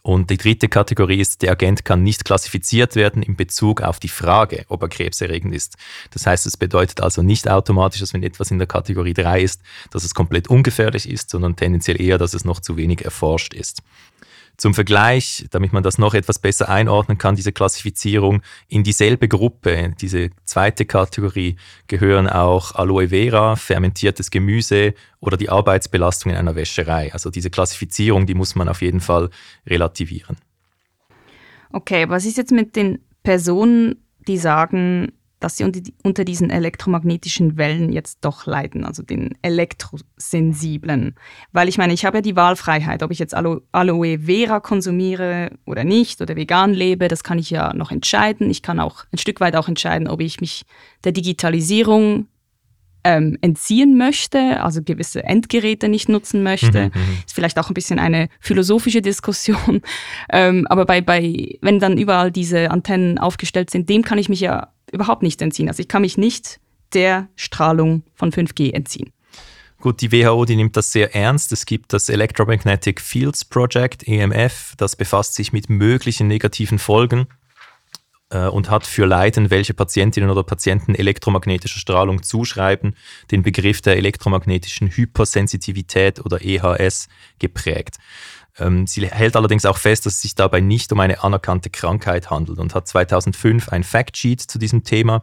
Und 0.02 0.30
die 0.30 0.36
dritte 0.36 0.68
Kategorie 0.68 1.20
ist, 1.20 1.42
der 1.42 1.50
Agent 1.50 1.84
kann 1.84 2.04
nicht 2.04 2.24
klassifiziert 2.24 2.94
werden 2.94 3.24
in 3.24 3.34
Bezug 3.34 3.82
auf 3.82 3.98
die 3.98 4.08
Frage, 4.08 4.64
ob 4.68 4.82
er 4.82 4.88
krebserregend 4.88 5.52
ist. 5.52 5.76
Das 6.12 6.26
heißt, 6.26 6.46
es 6.46 6.56
bedeutet 6.56 7.00
also 7.00 7.22
nicht 7.22 7.48
automatisch, 7.48 8.00
dass 8.00 8.14
wenn 8.14 8.22
etwas 8.22 8.52
in 8.52 8.58
der 8.58 8.68
Kategorie 8.68 9.14
3 9.14 9.42
ist, 9.42 9.62
dass 9.90 10.04
es 10.04 10.14
komplett 10.14 10.46
ungefährlich 10.46 11.08
ist, 11.08 11.30
sondern 11.30 11.56
tendenziell 11.56 12.00
eher, 12.00 12.18
dass 12.18 12.34
es 12.34 12.44
noch 12.44 12.60
zu 12.60 12.76
wenig 12.76 13.04
erforscht 13.04 13.52
ist. 13.52 13.82
Zum 14.56 14.72
Vergleich, 14.72 15.46
damit 15.50 15.72
man 15.72 15.82
das 15.82 15.98
noch 15.98 16.14
etwas 16.14 16.38
besser 16.38 16.68
einordnen 16.68 17.18
kann, 17.18 17.36
diese 17.36 17.52
Klassifizierung, 17.52 18.42
in 18.68 18.84
dieselbe 18.84 19.28
Gruppe, 19.28 19.92
diese 20.00 20.30
zweite 20.44 20.86
Kategorie, 20.86 21.56
gehören 21.88 22.26
auch 22.26 22.74
Aloe 22.74 23.08
Vera, 23.08 23.56
fermentiertes 23.56 24.30
Gemüse 24.30 24.94
oder 25.20 25.36
die 25.36 25.50
Arbeitsbelastung 25.50 26.32
in 26.32 26.38
einer 26.38 26.54
Wäscherei. 26.54 27.12
Also 27.12 27.30
diese 27.30 27.50
Klassifizierung, 27.50 28.26
die 28.26 28.34
muss 28.34 28.54
man 28.54 28.68
auf 28.68 28.80
jeden 28.80 29.00
Fall 29.00 29.28
relativieren. 29.66 30.36
Okay, 31.70 32.08
was 32.08 32.24
ist 32.24 32.38
jetzt 32.38 32.52
mit 32.52 32.76
den 32.76 33.00
Personen, 33.22 33.96
die 34.26 34.38
sagen, 34.38 35.12
dass 35.40 35.56
sie 35.56 35.64
unter 36.02 36.24
diesen 36.24 36.50
elektromagnetischen 36.50 37.56
Wellen 37.56 37.92
jetzt 37.92 38.18
doch 38.22 38.46
leiden, 38.46 38.84
also 38.84 39.02
den 39.02 39.36
elektrosensiblen. 39.42 41.14
Weil 41.52 41.68
ich 41.68 41.78
meine, 41.78 41.92
ich 41.92 42.04
habe 42.04 42.18
ja 42.18 42.22
die 42.22 42.36
Wahlfreiheit, 42.36 43.02
ob 43.02 43.10
ich 43.10 43.18
jetzt 43.18 43.34
Alo 43.34 43.60
Aloe 43.72 44.20
Vera 44.20 44.60
konsumiere 44.60 45.50
oder 45.66 45.84
nicht 45.84 46.22
oder 46.22 46.36
vegan 46.36 46.72
lebe, 46.72 47.08
das 47.08 47.22
kann 47.22 47.38
ich 47.38 47.50
ja 47.50 47.74
noch 47.74 47.90
entscheiden. 47.90 48.50
Ich 48.50 48.62
kann 48.62 48.80
auch 48.80 49.04
ein 49.12 49.18
Stück 49.18 49.40
weit 49.40 49.56
auch 49.56 49.68
entscheiden, 49.68 50.08
ob 50.08 50.20
ich 50.20 50.40
mich 50.40 50.64
der 51.04 51.12
Digitalisierung 51.12 52.28
ähm, 53.06 53.38
entziehen 53.40 53.96
möchte, 53.96 54.60
also 54.60 54.82
gewisse 54.82 55.22
Endgeräte 55.22 55.88
nicht 55.88 56.08
nutzen 56.08 56.42
möchte. 56.42 56.86
Mhm, 56.86 57.00
mhm, 57.00 57.18
ist 57.24 57.34
vielleicht 57.34 57.56
auch 57.56 57.70
ein 57.70 57.74
bisschen 57.74 58.00
eine 58.00 58.28
philosophische 58.40 59.00
Diskussion. 59.00 59.80
ähm, 60.32 60.66
aber 60.68 60.86
bei, 60.86 61.00
bei, 61.00 61.56
wenn 61.60 61.78
dann 61.78 61.98
überall 61.98 62.32
diese 62.32 62.72
Antennen 62.72 63.18
aufgestellt 63.18 63.70
sind, 63.70 63.88
dem 63.88 64.02
kann 64.02 64.18
ich 64.18 64.28
mich 64.28 64.40
ja 64.40 64.72
überhaupt 64.90 65.22
nicht 65.22 65.40
entziehen. 65.40 65.68
Also 65.68 65.80
ich 65.80 65.88
kann 65.88 66.02
mich 66.02 66.18
nicht 66.18 66.58
der 66.94 67.28
Strahlung 67.36 68.02
von 68.16 68.32
5G 68.32 68.72
entziehen. 68.72 69.12
Gut, 69.80 70.00
die 70.00 70.10
WHO, 70.10 70.44
die 70.44 70.56
nimmt 70.56 70.76
das 70.76 70.90
sehr 70.90 71.14
ernst. 71.14 71.52
Es 71.52 71.64
gibt 71.64 71.92
das 71.92 72.08
Electromagnetic 72.08 73.00
Fields 73.00 73.44
Project, 73.44 74.08
EMF, 74.08 74.74
das 74.78 74.96
befasst 74.96 75.34
sich 75.34 75.52
mit 75.52 75.70
möglichen 75.70 76.26
negativen 76.26 76.80
Folgen 76.80 77.28
und 78.34 78.70
hat 78.70 78.86
für 78.86 79.06
Leiden, 79.06 79.50
welche 79.50 79.72
Patientinnen 79.72 80.30
oder 80.30 80.42
Patienten 80.42 80.94
elektromagnetischer 80.94 81.78
Strahlung 81.78 82.22
zuschreiben, 82.22 82.96
den 83.30 83.42
Begriff 83.42 83.80
der 83.82 83.96
elektromagnetischen 83.96 84.88
Hypersensitivität 84.88 86.24
oder 86.24 86.40
EHS 86.42 87.08
geprägt. 87.38 87.98
Ähm, 88.58 88.86
sie 88.86 89.06
hält 89.06 89.36
allerdings 89.36 89.64
auch 89.64 89.76
fest, 89.76 90.06
dass 90.06 90.14
es 90.14 90.22
sich 90.22 90.34
dabei 90.34 90.60
nicht 90.60 90.92
um 90.92 91.00
eine 91.00 91.22
anerkannte 91.22 91.70
Krankheit 91.70 92.30
handelt 92.30 92.58
und 92.58 92.74
hat 92.74 92.88
2005 92.88 93.68
ein 93.68 93.84
Factsheet 93.84 94.40
zu 94.40 94.58
diesem 94.58 94.82
Thema 94.84 95.22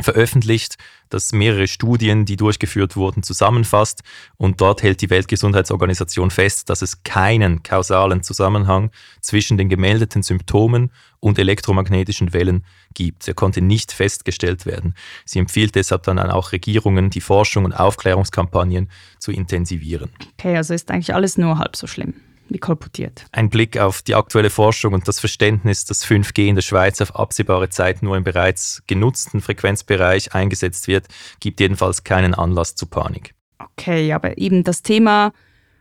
veröffentlicht, 0.00 0.76
das 1.10 1.32
mehrere 1.32 1.66
Studien, 1.66 2.24
die 2.24 2.36
durchgeführt 2.36 2.96
wurden, 2.96 3.22
zusammenfasst. 3.22 4.02
Und 4.36 4.60
dort 4.60 4.82
hält 4.82 5.00
die 5.00 5.10
Weltgesundheitsorganisation 5.10 6.30
fest, 6.30 6.70
dass 6.70 6.82
es 6.82 7.02
keinen 7.02 7.62
kausalen 7.62 8.22
Zusammenhang 8.22 8.90
zwischen 9.20 9.56
den 9.56 9.68
gemeldeten 9.68 10.22
Symptomen 10.22 10.90
und 11.20 11.38
elektromagnetischen 11.38 12.32
Wellen 12.32 12.64
gibt. 12.94 13.26
Er 13.26 13.34
konnte 13.34 13.60
nicht 13.60 13.92
festgestellt 13.92 14.66
werden. 14.66 14.94
Sie 15.24 15.38
empfiehlt 15.38 15.74
deshalb 15.74 16.04
dann 16.04 16.18
auch 16.18 16.52
Regierungen, 16.52 17.10
die 17.10 17.20
Forschung 17.20 17.64
und 17.64 17.72
Aufklärungskampagnen 17.72 18.90
zu 19.18 19.32
intensivieren. 19.32 20.10
Okay, 20.38 20.56
also 20.56 20.74
ist 20.74 20.90
eigentlich 20.90 21.14
alles 21.14 21.38
nur 21.38 21.58
halb 21.58 21.76
so 21.76 21.86
schlimm 21.86 22.14
wie 22.50 22.58
kolportiert. 22.58 23.26
Ein 23.32 23.50
Blick 23.50 23.78
auf 23.78 24.02
die 24.02 24.14
aktuelle 24.14 24.50
Forschung 24.50 24.94
und 24.94 25.08
das 25.08 25.20
Verständnis, 25.20 25.84
dass 25.84 26.04
5G 26.06 26.48
in 26.48 26.54
der 26.54 26.62
Schweiz 26.62 27.00
auf 27.00 27.14
absehbare 27.14 27.68
Zeit 27.68 28.02
nur 28.02 28.16
im 28.16 28.24
bereits 28.24 28.82
genutzten 28.86 29.40
Frequenzbereich 29.40 30.34
eingesetzt 30.34 30.88
wird, 30.88 31.06
gibt 31.40 31.60
jedenfalls 31.60 32.04
keinen 32.04 32.34
Anlass 32.34 32.74
zu 32.74 32.86
Panik. 32.86 33.34
Okay, 33.58 34.12
aber 34.12 34.38
eben 34.38 34.64
das 34.64 34.82
Thema 34.82 35.32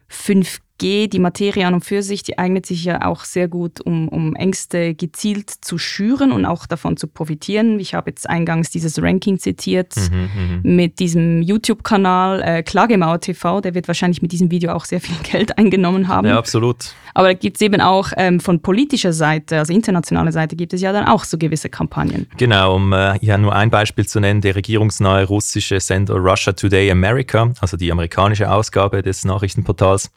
5G 0.10 0.62
5G, 0.78 1.10
die 1.10 1.20
Materie 1.20 1.66
an 1.66 1.74
und 1.74 1.86
für 1.86 2.04
sich, 2.04 2.24
die 2.24 2.38
eignet 2.38 2.66
sich 2.66 2.84
ja 2.84 3.06
auch 3.06 3.26
sehr 3.26 3.48
gut, 3.48 3.82
um, 3.82 4.08
um 4.08 4.36
Ängste 4.36 4.94
gezielt 4.94 5.50
zu 5.50 5.78
schüren 5.78 6.32
und 6.32 6.46
auch 6.46 6.66
davon 6.66 6.98
zu 6.98 7.08
profitieren. 7.08 7.80
Ich 7.80 7.94
habe 7.94 8.10
jetzt 8.10 8.30
eingangs 8.30 8.70
dieses 8.70 9.02
Ranking 9.02 9.40
zitiert 9.40 9.96
mhm, 9.96 10.62
mhm. 10.64 10.76
mit 10.76 11.00
diesem 11.00 11.42
YouTube-Kanal 11.42 12.42
äh, 12.42 12.64
Klagemauer 12.64 13.20
TV. 13.20 13.62
Der 13.62 13.74
wird 13.74 13.88
wahrscheinlich 13.88 14.22
mit 14.22 14.32
diesem 14.32 14.52
Video 14.52 14.72
auch 14.72 14.86
sehr 14.86 15.02
viel 15.02 15.16
Geld 15.24 15.58
eingenommen 15.58 16.08
haben. 16.08 16.28
Ja, 16.28 16.38
absolut. 16.38 16.94
Aber 17.14 17.30
da 17.30 17.34
gibt 17.34 17.58
es 17.58 17.62
eben 17.62 17.82
auch 17.82 18.12
ähm, 18.16 18.40
von 18.40 18.62
politischer 18.62 19.14
Seite, 19.14 19.58
also 19.58 19.74
internationaler 19.74 20.32
Seite, 20.32 20.56
gibt 20.56 20.74
es 20.74 20.82
ja 20.82 20.94
dann 20.94 21.06
auch 21.06 21.24
so 21.24 21.38
gewisse 21.38 21.70
Kampagnen. 21.70 22.28
Genau, 22.38 22.76
um 22.76 22.94
äh, 22.94 23.18
ja 23.26 23.38
nur 23.38 23.56
ein 23.56 23.72
Beispiel 23.72 24.06
zu 24.06 24.20
nennen, 24.20 24.42
der 24.42 24.56
regierungsnahe 24.56 25.26
russische 25.26 25.80
Sender 25.80 26.16
Russia 26.16 26.54
Today 26.54 26.92
America, 26.92 27.52
also 27.60 27.76
die 27.76 27.92
amerikanische 27.92 28.52
Ausgabe 28.52 29.02
des 29.02 29.26
Nachrichtenportals, 29.26 30.12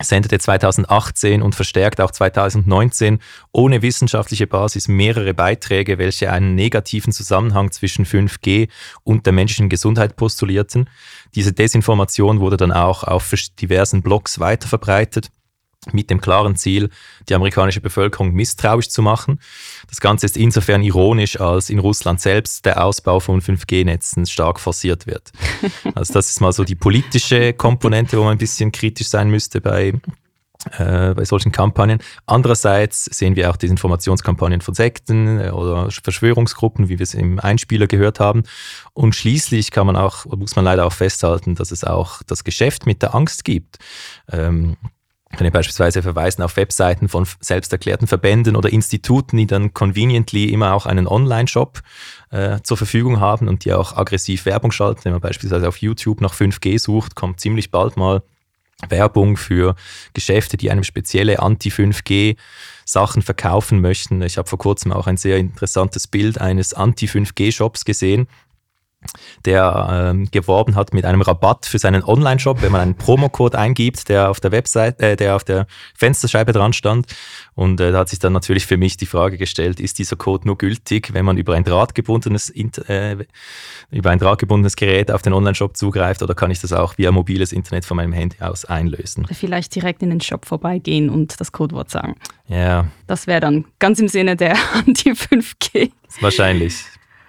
sendete 0.00 0.38
2018 0.38 1.42
und 1.42 1.54
verstärkt 1.54 2.00
auch 2.00 2.10
2019 2.10 3.18
ohne 3.52 3.82
wissenschaftliche 3.82 4.46
Basis 4.46 4.88
mehrere 4.88 5.34
Beiträge, 5.34 5.98
welche 5.98 6.30
einen 6.32 6.54
negativen 6.54 7.12
Zusammenhang 7.12 7.70
zwischen 7.70 8.04
5G 8.04 8.68
und 9.04 9.26
der 9.26 9.32
menschlichen 9.32 9.68
Gesundheit 9.68 10.16
postulierten. 10.16 10.88
Diese 11.34 11.52
Desinformation 11.52 12.40
wurde 12.40 12.56
dann 12.56 12.72
auch 12.72 13.04
auf 13.04 13.32
diversen 13.60 14.02
Blogs 14.02 14.40
weiterverbreitet 14.40 15.30
mit 15.92 16.10
dem 16.10 16.20
klaren 16.20 16.56
Ziel, 16.56 16.90
die 17.28 17.34
amerikanische 17.34 17.80
Bevölkerung 17.80 18.32
misstrauisch 18.32 18.88
zu 18.88 19.02
machen. 19.02 19.40
Das 19.88 20.00
Ganze 20.00 20.26
ist 20.26 20.36
insofern 20.36 20.82
ironisch, 20.82 21.40
als 21.40 21.70
in 21.70 21.78
Russland 21.78 22.20
selbst 22.20 22.64
der 22.64 22.84
Ausbau 22.84 23.20
von 23.20 23.40
5G-Netzen 23.40 24.26
stark 24.26 24.60
forciert 24.60 25.06
wird. 25.06 25.32
Also 25.94 26.12
das 26.12 26.30
ist 26.30 26.40
mal 26.40 26.52
so 26.52 26.64
die 26.64 26.74
politische 26.74 27.52
Komponente, 27.52 28.18
wo 28.18 28.22
man 28.22 28.32
ein 28.32 28.38
bisschen 28.38 28.72
kritisch 28.72 29.08
sein 29.08 29.30
müsste 29.30 29.60
bei, 29.60 29.94
äh, 30.76 31.14
bei 31.14 31.24
solchen 31.24 31.50
Kampagnen. 31.50 31.98
Andererseits 32.26 33.06
sehen 33.06 33.36
wir 33.36 33.50
auch 33.50 33.56
die 33.56 33.66
Informationskampagnen 33.66 34.60
von 34.60 34.74
Sekten 34.74 35.40
äh, 35.40 35.50
oder 35.50 35.90
Verschwörungsgruppen, 35.90 36.88
wie 36.88 36.98
wir 36.98 37.04
es 37.04 37.14
im 37.14 37.40
Einspieler 37.40 37.86
gehört 37.86 38.20
haben. 38.20 38.44
Und 38.92 39.14
schließlich 39.14 39.70
kann 39.70 39.86
man 39.86 39.96
auch, 39.96 40.26
muss 40.26 40.56
man 40.56 40.64
leider 40.64 40.86
auch 40.86 40.92
festhalten, 40.92 41.54
dass 41.54 41.70
es 41.70 41.84
auch 41.84 42.22
das 42.24 42.44
Geschäft 42.44 42.86
mit 42.86 43.02
der 43.02 43.14
Angst 43.14 43.44
gibt. 43.44 43.78
Ähm, 44.30 44.76
ich 45.30 45.52
beispielsweise 45.52 46.02
verweisen 46.02 46.42
auf 46.42 46.56
Webseiten 46.56 47.08
von 47.08 47.26
selbsterklärten 47.40 48.06
Verbänden 48.06 48.56
oder 48.56 48.70
Instituten, 48.70 49.36
die 49.36 49.46
dann 49.46 49.74
conveniently 49.74 50.46
immer 50.46 50.74
auch 50.74 50.86
einen 50.86 51.06
Online-Shop 51.06 51.80
äh, 52.30 52.58
zur 52.62 52.76
Verfügung 52.76 53.20
haben 53.20 53.46
und 53.46 53.64
die 53.64 53.72
auch 53.72 53.96
aggressiv 53.96 54.46
Werbung 54.46 54.72
schalten. 54.72 55.04
Wenn 55.04 55.12
man 55.12 55.20
beispielsweise 55.20 55.68
auf 55.68 55.78
YouTube 55.78 56.20
nach 56.20 56.34
5G 56.34 56.78
sucht, 56.78 57.14
kommt 57.14 57.40
ziemlich 57.40 57.70
bald 57.70 57.96
mal 57.96 58.22
Werbung 58.88 59.36
für 59.36 59.74
Geschäfte, 60.14 60.56
die 60.56 60.70
einem 60.70 60.84
spezielle 60.84 61.40
Anti-5G 61.40 62.36
Sachen 62.84 63.22
verkaufen 63.22 63.80
möchten. 63.80 64.22
Ich 64.22 64.38
habe 64.38 64.48
vor 64.48 64.58
kurzem 64.58 64.92
auch 64.92 65.06
ein 65.06 65.16
sehr 65.16 65.36
interessantes 65.36 66.06
Bild 66.06 66.40
eines 66.40 66.74
Anti-5G-Shops 66.74 67.84
gesehen, 67.84 68.28
der 69.44 70.12
ähm, 70.12 70.28
geworben 70.30 70.74
hat 70.74 70.92
mit 70.92 71.04
einem 71.04 71.20
Rabatt 71.20 71.66
für 71.66 71.78
seinen 71.78 72.02
Online-Shop, 72.02 72.62
wenn 72.62 72.72
man 72.72 72.80
einen 72.80 72.94
Promocode 72.96 73.54
eingibt, 73.54 74.08
der 74.08 74.30
auf 74.30 74.40
der 74.40 74.52
Website, 74.52 75.00
äh, 75.00 75.16
der 75.16 75.36
auf 75.36 75.44
der 75.44 75.66
Fensterscheibe 75.94 76.52
dran 76.52 76.72
stand. 76.72 77.06
Und 77.54 77.80
äh, 77.80 77.92
da 77.92 77.98
hat 77.98 78.08
sich 78.08 78.18
dann 78.18 78.32
natürlich 78.32 78.66
für 78.66 78.76
mich 78.76 78.96
die 78.96 79.06
Frage 79.06 79.36
gestellt, 79.36 79.80
ist 79.80 79.98
dieser 79.98 80.16
Code 80.16 80.46
nur 80.46 80.58
gültig, 80.58 81.12
wenn 81.12 81.24
man 81.24 81.38
über 81.38 81.54
ein 81.54 81.64
drahtgebundenes, 81.64 82.50
äh, 82.50 83.16
über 83.90 84.10
ein 84.10 84.18
drahtgebundenes 84.18 84.76
Gerät 84.76 85.10
auf 85.10 85.22
den 85.22 85.32
Online-Shop 85.32 85.76
zugreift 85.76 86.22
oder 86.22 86.34
kann 86.34 86.50
ich 86.50 86.60
das 86.60 86.72
auch 86.72 86.98
via 86.98 87.10
mobiles 87.10 87.52
Internet 87.52 87.84
von 87.84 87.96
meinem 87.96 88.12
Handy 88.12 88.36
aus 88.40 88.64
einlösen? 88.64 89.26
Vielleicht 89.32 89.74
direkt 89.74 90.02
in 90.02 90.10
den 90.10 90.20
Shop 90.20 90.46
vorbeigehen 90.46 91.10
und 91.10 91.40
das 91.40 91.52
Codewort 91.52 91.90
sagen. 91.90 92.14
Ja. 92.46 92.86
Das 93.06 93.26
wäre 93.26 93.40
dann 93.40 93.64
ganz 93.78 93.98
im 93.98 94.08
Sinne 94.08 94.36
der 94.36 94.56
Anti-5G. 94.74 95.90
Wahrscheinlich. 96.20 96.84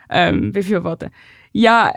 Ähm, 0.10 0.52
Befürworter. 0.52 1.12
Ja, 1.60 1.94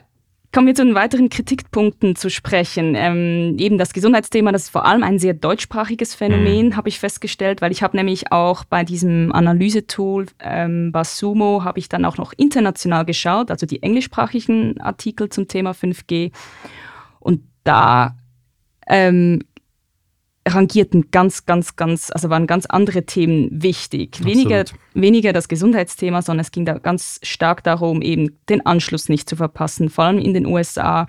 Kommen 0.54 0.66
wir 0.66 0.74
zu 0.74 0.84
den 0.84 0.94
weiteren 0.94 1.30
Kritikpunkten 1.30 2.14
zu 2.14 2.28
sprechen. 2.28 2.94
Ähm, 2.94 3.56
eben 3.58 3.78
das 3.78 3.94
Gesundheitsthema, 3.94 4.52
das 4.52 4.64
ist 4.64 4.68
vor 4.68 4.84
allem 4.84 5.02
ein 5.02 5.18
sehr 5.18 5.32
deutschsprachiges 5.32 6.14
Phänomen, 6.14 6.66
mhm. 6.66 6.76
habe 6.76 6.90
ich 6.90 7.00
festgestellt, 7.00 7.62
weil 7.62 7.72
ich 7.72 7.82
habe 7.82 7.96
nämlich 7.96 8.32
auch 8.32 8.64
bei 8.64 8.84
diesem 8.84 9.32
Analysetool 9.32 10.26
ähm, 10.40 10.92
Basumo 10.92 11.64
habe 11.64 11.78
ich 11.78 11.88
dann 11.88 12.04
auch 12.04 12.18
noch 12.18 12.34
international 12.36 13.06
geschaut, 13.06 13.50
also 13.50 13.64
die 13.64 13.82
englischsprachigen 13.82 14.78
Artikel 14.78 15.30
zum 15.30 15.48
Thema 15.48 15.70
5G. 15.70 16.32
Und 17.18 17.40
da 17.64 18.18
ähm, 18.86 19.40
rangierten 20.46 21.10
ganz, 21.10 21.46
ganz, 21.46 21.76
ganz, 21.76 22.10
also 22.10 22.30
waren 22.30 22.46
ganz 22.46 22.66
andere 22.66 23.04
Themen 23.04 23.48
wichtig. 23.62 24.24
Weniger, 24.24 24.64
weniger 24.94 25.32
das 25.32 25.48
Gesundheitsthema, 25.48 26.22
sondern 26.22 26.40
es 26.40 26.50
ging 26.50 26.64
da 26.64 26.78
ganz 26.78 27.20
stark 27.22 27.62
darum, 27.62 28.02
eben 28.02 28.38
den 28.48 28.64
Anschluss 28.66 29.08
nicht 29.08 29.28
zu 29.28 29.36
verpassen, 29.36 29.88
vor 29.88 30.04
allem 30.04 30.18
in 30.18 30.34
den 30.34 30.46
USA. 30.46 31.06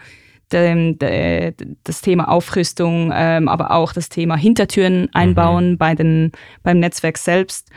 De, 0.51 0.93
de, 0.93 1.53
das 1.83 2.01
Thema 2.01 2.27
Aufrüstung, 2.27 3.11
ähm, 3.11 3.47
aber 3.47 3.71
auch 3.71 3.91
das 3.91 4.09
Thema 4.09 4.35
Hintertüren 4.35 5.09
einbauen 5.13 5.71
mhm. 5.71 5.77
bei 5.79 5.95
den, 5.95 6.31
beim 6.61 6.79
Netzwerk 6.79 7.17
selbst. 7.17 7.69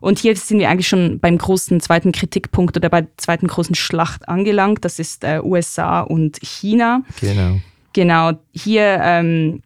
Und 0.00 0.20
hier 0.20 0.36
sind 0.36 0.60
wir 0.60 0.70
eigentlich 0.70 0.86
schon 0.86 1.18
beim 1.18 1.38
großen 1.38 1.80
zweiten 1.80 2.12
Kritikpunkt 2.12 2.76
oder 2.76 2.88
bei 2.88 3.00
der 3.00 3.10
zweiten 3.16 3.48
großen 3.48 3.74
Schlacht 3.74 4.28
angelangt. 4.28 4.84
Das 4.84 5.00
ist 5.00 5.24
äh, 5.24 5.40
USA 5.42 6.02
und 6.02 6.38
China. 6.40 7.02
Genau. 7.20 7.60
Genau. 7.94 8.32
Hier 8.52 9.00
ähm, 9.02 9.62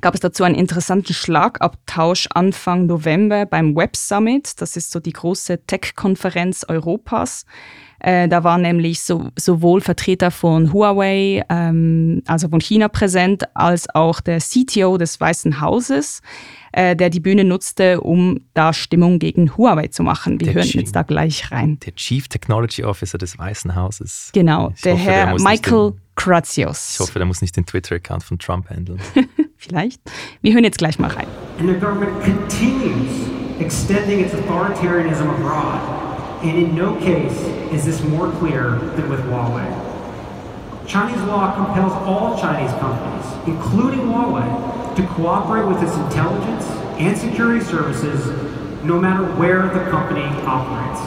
gab 0.00 0.14
es 0.14 0.20
dazu 0.20 0.44
einen 0.44 0.54
interessanten 0.54 1.14
Schlagabtausch 1.14 2.28
Anfang 2.32 2.86
November 2.86 3.46
beim 3.46 3.76
Web 3.76 3.96
Summit. 3.96 4.60
Das 4.60 4.76
ist 4.76 4.90
so 4.90 5.00
die 5.00 5.12
große 5.12 5.66
Tech-Konferenz 5.66 6.64
Europas. 6.68 7.44
Äh, 8.00 8.28
da 8.28 8.44
waren 8.44 8.62
nämlich 8.62 9.00
so, 9.00 9.28
sowohl 9.36 9.80
Vertreter 9.80 10.30
von 10.30 10.72
Huawei, 10.72 11.44
ähm, 11.48 12.22
also 12.26 12.48
von 12.48 12.60
China 12.60 12.88
präsent, 12.88 13.44
als 13.54 13.92
auch 13.92 14.20
der 14.20 14.38
CTO 14.38 14.98
des 14.98 15.20
Weißen 15.20 15.60
Hauses, 15.60 16.22
äh, 16.72 16.94
der 16.94 17.10
die 17.10 17.18
Bühne 17.18 17.42
nutzte, 17.42 18.00
um 18.00 18.40
da 18.54 18.72
Stimmung 18.72 19.18
gegen 19.18 19.56
Huawei 19.56 19.88
zu 19.88 20.04
machen. 20.04 20.38
Wir 20.38 20.46
der 20.46 20.54
hören 20.54 20.66
Chief, 20.66 20.80
jetzt 20.80 20.94
da 20.94 21.02
gleich 21.02 21.50
rein. 21.50 21.80
Der 21.84 21.94
Chief 21.96 22.28
Technology 22.28 22.84
Officer 22.84 23.18
des 23.18 23.36
Weißen 23.36 23.74
Hauses. 23.74 24.30
Genau, 24.32 24.70
ich 24.76 24.82
der 24.82 24.92
hoffe, 24.92 25.02
Herr 25.02 25.34
der 25.34 25.42
Michael 25.42 25.90
den, 25.90 26.00
Kratios. 26.14 26.94
Ich 26.94 27.00
hoffe, 27.00 27.18
der 27.18 27.26
muss 27.26 27.40
nicht 27.40 27.56
den 27.56 27.66
Twitter-Account 27.66 28.22
von 28.22 28.38
Trump 28.38 28.70
handeln. 28.70 29.00
Vielleicht. 29.58 30.00
Wir 30.40 30.54
hören 30.54 30.62
jetzt 30.62 30.78
gleich 30.78 30.98
mal 31.00 31.10
rein. 31.10 31.26
And 31.58 31.68
the 31.68 31.74
government 31.74 32.22
continues 32.22 33.28
extending 33.58 34.20
its 34.20 34.32
authoritarianism 34.32 35.28
abroad. 35.28 35.80
And 36.44 36.56
in 36.56 36.76
no 36.76 36.94
case 37.00 37.36
is 37.72 37.84
this 37.84 38.00
more 38.04 38.30
clear 38.38 38.78
than 38.94 39.10
with 39.10 39.20
Huawei. 39.26 39.66
Chinese 40.86 41.20
law 41.24 41.54
compels 41.56 41.92
all 42.06 42.38
Chinese 42.40 42.70
companies, 42.78 43.26
including 43.46 44.06
Huawei, 44.06 44.94
to 44.94 45.02
cooperate 45.08 45.66
with 45.66 45.82
its 45.82 45.96
intelligence 45.96 46.64
and 46.98 47.18
security 47.18 47.62
services 47.64 48.26
no 48.84 49.00
matter 49.00 49.24
where 49.34 49.62
the 49.62 49.90
company 49.90 50.24
operates. 50.46 51.00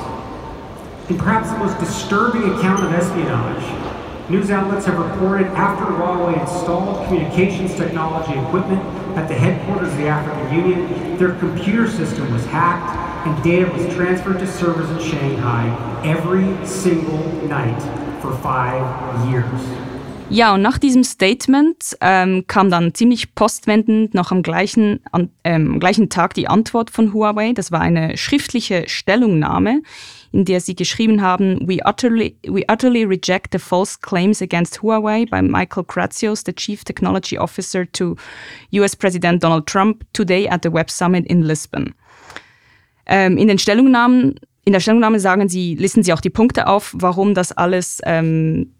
And 1.09 1.17
perhaps 1.17 1.49
the 1.51 1.57
most 1.57 1.79
disturbing 1.79 2.43
account 2.43 2.83
of 2.83 2.91
espionage 2.91 3.90
News 4.31 4.49
outlets 4.49 4.85
have 4.85 4.97
reported 4.97 5.47
after 5.47 5.83
Huawei 5.83 6.39
installed 6.39 7.05
communications 7.05 7.75
technology 7.75 8.31
equipment 8.39 8.81
at 9.17 9.27
the 9.27 9.33
headquarters 9.33 9.89
of 9.89 9.97
the 9.97 10.07
African 10.07 10.55
Union, 10.55 11.17
their 11.17 11.33
computer 11.33 11.85
system 11.85 12.31
was 12.31 12.45
hacked 12.45 12.95
and 13.27 13.43
data 13.43 13.69
was 13.69 13.93
transferred 13.93 14.39
to 14.39 14.47
servers 14.47 14.89
in 14.89 14.99
Shanghai 14.99 15.67
every 16.05 16.47
single 16.65 17.21
night 17.49 17.81
for 18.21 18.31
five 18.37 18.85
years. 19.29 19.61
Ja, 20.29 20.53
und 20.53 20.61
nach 20.61 20.77
diesem 20.77 21.03
Statement 21.03 21.97
ähm, 21.99 22.45
kam 22.47 22.69
dann 22.69 22.93
ziemlich 22.93 23.35
postwendend 23.35 24.13
noch 24.13 24.31
am 24.31 24.43
gleichen, 24.43 25.01
an, 25.11 25.29
ähm, 25.43 25.77
gleichen 25.81 26.07
Tag 26.07 26.35
die 26.35 26.47
Antwort 26.47 26.89
von 26.89 27.13
Huawei. 27.13 27.51
Das 27.51 27.73
war 27.73 27.81
eine 27.81 28.15
schriftliche 28.15 28.85
Stellungnahme, 28.87 29.81
in 30.31 30.45
der 30.45 30.61
sie 30.61 30.75
geschrieben 30.75 31.21
haben, 31.21 31.59
we 31.67 31.79
utterly, 31.85 32.37
we 32.47 32.63
utterly 32.69 33.03
reject 33.03 33.51
the 33.51 33.59
false 33.59 33.99
claims 33.99 34.41
against 34.41 34.81
Huawei 34.81 35.29
by 35.29 35.41
Michael 35.41 35.83
Kratsios, 35.83 36.43
the 36.45 36.53
Chief 36.53 36.83
Technology 36.83 37.37
Officer 37.37 37.85
to 37.91 38.15
US 38.71 38.95
President 38.95 39.43
Donald 39.43 39.67
Trump, 39.67 40.05
today 40.13 40.47
at 40.47 40.63
the 40.63 40.71
Web 40.71 40.89
Summit 40.89 41.25
in 41.27 41.41
Lisbon. 41.41 41.93
Ähm, 43.07 43.37
in 43.37 43.47
den 43.47 43.57
Stellungnahmen, 43.57 44.39
in 44.63 44.73
der 44.73 44.79
Stellungnahme 44.79 45.19
sagen 45.19 45.49
sie, 45.49 45.75
listen 45.75 46.03
sie 46.03 46.13
auch 46.13 46.21
die 46.21 46.29
Punkte 46.29 46.67
auf, 46.67 46.93
warum 46.97 47.33
das 47.33 47.51
alles 47.51 47.99
ähm, 48.05 48.73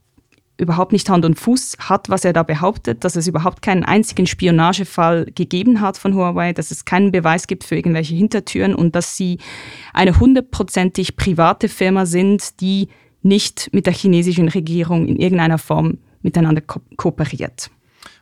überhaupt 0.62 0.92
nicht 0.92 1.10
Hand 1.10 1.26
und 1.26 1.40
Fuß 1.40 1.78
hat, 1.80 2.10
was 2.10 2.24
er 2.24 2.34
da 2.34 2.44
behauptet, 2.44 3.04
dass 3.04 3.16
es 3.16 3.28
überhaupt 3.28 3.62
keinen 3.62 3.84
einzigen 3.84 4.28
Spionagefall 4.28 5.26
gegeben 5.36 5.82
hat 5.82 5.98
von 5.98 6.16
Huawei, 6.16 6.54
dass 6.54 6.72
es 6.72 6.86
keinen 6.86 7.12
Beweis 7.12 7.48
gibt 7.48 7.64
für 7.64 7.76
irgendwelche 7.76 8.16
Hintertüren 8.16 8.76
und 8.76 8.96
dass 8.96 9.18
sie 9.18 9.40
eine 9.94 10.20
hundertprozentig 10.20 11.16
private 11.16 11.68
Firma 11.68 12.06
sind, 12.06 12.62
die 12.62 12.90
nicht 13.24 13.70
mit 13.74 13.86
der 13.88 13.94
chinesischen 13.94 14.48
Regierung 14.48 15.08
in 15.08 15.18
irgendeiner 15.18 15.58
Form 15.58 15.98
miteinander 16.22 16.62
ko 16.62 16.80
kooperiert. 16.96 17.72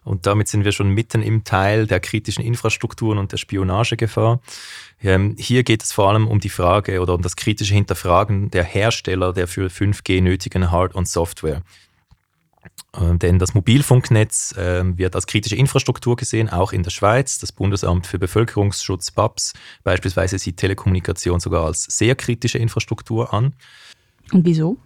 Und 0.03 0.25
damit 0.25 0.47
sind 0.47 0.65
wir 0.65 0.71
schon 0.71 0.89
mitten 0.89 1.21
im 1.21 1.43
Teil 1.43 1.85
der 1.85 1.99
kritischen 1.99 2.43
Infrastrukturen 2.43 3.17
und 3.17 3.31
der 3.31 3.37
Spionagegefahr. 3.37 4.39
Ähm, 5.03 5.35
hier 5.37 5.63
geht 5.63 5.83
es 5.83 5.91
vor 5.91 6.09
allem 6.09 6.27
um 6.27 6.39
die 6.39 6.49
Frage 6.49 7.01
oder 7.01 7.13
um 7.13 7.21
das 7.21 7.35
kritische 7.35 7.73
Hinterfragen 7.73 8.49
der 8.49 8.63
Hersteller 8.63 9.33
der 9.33 9.47
für 9.47 9.67
5G 9.67 10.21
nötigen 10.21 10.71
Hard- 10.71 10.95
und 10.95 11.07
Software. 11.07 11.63
Äh, 12.93 13.17
denn 13.17 13.39
das 13.39 13.53
Mobilfunknetz 13.53 14.55
äh, 14.57 14.83
wird 14.97 15.15
als 15.15 15.27
kritische 15.27 15.55
Infrastruktur 15.55 16.15
gesehen, 16.15 16.49
auch 16.49 16.71
in 16.71 16.83
der 16.83 16.91
Schweiz. 16.91 17.39
Das 17.39 17.51
Bundesamt 17.51 18.07
für 18.07 18.19
Bevölkerungsschutz 18.19 19.11
BAPS 19.11 19.53
beispielsweise 19.83 20.39
sieht 20.39 20.57
Telekommunikation 20.57 21.39
sogar 21.39 21.65
als 21.65 21.83
sehr 21.83 22.15
kritische 22.15 22.57
Infrastruktur 22.57 23.33
an. 23.33 23.53
Und 24.31 24.45
wieso? 24.45 24.77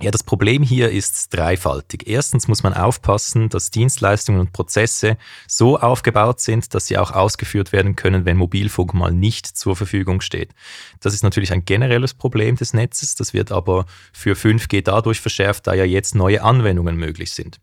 Ja, 0.00 0.12
das 0.12 0.22
Problem 0.22 0.62
hier 0.62 0.90
ist 0.90 1.34
dreifaltig. 1.34 2.06
Erstens 2.06 2.46
muss 2.46 2.62
man 2.62 2.72
aufpassen, 2.72 3.48
dass 3.48 3.72
Dienstleistungen 3.72 4.38
und 4.38 4.52
Prozesse 4.52 5.16
so 5.48 5.76
aufgebaut 5.76 6.38
sind, 6.40 6.72
dass 6.72 6.86
sie 6.86 6.98
auch 6.98 7.10
ausgeführt 7.10 7.72
werden 7.72 7.96
können, 7.96 8.24
wenn 8.24 8.36
Mobilfunk 8.36 8.94
mal 8.94 9.10
nicht 9.10 9.46
zur 9.46 9.74
Verfügung 9.74 10.20
steht. 10.20 10.54
Das 11.00 11.14
ist 11.14 11.24
natürlich 11.24 11.52
ein 11.52 11.64
generelles 11.64 12.14
Problem 12.14 12.54
des 12.54 12.74
Netzes, 12.74 13.16
das 13.16 13.34
wird 13.34 13.50
aber 13.50 13.86
für 14.12 14.36
5G 14.36 14.82
dadurch 14.82 15.20
verschärft, 15.20 15.66
da 15.66 15.74
ja 15.74 15.84
jetzt 15.84 16.14
neue 16.14 16.44
Anwendungen 16.44 16.96
möglich 16.96 17.32
sind. 17.32 17.58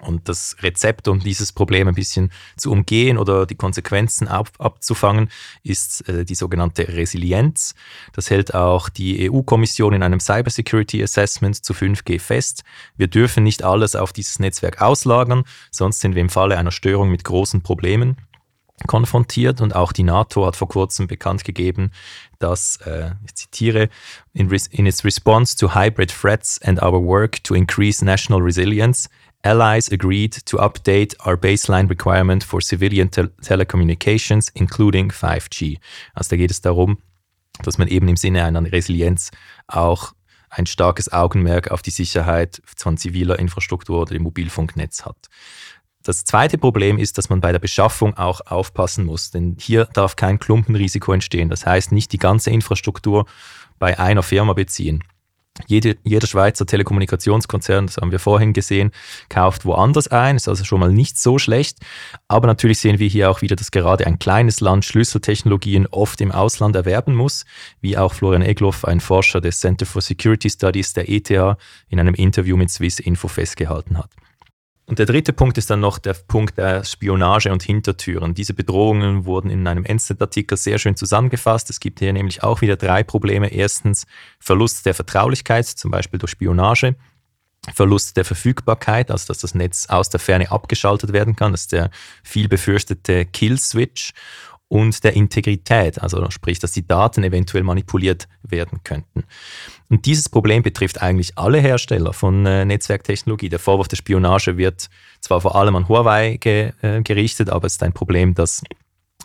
Und 0.00 0.28
das 0.28 0.56
Rezept, 0.62 1.06
um 1.06 1.20
dieses 1.20 1.52
Problem 1.52 1.86
ein 1.86 1.94
bisschen 1.94 2.32
zu 2.56 2.72
umgehen 2.72 3.18
oder 3.18 3.46
die 3.46 3.54
Konsequenzen 3.54 4.26
ab, 4.26 4.50
abzufangen, 4.58 5.28
ist 5.62 6.08
äh, 6.08 6.24
die 6.24 6.34
sogenannte 6.34 6.88
Resilienz. 6.88 7.74
Das 8.12 8.30
hält 8.30 8.54
auch 8.54 8.88
die 8.88 9.30
EU-Kommission 9.30 9.92
in 9.92 10.02
einem 10.02 10.20
Cybersecurity 10.20 11.02
Assessment 11.02 11.64
zu 11.64 11.72
5G 11.72 12.18
fest. 12.18 12.64
Wir 12.96 13.08
dürfen 13.08 13.44
nicht 13.44 13.62
alles 13.62 13.94
auf 13.94 14.12
dieses 14.12 14.38
Netzwerk 14.38 14.80
auslagern, 14.80 15.44
sonst 15.70 16.00
sind 16.00 16.14
wir 16.14 16.22
im 16.22 16.30
Falle 16.30 16.58
einer 16.58 16.72
Störung 16.72 17.10
mit 17.10 17.24
großen 17.24 17.62
Problemen 17.62 18.16
konfrontiert 18.86 19.60
und 19.60 19.74
auch 19.74 19.92
die 19.92 20.02
NATO 20.02 20.46
hat 20.46 20.56
vor 20.56 20.68
kurzem 20.68 21.06
bekannt 21.06 21.44
gegeben, 21.44 21.92
dass, 22.38 22.76
äh, 22.84 23.12
ich 23.24 23.34
zitiere, 23.34 23.88
in, 24.32 24.50
in 24.50 24.86
its 24.86 25.04
response 25.04 25.56
to 25.56 25.74
hybrid 25.74 26.10
threats 26.10 26.60
and 26.62 26.82
our 26.82 27.00
work 27.02 27.42
to 27.44 27.54
increase 27.54 28.04
national 28.04 28.40
resilience, 28.40 29.08
allies 29.42 29.90
agreed 29.90 30.44
to 30.46 30.58
update 30.58 31.14
our 31.26 31.36
baseline 31.36 31.88
requirement 31.88 32.44
for 32.44 32.60
civilian 32.60 33.10
te 33.10 33.28
telecommunications, 33.42 34.50
including 34.54 35.10
5G. 35.10 35.78
Also 36.14 36.30
da 36.30 36.36
geht 36.36 36.50
es 36.50 36.60
darum, 36.60 36.98
dass 37.62 37.78
man 37.78 37.88
eben 37.88 38.08
im 38.08 38.16
Sinne 38.16 38.44
einer 38.44 38.70
Resilienz 38.70 39.30
auch 39.66 40.12
ein 40.48 40.66
starkes 40.66 41.12
Augenmerk 41.12 41.70
auf 41.70 41.82
die 41.82 41.90
Sicherheit 41.90 42.62
von 42.76 42.96
ziviler 42.96 43.38
Infrastruktur 43.38 44.02
oder 44.02 44.14
dem 44.14 44.22
Mobilfunknetz 44.22 45.04
hat. 45.04 45.28
Das 46.02 46.24
zweite 46.24 46.58
Problem 46.58 46.98
ist, 46.98 47.16
dass 47.16 47.30
man 47.30 47.40
bei 47.40 47.52
der 47.52 47.60
Beschaffung 47.60 48.16
auch 48.16 48.40
aufpassen 48.46 49.04
muss, 49.04 49.30
denn 49.30 49.56
hier 49.58 49.86
darf 49.86 50.16
kein 50.16 50.38
Klumpenrisiko 50.38 51.12
entstehen. 51.12 51.48
Das 51.48 51.64
heißt, 51.64 51.92
nicht 51.92 52.12
die 52.12 52.18
ganze 52.18 52.50
Infrastruktur 52.50 53.26
bei 53.78 53.98
einer 53.98 54.22
Firma 54.22 54.52
beziehen. 54.52 55.04
Jede, 55.66 55.98
jeder 56.02 56.26
Schweizer 56.26 56.64
Telekommunikationskonzern, 56.64 57.86
das 57.86 57.98
haben 57.98 58.10
wir 58.10 58.18
vorhin 58.18 58.54
gesehen, 58.54 58.90
kauft 59.28 59.66
woanders 59.66 60.08
ein, 60.08 60.36
ist 60.36 60.48
also 60.48 60.64
schon 60.64 60.80
mal 60.80 60.90
nicht 60.90 61.18
so 61.18 61.38
schlecht. 61.38 61.78
Aber 62.26 62.46
natürlich 62.46 62.78
sehen 62.78 62.98
wir 62.98 63.08
hier 63.08 63.30
auch 63.30 63.42
wieder, 63.42 63.54
dass 63.54 63.70
gerade 63.70 64.06
ein 64.06 64.18
kleines 64.18 64.60
Land 64.60 64.86
Schlüsseltechnologien 64.86 65.86
oft 65.88 66.20
im 66.22 66.32
Ausland 66.32 66.74
erwerben 66.74 67.14
muss, 67.14 67.44
wie 67.82 67.98
auch 67.98 68.14
Florian 68.14 68.42
Egloff, 68.42 68.84
ein 68.86 69.00
Forscher 69.00 69.42
des 69.42 69.60
Center 69.60 69.84
for 69.84 70.00
Security 70.00 70.48
Studies 70.48 70.94
der 70.94 71.10
ETH, 71.10 71.30
in 71.30 72.00
einem 72.00 72.14
Interview 72.14 72.56
mit 72.56 72.70
Swiss 72.70 72.98
Info 72.98 73.28
festgehalten 73.28 73.98
hat. 73.98 74.10
Und 74.86 74.98
der 74.98 75.06
dritte 75.06 75.32
Punkt 75.32 75.56
ist 75.58 75.70
dann 75.70 75.80
noch 75.80 75.98
der 75.98 76.14
Punkt 76.14 76.58
der 76.58 76.84
Spionage 76.84 77.52
und 77.52 77.62
Hintertüren. 77.62 78.34
Diese 78.34 78.52
Bedrohungen 78.52 79.24
wurden 79.24 79.48
in 79.48 79.66
einem 79.66 79.84
Endstate-Artikel 79.84 80.58
sehr 80.58 80.78
schön 80.78 80.96
zusammengefasst. 80.96 81.70
Es 81.70 81.78
gibt 81.78 82.00
hier 82.00 82.12
nämlich 82.12 82.42
auch 82.42 82.60
wieder 82.60 82.76
drei 82.76 83.04
Probleme. 83.04 83.52
Erstens 83.52 84.06
Verlust 84.40 84.84
der 84.84 84.94
Vertraulichkeit, 84.94 85.66
zum 85.66 85.90
Beispiel 85.90 86.18
durch 86.18 86.32
Spionage. 86.32 86.96
Verlust 87.72 88.16
der 88.16 88.24
Verfügbarkeit, 88.24 89.12
also 89.12 89.28
dass 89.28 89.38
das 89.38 89.54
Netz 89.54 89.86
aus 89.86 90.08
der 90.08 90.18
Ferne 90.18 90.50
abgeschaltet 90.50 91.12
werden 91.12 91.36
kann. 91.36 91.52
Das 91.52 91.62
ist 91.62 91.72
der 91.72 91.90
viel 92.24 92.48
befürchtete 92.48 93.24
Kill-Switch 93.24 94.12
und 94.72 95.04
der 95.04 95.12
Integrität, 95.12 96.00
also 96.02 96.28
sprich, 96.30 96.58
dass 96.58 96.72
die 96.72 96.86
Daten 96.86 97.22
eventuell 97.24 97.62
manipuliert 97.62 98.26
werden 98.42 98.80
könnten. 98.82 99.24
Und 99.92 100.06
dieses 100.06 100.30
Problem 100.30 100.62
betrifft 100.62 101.02
eigentlich 101.02 101.36
alle 101.36 101.58
Hersteller 101.60 102.14
von 102.14 102.46
äh, 102.46 102.64
Netzwerktechnologie. 102.64 103.50
Der 103.50 103.58
Vorwurf 103.58 103.88
der 103.88 103.98
Spionage 103.98 104.56
wird 104.56 104.88
zwar 105.20 105.42
vor 105.42 105.54
allem 105.54 105.76
an 105.76 105.86
Huawei 105.86 106.38
ge, 106.40 106.72
äh, 106.80 107.02
gerichtet, 107.02 107.50
aber 107.50 107.66
es 107.66 107.74
ist 107.74 107.82
ein 107.82 107.92
Problem, 107.92 108.34
das 108.34 108.62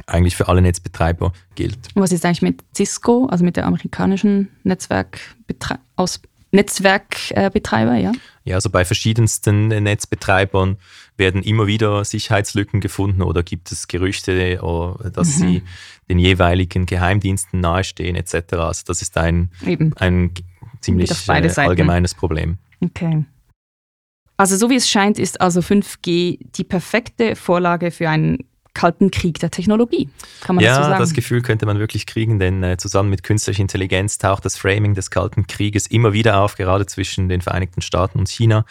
eigentlich 0.08 0.36
für 0.36 0.50
alle 0.50 0.62
Netzbetreiber 0.62 1.32
gilt. 1.56 1.80
Was 1.96 2.12
ist 2.12 2.26
eigentlich 2.26 2.42
mit 2.42 2.66
Cisco, 2.76 3.28
also 3.28 3.46
mit 3.46 3.56
der 3.56 3.66
amerikanischen 3.66 4.50
Netzwerkbetre 4.66 5.80
aus 5.96 6.20
Netzwerkbetreiber, 6.52 7.96
ja? 7.96 8.12
Ja, 8.44 8.56
also 8.56 8.70
bei 8.70 8.84
verschiedensten 8.84 9.70
Netzbetreibern 9.70 10.78
werden 11.16 11.44
immer 11.44 11.68
wieder 11.68 12.04
Sicherheitslücken 12.04 12.82
gefunden 12.82 13.22
oder 13.22 13.42
gibt 13.42 13.72
es 13.72 13.88
Gerüchte, 13.88 14.58
dass 15.14 15.38
mhm. 15.38 15.42
sie 15.42 15.64
den 16.10 16.20
jeweiligen 16.20 16.86
Geheimdiensten 16.86 17.62
nahestehen 17.62 18.18
etc. 18.18 18.54
Also 18.54 18.84
das 18.86 19.02
ist 19.02 19.18
ein, 19.18 19.50
ein 19.96 20.34
ziemlich 20.82 21.12
äh, 21.28 21.62
allgemeines 21.62 22.16
Problem. 22.16 22.58
Okay. 22.82 23.26
Also 24.38 24.56
so 24.56 24.70
wie 24.70 24.76
es 24.76 24.90
scheint, 24.90 25.18
ist 25.18 25.42
also 25.42 25.62
5G 25.62 26.38
die 26.56 26.64
perfekte 26.64 27.36
Vorlage 27.36 27.92
für 27.92 28.10
einen 28.10 28.46
Kalten 28.78 29.10
Krieg 29.10 29.40
der 29.40 29.50
Technologie. 29.50 30.08
Kann 30.42 30.56
man 30.56 30.64
ja, 30.64 30.76
das 30.76 30.78
so 30.78 30.84
sagen? 30.84 31.00
das 31.00 31.14
Gefühl 31.14 31.42
könnte 31.42 31.66
man 31.66 31.80
wirklich 31.80 32.06
kriegen, 32.06 32.38
denn 32.38 32.62
äh, 32.62 32.78
zusammen 32.78 33.10
mit 33.10 33.24
künstlicher 33.24 33.62
Intelligenz 33.62 34.20
taucht 34.20 34.46
das 34.46 34.56
Framing 34.56 34.94
des 34.94 35.10
Kalten 35.10 35.48
Krieges 35.48 35.88
immer 35.88 36.14
wieder 36.14 36.42
auf, 36.42 36.56
gerade 36.56 36.86
zwischen 36.86 37.28
den 37.28 37.42
Vereinigten 37.42 37.82
Staaten 37.82 38.20
und 38.20 38.30
China. 38.30 38.66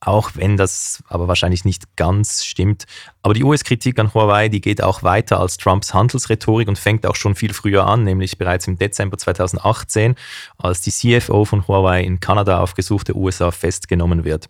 Auch 0.00 0.32
wenn 0.34 0.56
das 0.56 1.02
aber 1.08 1.26
wahrscheinlich 1.26 1.64
nicht 1.64 1.96
ganz 1.96 2.44
stimmt. 2.44 2.84
Aber 3.22 3.32
die 3.32 3.44
US-Kritik 3.44 3.98
an 3.98 4.12
Huawei, 4.12 4.48
die 4.48 4.60
geht 4.60 4.82
auch 4.82 5.02
weiter 5.02 5.40
als 5.40 5.56
Trumps 5.56 5.94
Handelsrhetorik 5.94 6.68
und 6.68 6.78
fängt 6.78 7.06
auch 7.06 7.16
schon 7.16 7.34
viel 7.34 7.54
früher 7.54 7.86
an, 7.86 8.04
nämlich 8.04 8.36
bereits 8.36 8.66
im 8.66 8.78
Dezember 8.78 9.16
2018, 9.16 10.14
als 10.58 10.82
die 10.82 10.90
CFO 10.92 11.46
von 11.46 11.66
Huawei 11.66 12.02
in 12.02 12.20
Kanada 12.20 12.60
auf 12.60 12.74
Gesuch 12.74 13.04
USA 13.14 13.50
festgenommen 13.50 14.24
wird. 14.24 14.48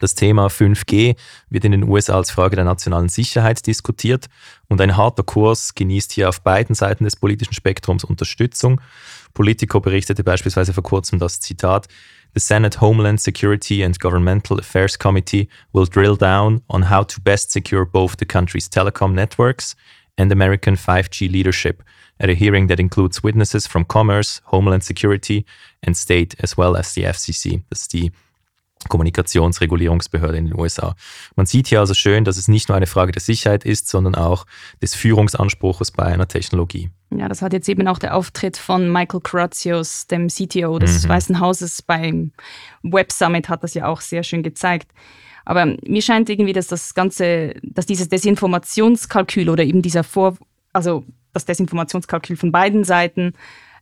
Das 0.00 0.14
Thema 0.14 0.48
5G 0.48 1.16
wird 1.48 1.64
in 1.64 1.72
den 1.72 1.84
USA 1.84 2.16
als 2.16 2.30
Frage 2.30 2.56
der 2.56 2.64
nationalen 2.64 3.08
Sicherheit 3.08 3.66
diskutiert 3.66 4.26
und 4.68 4.80
ein 4.80 4.96
harter 4.96 5.22
Kurs 5.22 5.74
genießt 5.74 6.12
hier 6.12 6.28
auf 6.28 6.42
beiden 6.42 6.74
Seiten 6.74 7.04
des 7.04 7.16
politischen 7.16 7.54
Spektrums 7.54 8.04
Unterstützung. 8.04 8.80
Politico 9.32 9.80
berichtete 9.80 10.24
beispielsweise 10.24 10.72
vor 10.72 10.82
kurzem 10.82 11.18
das 11.18 11.40
Zitat 11.40 11.86
The 12.36 12.40
Senate 12.40 12.74
Homeland 12.74 13.18
Security 13.22 13.80
and 13.82 13.98
Governmental 13.98 14.58
Affairs 14.58 14.94
Committee 14.94 15.48
will 15.72 15.86
drill 15.86 16.16
down 16.16 16.60
on 16.68 16.82
how 16.82 17.02
to 17.04 17.18
best 17.22 17.50
secure 17.50 17.86
both 17.86 18.18
the 18.18 18.26
country's 18.26 18.68
telecom 18.68 19.14
networks 19.14 19.74
and 20.18 20.30
American 20.30 20.74
5G 20.74 21.32
leadership 21.32 21.82
at 22.20 22.28
a 22.28 22.34
hearing 22.34 22.66
that 22.66 22.78
includes 22.78 23.22
witnesses 23.22 23.66
from 23.66 23.86
Commerce, 23.86 24.42
Homeland 24.44 24.84
Security 24.84 25.46
and 25.82 25.96
State 25.96 26.34
as 26.40 26.58
well 26.58 26.76
as 26.76 26.92
the 26.92 27.04
FCC. 27.04 27.62
Ist 27.70 27.94
die 27.94 28.10
Kommunikationsregulierungsbehörde 28.88 30.38
in 30.38 30.46
den 30.46 30.58
USA. 30.58 30.94
Man 31.34 31.46
sieht 31.46 31.68
hier 31.68 31.80
also 31.80 31.94
schön, 31.94 32.24
dass 32.24 32.36
es 32.36 32.48
nicht 32.48 32.68
nur 32.68 32.76
eine 32.76 32.86
Frage 32.86 33.12
der 33.12 33.22
Sicherheit 33.22 33.64
ist, 33.64 33.88
sondern 33.88 34.14
auch 34.14 34.46
des 34.82 34.94
Führungsanspruches 34.94 35.90
bei 35.90 36.04
einer 36.04 36.28
Technologie. 36.28 36.90
Ja, 37.10 37.28
das 37.28 37.42
hat 37.42 37.52
jetzt 37.52 37.68
eben 37.68 37.86
auch 37.88 37.98
der 37.98 38.14
Auftritt 38.14 38.56
von 38.56 38.90
Michael 38.90 39.20
Kratzios, 39.20 40.06
dem 40.06 40.28
CTO 40.28 40.78
des 40.78 41.04
mhm. 41.04 41.08
Weißen 41.08 41.40
Hauses 41.40 41.82
beim 41.82 42.32
Web 42.82 43.12
Summit, 43.12 43.48
hat 43.48 43.62
das 43.62 43.74
ja 43.74 43.86
auch 43.86 44.00
sehr 44.00 44.22
schön 44.22 44.42
gezeigt. 44.42 44.90
Aber 45.44 45.76
mir 45.86 46.02
scheint 46.02 46.28
irgendwie, 46.28 46.52
dass 46.52 46.66
das 46.66 46.94
Ganze, 46.94 47.54
dass 47.62 47.86
dieses 47.86 48.08
Desinformationskalkül 48.08 49.48
oder 49.48 49.62
eben 49.62 49.80
dieser 49.80 50.02
Vor, 50.02 50.36
also 50.72 51.04
das 51.32 51.44
Desinformationskalkül 51.44 52.36
von 52.36 52.50
beiden 52.50 52.82
Seiten 52.82 53.34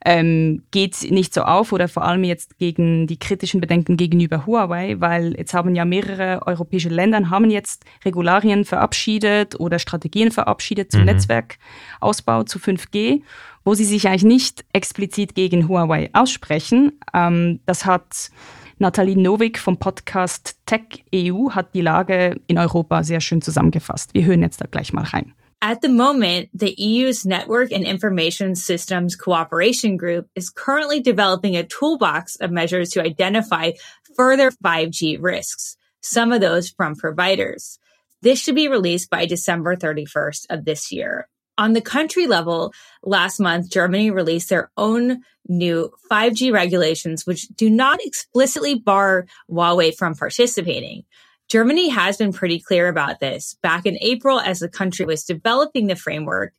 ähm, 0.05 0.63
geht 0.71 1.11
nicht 1.11 1.33
so 1.33 1.43
auf 1.43 1.73
oder 1.73 1.89
vor 1.89 2.05
allem 2.05 2.25
jetzt 2.25 2.59
gegen 2.59 3.07
die 3.07 3.19
kritischen 3.19 3.61
Bedenken 3.61 3.97
gegenüber 3.97 4.47
Huawei, 4.47 4.97
weil 4.99 5.35
jetzt 5.37 5.55
haben 5.55 5.75
ja 5.75 5.85
mehrere 5.85 6.47
europäische 6.47 6.91
Länder 6.91 7.31
haben 7.31 7.51
jetzt 7.51 7.85
Regularien 8.05 8.67
verabschiedet 8.67 9.59
oder 9.59 9.79
Strategien 9.79 10.31
verabschiedet 10.31 10.93
zum 10.93 11.01
mhm. 11.01 11.07
Netzwerkausbau 11.07 12.43
zu 12.43 12.59
5G, 12.59 13.23
wo 13.65 13.75
sie 13.75 13.85
sich 13.85 14.07
eigentlich 14.07 14.25
nicht 14.25 14.65
explizit 14.75 15.35
gegen 15.35 15.69
Huawei 15.69 16.11
aussprechen. 16.13 16.93
Ähm, 17.15 17.61
das 17.65 17.87
hat 17.87 18.31
Nathalie 18.79 19.17
Novik 19.17 19.59
vom 19.59 19.79
Podcast 19.79 20.59
Tech 20.67 21.05
EU 21.15 21.51
hat 21.51 21.75
die 21.75 21.81
Lage 21.81 22.41
in 22.47 22.59
Europa 22.59 23.03
sehr 23.05 23.21
schön 23.21 23.41
zusammengefasst. 23.41 24.13
Wir 24.13 24.27
hören 24.27 24.43
jetzt 24.43 24.61
da 24.61 24.67
gleich 24.71 24.93
mal 24.93 25.05
rein. 25.05 25.33
At 25.65 25.81
the 25.81 25.89
moment, 25.89 26.51
the 26.53 26.75
EU's 26.77 27.25
Network 27.25 27.73
and 27.73 27.87
Information 27.87 28.55
Systems 28.55 29.17
Cooperation 29.17 29.97
Group 29.97 30.29
is 30.35 30.51
currently 30.51 31.01
developing 31.01 31.57
a 31.57 31.65
toolbox 31.65 32.37
of 32.37 32.51
measures 32.51 32.91
to 32.91 33.03
identify 33.03 33.73
further 34.15 34.51
5G 34.51 35.17
risks, 35.23 35.79
some 36.03 36.33
of 36.33 36.43
those 36.43 36.69
from 36.69 36.97
providers. 36.97 37.79
This 38.21 38.43
should 38.43 38.57
be 38.57 38.69
released 38.69 39.09
by 39.09 39.25
December 39.25 39.75
31st 39.75 40.45
of 40.51 40.67
this 40.67 40.93
year. 40.93 41.31
On 41.57 41.73
the 41.73 41.81
country 41.81 42.27
level, 42.27 42.75
last 43.03 43.41
month, 43.41 43.71
Germany 43.71 44.11
released 44.11 44.51
their 44.51 44.71
own 44.77 45.23
new 45.49 45.91
5G 46.11 46.53
regulations, 46.53 47.25
which 47.25 47.49
do 47.49 47.71
not 47.71 48.01
explicitly 48.05 48.75
bar 48.75 49.25
Huawei 49.51 49.97
from 49.97 50.15
participating. 50.15 51.05
Germany 51.49 51.89
has 51.91 52.17
been 52.17 52.33
pretty 52.33 52.61
clear 52.61 52.89
about 52.89 53.21
this. 53.21 53.57
Back 53.63 53.87
in 53.87 53.99
April, 54.01 54.41
as 54.41 54.61
the 54.61 54.69
country 54.69 55.05
was 55.05 55.25
developing 55.25 55.87
the 55.87 55.97
framework, 55.97 56.53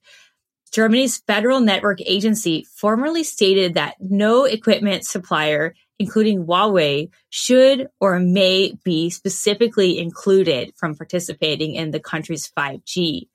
Germany's 0.71 1.19
Federal 1.19 1.61
Network 1.61 2.01
Agency 2.01 2.65
formally 2.75 3.23
stated 3.23 3.75
that 3.75 3.95
no 3.99 4.43
equipment 4.43 5.05
supplier, 5.05 5.73
including 5.99 6.45
Huawei, 6.45 7.09
should 7.29 7.87
or 7.99 8.19
may 8.19 8.73
be 8.83 9.09
specifically 9.09 9.97
included 9.97 10.73
from 10.75 10.95
participating 10.95 11.75
in 11.75 11.91
the 11.91 11.99
country's 11.99 12.51
5G. 12.57 13.27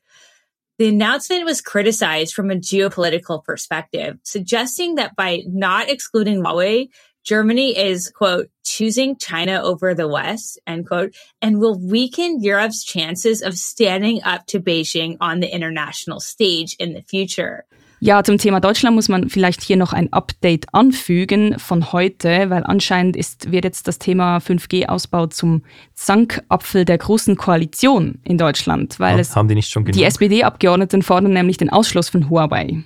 The 0.78 0.88
announcement 0.88 1.44
was 1.44 1.60
criticized 1.60 2.34
from 2.34 2.50
a 2.50 2.56
geopolitical 2.56 3.44
perspective, 3.44 4.18
suggesting 4.22 4.94
that 4.94 5.14
by 5.14 5.42
not 5.46 5.90
excluding 5.90 6.42
Huawei, 6.42 6.88
Germany 7.24 7.76
is, 7.76 8.10
quote, 8.10 8.48
choosing 8.64 9.16
China 9.16 9.60
over 9.62 9.94
the 9.94 10.08
West, 10.08 10.58
end 10.66 10.86
quote, 10.86 11.14
and 11.42 11.60
will 11.60 11.78
weaken 11.78 12.40
Europe's 12.40 12.84
chances 12.84 13.42
of 13.42 13.54
standing 13.54 14.22
up 14.22 14.46
to 14.46 14.60
Beijing 14.60 15.16
on 15.20 15.40
the 15.40 15.54
international 15.54 16.20
stage 16.20 16.76
in 16.78 16.94
the 16.94 17.02
future. 17.02 17.64
Ja, 18.02 18.24
zum 18.24 18.38
Thema 18.38 18.60
Deutschland 18.60 18.96
muss 18.96 19.10
man 19.10 19.28
vielleicht 19.28 19.60
hier 19.60 19.76
noch 19.76 19.92
ein 19.92 20.10
Update 20.10 20.72
anfügen 20.72 21.58
von 21.58 21.92
heute, 21.92 22.48
weil 22.48 22.64
anscheinend 22.64 23.14
ist, 23.14 23.52
wird 23.52 23.64
jetzt 23.64 23.86
das 23.88 23.98
Thema 23.98 24.38
5G-Ausbau 24.38 25.26
zum 25.26 25.64
Zankapfel 25.92 26.86
der 26.86 26.96
großen 26.96 27.36
Koalition 27.36 28.18
in 28.24 28.38
Deutschland. 28.38 28.98
Weil 28.98 29.18
es, 29.18 29.36
haben 29.36 29.48
die 29.48 29.54
nicht 29.54 29.68
schon 29.68 29.84
genug? 29.84 29.98
Die 29.98 30.04
SPD-Abgeordneten 30.04 31.02
fordern 31.02 31.34
nämlich 31.34 31.58
den 31.58 31.68
Ausschluss 31.68 32.08
von 32.08 32.30
Huawei. 32.30 32.82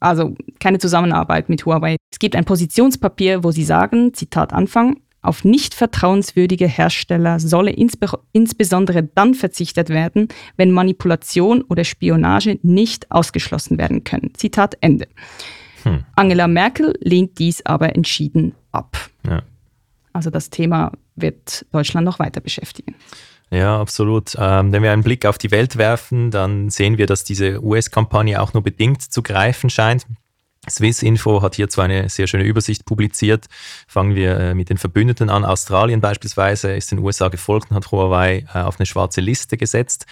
Also 0.00 0.34
keine 0.60 0.78
Zusammenarbeit 0.78 1.48
mit 1.48 1.66
Huawei. 1.66 1.96
Es 2.12 2.18
gibt 2.18 2.36
ein 2.36 2.44
Positionspapier, 2.44 3.42
wo 3.44 3.50
sie 3.50 3.64
sagen, 3.64 4.14
Zitat 4.14 4.52
Anfang, 4.52 5.00
auf 5.20 5.44
nicht 5.44 5.74
vertrauenswürdige 5.74 6.68
Hersteller 6.68 7.40
solle 7.40 7.72
insbe 7.72 8.08
insbesondere 8.32 9.02
dann 9.02 9.34
verzichtet 9.34 9.88
werden, 9.88 10.28
wenn 10.56 10.70
Manipulation 10.70 11.62
oder 11.62 11.84
Spionage 11.84 12.58
nicht 12.62 13.10
ausgeschlossen 13.10 13.78
werden 13.78 14.04
können. 14.04 14.32
Zitat 14.34 14.76
Ende. 14.80 15.08
Hm. 15.82 16.04
Angela 16.14 16.46
Merkel 16.46 16.94
lehnt 17.00 17.38
dies 17.38 17.64
aber 17.66 17.96
entschieden 17.96 18.54
ab. 18.70 18.96
Ja. 19.26 19.42
Also 20.12 20.30
das 20.30 20.50
Thema 20.50 20.92
wird 21.16 21.66
Deutschland 21.72 22.04
noch 22.04 22.18
weiter 22.18 22.40
beschäftigen. 22.40 22.94
Ja, 23.50 23.80
absolut. 23.80 24.36
Ähm, 24.38 24.72
wenn 24.72 24.82
wir 24.82 24.92
einen 24.92 25.02
Blick 25.02 25.24
auf 25.24 25.38
die 25.38 25.50
Welt 25.50 25.76
werfen, 25.76 26.30
dann 26.30 26.68
sehen 26.68 26.98
wir, 26.98 27.06
dass 27.06 27.24
diese 27.24 27.62
US-Kampagne 27.62 28.40
auch 28.42 28.52
nur 28.52 28.62
bedingt 28.62 29.02
zu 29.02 29.22
greifen 29.22 29.70
scheint. 29.70 30.06
Swiss 30.68 31.02
Info 31.02 31.40
hat 31.40 31.54
hierzu 31.54 31.80
eine 31.80 32.10
sehr 32.10 32.26
schöne 32.26 32.44
Übersicht 32.44 32.84
publiziert. 32.84 33.46
Fangen 33.86 34.14
wir 34.14 34.38
äh, 34.38 34.54
mit 34.54 34.68
den 34.68 34.76
Verbündeten 34.76 35.30
an. 35.30 35.44
Australien 35.44 36.00
beispielsweise 36.00 36.74
ist 36.74 36.90
den 36.90 36.98
USA 36.98 37.28
gefolgt 37.28 37.70
und 37.70 37.76
hat 37.76 37.90
Huawei 37.90 38.44
äh, 38.52 38.58
auf 38.58 38.78
eine 38.78 38.86
schwarze 38.86 39.22
Liste 39.22 39.56
gesetzt. 39.56 40.04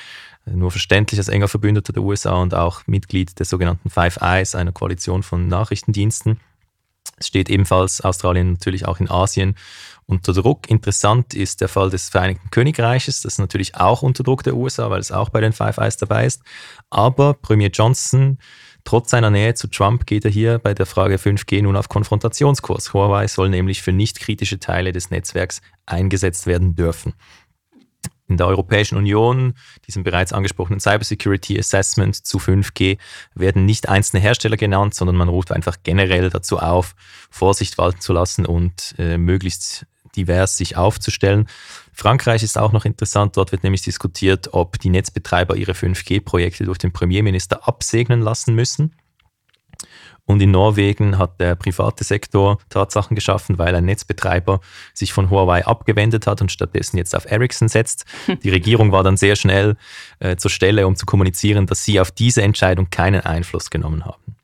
Äh, 0.47 0.53
Nur 0.53 0.70
verständlich 0.70 1.20
als 1.20 1.28
enger 1.28 1.49
Verbündeter 1.49 1.93
der 1.93 2.03
USA 2.03 2.41
und 2.41 2.55
auch 2.55 2.87
Mitglied 2.87 3.39
der 3.39 3.45
sogenannten 3.45 3.91
Five 3.91 4.18
Eyes, 4.22 4.55
einer 4.55 4.72
Koalition 4.72 5.22
von 5.22 5.47
Nachrichtendiensten. 5.47 6.41
Es 7.18 7.28
steht 7.28 7.49
ebenfalls 7.51 8.01
Australien 8.01 8.53
natürlich 8.53 8.87
auch 8.87 9.01
in 9.01 9.11
Asien 9.11 9.57
unter 10.07 10.33
Druck. 10.33 10.71
Interessant 10.71 11.35
ist 11.35 11.61
der 11.61 11.69
Fall 11.69 11.91
des 11.91 12.09
Vereinigten 12.09 12.51
Königreiches. 12.51 13.23
Das 13.23 13.35
ist 13.35 13.39
natürlich 13.39 13.75
auch 13.75 14.03
unter 14.03 14.23
Druck 14.23 14.43
der 14.45 14.57
USA, 14.57 14.89
weil 14.91 15.01
es 15.01 15.13
auch 15.13 15.31
bei 15.31 15.41
den 15.41 15.53
Five 15.53 15.79
Eyes 15.79 15.97
dabei 15.97 16.27
ist. 16.27 16.43
Aber 16.91 17.35
Premier 17.35 17.69
Johnson, 17.69 18.39
trotz 18.85 19.11
seiner 19.11 19.31
Nähe 19.31 19.55
zu 19.55 19.67
Trump, 19.69 20.07
geht 20.07 20.25
er 20.25 20.31
hier 20.31 20.59
bei 20.59 20.75
der 20.75 20.87
Frage 20.87 21.17
5G 21.17 21.63
nun 21.63 21.77
auf 21.77 21.89
Konfrontationskurs. 21.89 22.95
Huawei 22.95 23.27
soll 23.27 23.49
nämlich 23.49 23.83
für 23.83 23.93
nicht 23.93 24.21
kritische 24.21 24.61
Teile 24.61 24.93
des 24.93 25.11
Netzwerks 25.11 25.61
eingesetzt 25.87 26.47
werden 26.47 26.77
dürfen. 26.77 27.15
In 28.29 28.37
der 28.39 28.49
Europäischen 28.49 28.99
Union, 28.99 29.55
diesem 29.87 30.03
bereits 30.03 30.33
angesprochenen 30.33 30.81
Cybersecurity 30.81 31.59
Assessment 31.59 32.27
zu 32.27 32.39
5G, 32.39 32.99
werden 33.35 33.67
nicht 33.67 33.89
einzelne 33.89 34.21
Hersteller 34.21 34.57
genannt, 34.57 34.95
sondern 34.95 35.15
man 35.15 35.29
ruft 35.29 35.53
einfach 35.53 35.77
generell 35.85 36.29
dazu 36.31 36.59
auf, 36.59 36.97
Vorsicht 37.31 37.79
walten 37.79 38.01
zu 38.01 38.13
lassen 38.13 38.45
und 38.45 38.97
äh, 38.99 39.17
möglichst 39.17 39.87
divers 40.17 40.57
sich 40.57 40.77
aufzustellen. 40.77 41.49
Frankreich 41.93 42.43
ist 42.43 42.59
auch 42.59 42.73
noch 42.73 42.85
interessant. 42.85 43.37
Dort 43.37 43.53
wird 43.53 43.62
nämlich 43.62 43.83
diskutiert, 43.83 44.53
ob 44.53 44.79
die 44.79 44.91
Netzbetreiber 44.91 45.57
ihre 45.57 45.73
5G-Projekte 45.73 46.64
durch 46.64 46.79
den 46.79 46.93
Premierminister 46.93 47.67
absegnen 47.67 48.21
lassen 48.21 48.55
müssen. 48.55 48.95
Und 50.27 50.43
in 50.43 50.51
Norwegen 50.51 51.19
hat 51.19 51.41
der 51.41 51.55
private 51.55 52.03
Sektor 52.03 52.59
Tatsachen 52.69 53.14
geschaffen, 53.14 53.59
weil 53.59 53.75
ein 53.75 53.85
Netzbetreiber 53.85 54.61
sich 54.93 55.12
von 55.12 55.31
Huawei 55.31 55.64
abgewendet 55.64 56.27
hat 56.27 56.43
und 56.43 56.51
stattdessen 56.51 56.99
jetzt 56.99 57.14
auf 57.14 57.31
Ericsson 57.31 57.69
setzt. 57.69 58.05
Die 58.43 58.51
Regierung 58.51 58.91
war 58.91 59.05
dann 59.05 59.17
sehr 59.17 59.37
schnell 59.37 59.77
äh, 60.19 60.37
zur 60.37 60.51
Stelle, 60.51 60.87
um 60.89 60.97
zu 60.97 61.07
kommunizieren, 61.07 61.67
dass 61.67 61.85
sie 61.85 62.01
auf 62.01 62.11
diese 62.11 62.43
Entscheidung 62.43 62.91
keinen 62.91 63.21
Einfluss 63.21 63.71
genommen 63.71 64.05
haben. 64.05 64.37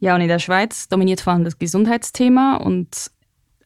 Ja, 0.00 0.14
und 0.14 0.22
in 0.22 0.28
der 0.28 0.38
Schweiz 0.38 0.88
dominiert 0.88 1.20
vor 1.20 1.34
allem 1.34 1.44
das 1.44 1.58
Gesundheitsthema 1.58 2.56
und 2.56 3.10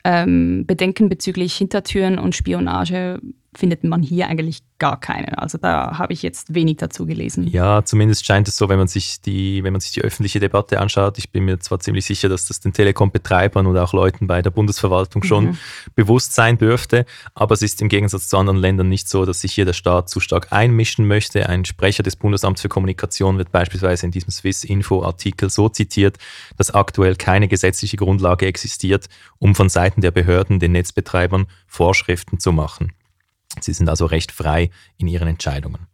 ähm, 0.04 0.64
Bedenken 0.66 1.08
bezüglich 1.08 1.54
Hintertüren 1.54 2.18
und 2.18 2.34
Spionage 2.34 3.20
findet 3.54 3.84
man 3.84 4.02
hier 4.02 4.28
eigentlich 4.28 4.60
gar 4.78 4.98
keine. 4.98 5.38
Also 5.38 5.58
da 5.58 5.98
habe 5.98 6.12
ich 6.12 6.22
jetzt 6.22 6.54
wenig 6.54 6.78
dazu 6.78 7.06
gelesen. 7.06 7.46
Ja, 7.46 7.84
zumindest 7.84 8.24
scheint 8.24 8.48
es 8.48 8.56
so, 8.56 8.68
wenn 8.68 8.78
man 8.78 8.88
sich 8.88 9.20
die, 9.20 9.62
wenn 9.62 9.72
man 9.72 9.80
sich 9.80 9.92
die 9.92 10.00
öffentliche 10.00 10.40
Debatte 10.40 10.80
anschaut. 10.80 11.18
Ich 11.18 11.30
bin 11.30 11.44
mir 11.44 11.60
zwar 11.60 11.78
ziemlich 11.78 12.06
sicher, 12.06 12.28
dass 12.28 12.48
das 12.48 12.60
den 12.60 12.72
Telekom-Betreibern 12.72 13.66
und 13.66 13.76
auch 13.76 13.92
Leuten 13.92 14.26
bei 14.26 14.40
der 14.42 14.50
Bundesverwaltung 14.50 15.22
schon 15.22 15.44
Mhm. 15.44 15.58
bewusst 15.94 16.34
sein 16.34 16.56
dürfte, 16.56 17.04
aber 17.34 17.52
es 17.54 17.62
ist 17.62 17.82
im 17.82 17.88
Gegensatz 17.88 18.28
zu 18.28 18.38
anderen 18.38 18.58
Ländern 18.58 18.88
nicht 18.88 19.08
so, 19.08 19.24
dass 19.26 19.42
sich 19.42 19.52
hier 19.52 19.66
der 19.66 19.72
Staat 19.74 20.08
zu 20.08 20.18
stark 20.18 20.48
einmischen 20.50 21.06
möchte. 21.06 21.48
Ein 21.48 21.64
Sprecher 21.64 22.02
des 22.02 22.16
Bundesamts 22.16 22.62
für 22.62 22.68
Kommunikation 22.68 23.38
wird 23.38 23.52
beispielsweise 23.52 24.06
in 24.06 24.12
diesem 24.12 24.30
Swiss 24.30 24.64
Info-Artikel 24.64 25.50
so 25.50 25.68
zitiert, 25.68 26.16
dass 26.56 26.70
aktuell 26.70 27.16
keine 27.16 27.48
gesetzliche 27.48 27.98
Grundlage 27.98 28.46
existiert, 28.46 29.08
um 29.38 29.54
von 29.54 29.68
Seiten 29.68 30.00
der 30.00 30.10
Behörden 30.10 30.58
den 30.58 30.72
Netzbetreibern 30.72 31.46
Vorschriften 31.66 32.40
zu 32.40 32.50
machen. 32.52 32.92
Sie 33.60 33.72
sind 33.72 33.88
also 33.88 34.06
recht 34.06 34.32
frei 34.32 34.70
in 34.98 35.06
ihren 35.06 35.28
Entscheidungen. 35.28 35.86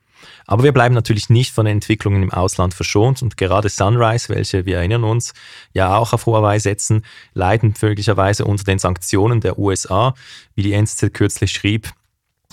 Aber 0.46 0.64
wir 0.64 0.72
bleiben 0.72 0.94
natürlich 0.94 1.30
nicht 1.30 1.52
von 1.52 1.66
den 1.66 1.76
Entwicklungen 1.76 2.22
im 2.22 2.32
Ausland 2.32 2.74
verschont 2.74 3.22
und 3.22 3.36
gerade 3.36 3.68
Sunrise, 3.68 4.28
welche 4.28 4.66
wir 4.66 4.78
erinnern 4.78 5.04
uns, 5.04 5.34
ja 5.72 5.96
auch 5.96 6.12
auf 6.12 6.26
Huawei 6.26 6.58
setzen, 6.58 7.04
leiden 7.34 7.74
möglicherweise 7.80 8.44
unter 8.44 8.64
den 8.64 8.78
Sanktionen 8.78 9.40
der 9.40 9.58
USA. 9.58 10.14
Wie 10.54 10.62
die 10.62 10.72
NZZ 10.72 11.12
kürzlich 11.12 11.52
schrieb, 11.52 11.92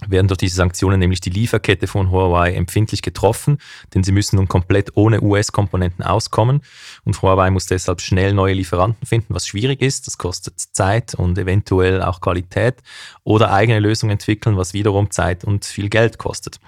werden 0.08 0.28
durch 0.28 0.38
diese 0.38 0.58
Sanktionen 0.58 1.00
nämlich 1.00 1.22
die 1.22 1.30
Lieferkette 1.30 1.88
von 1.88 2.12
Huawei 2.12 2.54
empfindlich 2.54 3.02
getroffen, 3.02 3.60
denn 3.94 4.04
sie 4.04 4.12
müssen 4.12 4.36
nun 4.36 4.48
komplett 4.48 4.92
ohne 4.96 5.22
US-Komponenten 5.22 6.04
auskommen 6.04 6.62
und 7.06 7.22
Huawei 7.22 7.50
muss 7.50 7.66
deshalb 7.68 8.02
schnell 8.02 8.34
neue 8.34 8.54
Lieferanten 8.54 9.08
finden, 9.08 9.34
was 9.34 9.48
schwierig 9.48 9.82
ist. 9.82 10.08
Das 10.08 10.18
kostet 10.18 10.60
Zeit 10.60 11.16
und 11.16 11.38
eventuell 11.38 12.02
auch 12.02 12.20
Qualität 12.20 12.76
oder 13.24 13.54
eigene 13.54 13.80
Lösungen 13.80 14.12
entwickeln, 14.12 14.58
was 14.58 14.74
wiederum 14.74 15.12
Zeit 15.12 15.46
und 15.46 15.64
viel 15.64 15.90
Geld 15.90 16.18
kostet. 16.18 16.60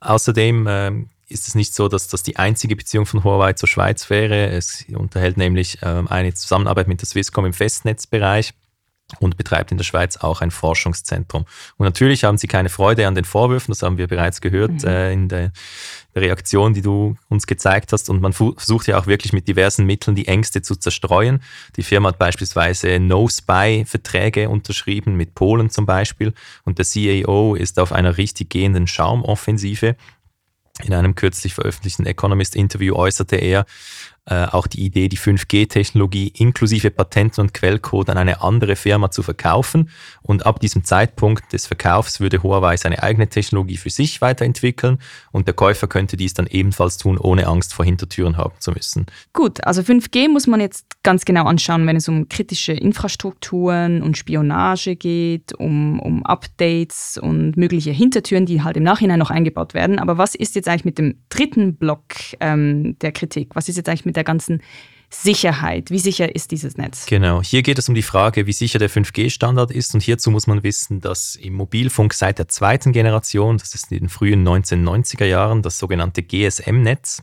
Außerdem 0.00 0.66
ähm, 0.68 1.08
ist 1.28 1.48
es 1.48 1.56
nicht 1.56 1.74
so, 1.74 1.88
dass 1.88 2.06
das 2.06 2.22
die 2.22 2.36
einzige 2.36 2.76
Beziehung 2.76 3.06
von 3.06 3.24
Huawei 3.24 3.54
zur 3.54 3.68
Schweiz 3.68 4.08
wäre. 4.08 4.50
Es 4.50 4.84
unterhält 4.94 5.36
nämlich 5.36 5.78
ähm, 5.82 6.06
eine 6.06 6.32
Zusammenarbeit 6.34 6.86
mit 6.86 7.00
der 7.00 7.08
Swisscom 7.08 7.46
im 7.46 7.52
Festnetzbereich 7.52 8.54
und 9.20 9.36
betreibt 9.36 9.70
in 9.70 9.78
der 9.78 9.84
Schweiz 9.84 10.16
auch 10.16 10.40
ein 10.40 10.50
Forschungszentrum. 10.50 11.44
Und 11.76 11.84
natürlich 11.84 12.24
haben 12.24 12.38
sie 12.38 12.48
keine 12.48 12.68
Freude 12.68 13.06
an 13.06 13.14
den 13.14 13.24
Vorwürfen, 13.24 13.72
das 13.72 13.82
haben 13.82 13.98
wir 13.98 14.08
bereits 14.08 14.40
gehört 14.40 14.72
Mhm. 14.72 14.88
äh, 14.88 15.12
in 15.12 15.28
der, 15.28 15.52
Reaktion, 16.16 16.74
die 16.74 16.82
du 16.82 17.16
uns 17.28 17.46
gezeigt 17.46 17.92
hast. 17.92 18.08
Und 18.08 18.20
man 18.20 18.32
versucht 18.32 18.86
ja 18.86 18.98
auch 18.98 19.06
wirklich 19.06 19.32
mit 19.32 19.46
diversen 19.46 19.84
Mitteln 19.84 20.16
die 20.16 20.26
Ängste 20.26 20.62
zu 20.62 20.74
zerstreuen. 20.74 21.42
Die 21.76 21.82
Firma 21.82 22.08
hat 22.08 22.18
beispielsweise 22.18 22.98
No-Spy-Verträge 22.98 24.48
unterschrieben, 24.48 25.16
mit 25.16 25.34
Polen 25.34 25.70
zum 25.70 25.86
Beispiel. 25.86 26.32
Und 26.64 26.78
der 26.78 26.86
CAO 26.86 27.54
ist 27.54 27.78
auf 27.78 27.92
einer 27.92 28.16
richtig 28.16 28.50
gehenden 28.50 28.86
Charmoffensive. 28.86 29.96
In 30.82 30.92
einem 30.92 31.14
kürzlich 31.14 31.54
veröffentlichten 31.54 32.04
Economist-Interview 32.06 32.94
äußerte 32.94 33.36
er, 33.36 33.64
äh, 34.28 34.46
auch 34.46 34.66
die 34.66 34.84
Idee, 34.84 35.08
die 35.08 35.18
5G-Technologie 35.18 36.32
inklusive 36.36 36.90
Patenten 36.90 37.42
und 37.42 37.54
Quellcode 37.54 38.10
an 38.10 38.18
eine 38.18 38.42
andere 38.42 38.74
Firma 38.74 39.10
zu 39.12 39.22
verkaufen. 39.22 39.88
Und 40.22 40.46
ab 40.46 40.58
diesem 40.58 40.82
Zeitpunkt 40.82 41.52
des 41.52 41.66
Verkaufs 41.66 42.18
würde 42.18 42.42
Huawei 42.42 42.76
seine 42.76 43.02
eigene 43.02 43.28
Technologie 43.28 43.76
für 43.76 43.90
sich 43.90 44.20
weiterentwickeln 44.20 44.98
und 45.30 45.46
der 45.46 45.54
Käufer 45.54 45.86
könnte 45.86 46.16
dies 46.16 46.34
dann 46.34 46.48
ebenfalls 46.48 46.98
tun, 46.98 47.18
ohne 47.18 47.46
Angst 47.46 47.72
vor 47.72 47.84
Hintertüren 47.84 48.36
haben 48.36 48.54
zu 48.58 48.72
müssen. 48.72 49.06
Gut, 49.32 49.62
also 49.64 49.82
5G 49.82 50.28
muss 50.28 50.48
man 50.48 50.60
jetzt 50.60 50.86
ganz 51.04 51.24
genau 51.24 51.44
anschauen, 51.44 51.86
wenn 51.86 51.96
es 51.96 52.08
um 52.08 52.28
kritische 52.28 52.72
Infrastrukturen 52.72 54.02
und 54.02 54.16
Spionage 54.16 54.96
geht, 54.96 55.52
um, 55.52 56.00
um 56.00 56.26
Updates 56.26 57.16
und 57.22 57.56
mögliche 57.56 57.92
Hintertüren, 57.92 58.44
die 58.44 58.62
halt 58.62 58.76
im 58.76 58.82
Nachhinein 58.82 59.20
noch 59.20 59.30
eingebaut 59.30 59.72
werden. 59.74 60.00
Aber 60.00 60.18
was 60.18 60.34
ist 60.34 60.56
jetzt 60.56 60.68
eigentlich 60.68 60.84
mit 60.84 60.98
dem 60.98 61.14
dritten 61.28 61.76
Block 61.76 62.02
ähm, 62.40 62.98
der 62.98 63.12
Kritik? 63.12 63.54
Was 63.54 63.68
ist 63.68 63.76
jetzt 63.76 63.88
eigentlich 63.88 64.04
mit 64.04 64.15
der 64.16 64.24
ganzen 64.24 64.62
Sicherheit. 65.08 65.90
Wie 65.90 65.98
sicher 65.98 66.34
ist 66.34 66.50
dieses 66.50 66.76
Netz? 66.76 67.06
Genau, 67.06 67.42
hier 67.42 67.62
geht 67.62 67.78
es 67.78 67.88
um 67.88 67.94
die 67.94 68.02
Frage, 68.02 68.46
wie 68.46 68.52
sicher 68.52 68.78
der 68.78 68.90
5G-Standard 68.90 69.70
ist. 69.70 69.94
Und 69.94 70.02
hierzu 70.02 70.30
muss 70.30 70.46
man 70.46 70.62
wissen, 70.62 71.00
dass 71.00 71.36
im 71.36 71.54
Mobilfunk 71.54 72.12
seit 72.12 72.38
der 72.38 72.48
zweiten 72.48 72.92
Generation, 72.92 73.58
das 73.58 73.74
ist 73.74 73.92
in 73.92 74.00
den 74.00 74.08
frühen 74.08 74.46
1990er 74.46 75.24
Jahren, 75.24 75.62
das 75.62 75.78
sogenannte 75.78 76.22
GSM-Netz, 76.22 77.22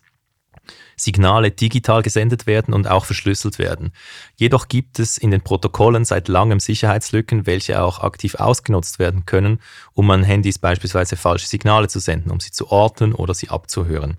Signale 0.95 1.51
digital 1.51 2.03
gesendet 2.03 2.47
werden 2.47 2.73
und 2.73 2.87
auch 2.87 3.05
verschlüsselt 3.05 3.59
werden. 3.59 3.91
Jedoch 4.35 4.67
gibt 4.67 4.99
es 4.99 5.17
in 5.17 5.31
den 5.31 5.41
Protokollen 5.41 6.05
seit 6.05 6.27
langem 6.27 6.59
Sicherheitslücken, 6.59 7.45
welche 7.45 7.81
auch 7.81 7.99
aktiv 7.99 8.35
ausgenutzt 8.35 8.99
werden 8.99 9.25
können, 9.25 9.59
um 9.93 10.09
an 10.11 10.23
Handys 10.23 10.59
beispielsweise 10.59 11.17
falsche 11.17 11.47
Signale 11.47 11.87
zu 11.87 11.99
senden, 11.99 12.31
um 12.31 12.39
sie 12.39 12.51
zu 12.51 12.69
orten 12.69 13.13
oder 13.13 13.33
sie 13.33 13.49
abzuhören. 13.49 14.17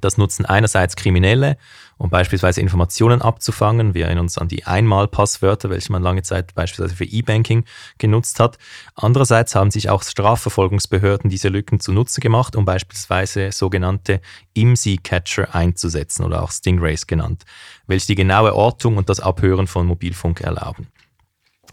Das 0.00 0.16
nutzen 0.16 0.46
einerseits 0.46 0.96
Kriminelle, 0.96 1.56
um 1.98 2.10
beispielsweise 2.10 2.60
Informationen 2.60 3.20
abzufangen. 3.20 3.92
Wir 3.92 4.06
erinnern 4.06 4.24
uns 4.24 4.38
an 4.38 4.48
die 4.48 4.64
Einmalpasswörter, 4.64 5.68
welche 5.68 5.92
man 5.92 6.02
lange 6.02 6.22
Zeit 6.22 6.54
beispielsweise 6.54 6.94
für 6.94 7.04
E-Banking 7.04 7.64
genutzt 7.98 8.40
hat. 8.40 8.56
Andererseits 8.94 9.54
haben 9.54 9.70
sich 9.70 9.90
auch 9.90 10.02
Strafverfolgungsbehörden 10.02 11.28
diese 11.28 11.48
Lücken 11.48 11.80
zunutze 11.80 12.20
gemacht, 12.20 12.56
um 12.56 12.64
beispielsweise 12.64 13.52
sogenannte 13.52 14.20
IMSI-Catcher 14.54 15.54
einzusetzen 15.54 16.24
oder 16.24 16.42
auch 16.42 16.52
Stingrays 16.52 17.06
genannt, 17.06 17.44
welche 17.86 18.06
die 18.06 18.14
genaue 18.14 18.54
Ortung 18.54 18.96
und 18.96 19.08
das 19.08 19.20
Abhören 19.20 19.66
von 19.66 19.86
Mobilfunk 19.86 20.40
erlauben. 20.40 20.86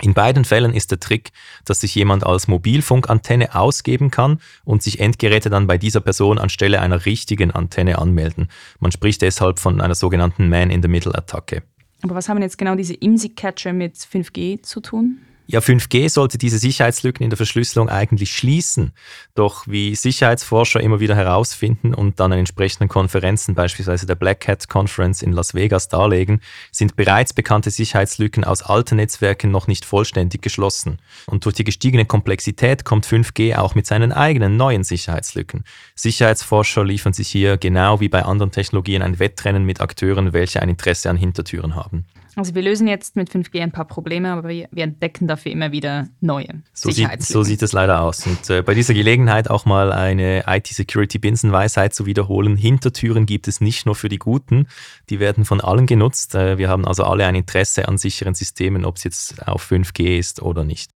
In 0.01 0.13
beiden 0.13 0.43
Fällen 0.45 0.73
ist 0.73 0.91
der 0.91 0.99
Trick, 0.99 1.31
dass 1.63 1.81
sich 1.81 1.95
jemand 1.95 2.25
als 2.25 2.47
Mobilfunkantenne 2.47 3.55
ausgeben 3.55 4.11
kann 4.11 4.39
und 4.65 4.83
sich 4.83 4.99
Endgeräte 4.99 5.49
dann 5.49 5.67
bei 5.67 5.77
dieser 5.77 6.01
Person 6.01 6.37
anstelle 6.37 6.81
einer 6.81 7.05
richtigen 7.05 7.51
Antenne 7.51 7.97
anmelden. 7.97 8.49
Man 8.79 8.91
spricht 8.91 9.21
deshalb 9.21 9.59
von 9.59 9.79
einer 9.79 9.95
sogenannten 9.95 10.49
Man-in-the-Middle-Attacke. 10.49 11.63
Aber 12.01 12.15
was 12.15 12.29
haben 12.29 12.41
jetzt 12.41 12.57
genau 12.57 12.75
diese 12.75 12.93
IMSI-Catcher 12.93 13.73
mit 13.73 13.95
5G 13.95 14.61
zu 14.61 14.81
tun? 14.81 15.19
Ja, 15.47 15.59
5G 15.59 16.09
sollte 16.09 16.39
diese 16.39 16.57
Sicherheitslücken 16.57 17.23
in 17.23 17.29
der 17.29 17.37
Verschlüsselung 17.37 17.87
eigentlich 17.87 18.35
schließen. 18.35 18.93
Doch 19.35 19.67
wie 19.67 19.93
Sicherheitsforscher 19.93 20.79
immer 20.79 20.99
wieder 20.99 21.15
herausfinden 21.15 21.93
und 21.93 22.19
dann 22.19 22.31
an 22.31 22.39
entsprechenden 22.39 22.89
Konferenzen, 22.89 23.53
beispielsweise 23.53 24.07
der 24.07 24.15
Black 24.15 24.47
Hat 24.47 24.67
Conference 24.69 25.21
in 25.21 25.33
Las 25.33 25.53
Vegas, 25.53 25.87
darlegen, 25.87 26.41
sind 26.71 26.95
bereits 26.95 27.31
bekannte 27.31 27.69
Sicherheitslücken 27.69 28.43
aus 28.43 28.63
alten 28.63 28.95
Netzwerken 28.95 29.51
noch 29.51 29.67
nicht 29.67 29.85
vollständig 29.85 30.41
geschlossen. 30.41 30.97
Und 31.27 31.45
durch 31.45 31.53
die 31.53 31.63
gestiegene 31.63 32.05
Komplexität 32.05 32.83
kommt 32.83 33.05
5G 33.05 33.55
auch 33.55 33.75
mit 33.75 33.85
seinen 33.85 34.11
eigenen 34.11 34.57
neuen 34.57 34.83
Sicherheitslücken. 34.83 35.63
Sicherheitsforscher 35.93 36.83
liefern 36.83 37.13
sich 37.13 37.27
hier 37.27 37.57
genau 37.57 37.99
wie 37.99 38.09
bei 38.09 38.23
anderen 38.23 38.51
Technologien 38.51 39.03
ein 39.03 39.19
Wettrennen 39.19 39.63
mit 39.63 39.79
Akteuren, 39.79 40.33
welche 40.33 40.63
ein 40.63 40.69
Interesse 40.69 41.07
an 41.11 41.17
Hintertüren 41.17 41.75
haben. 41.75 42.05
Also 42.35 42.53
wir 42.53 42.61
lösen 42.61 42.87
jetzt 42.87 43.15
mit 43.15 43.29
5G 43.29 43.61
ein 43.61 43.71
paar 43.71 43.85
Probleme, 43.85 44.29
aber 44.31 44.49
wir, 44.49 44.67
wir 44.71 44.83
entdecken 44.83 45.27
dafür 45.27 45.51
immer 45.51 45.71
wieder 45.71 46.09
neue 46.19 46.63
so 46.73 46.91
sieht, 46.91 47.23
so 47.23 47.43
sieht 47.43 47.61
es 47.61 47.71
leider 47.71 48.01
aus. 48.01 48.27
Und 48.27 48.49
äh, 48.49 48.61
bei 48.61 48.73
dieser 48.73 48.93
Gelegenheit 48.93 49.49
auch 49.49 49.65
mal 49.65 49.93
eine 49.93 50.43
IT-Security-Binsenweisheit 50.45 51.93
zu 51.93 52.05
wiederholen. 52.05 52.57
Hintertüren 52.57 53.25
gibt 53.25 53.47
es 53.47 53.61
nicht 53.61 53.85
nur 53.85 53.95
für 53.95 54.09
die 54.09 54.19
Guten, 54.19 54.67
die 55.09 55.19
werden 55.19 55.45
von 55.45 55.61
allen 55.61 55.85
genutzt. 55.85 56.35
Äh, 56.35 56.57
wir 56.57 56.67
haben 56.67 56.85
also 56.85 57.05
alle 57.05 57.25
ein 57.25 57.35
Interesse 57.35 57.87
an 57.87 57.97
sicheren 57.97 58.35
Systemen, 58.35 58.83
ob 58.83 58.97
es 58.97 59.05
jetzt 59.05 59.47
auf 59.47 59.71
5G 59.71 60.17
ist 60.17 60.41
oder 60.41 60.65
nicht. 60.65 60.91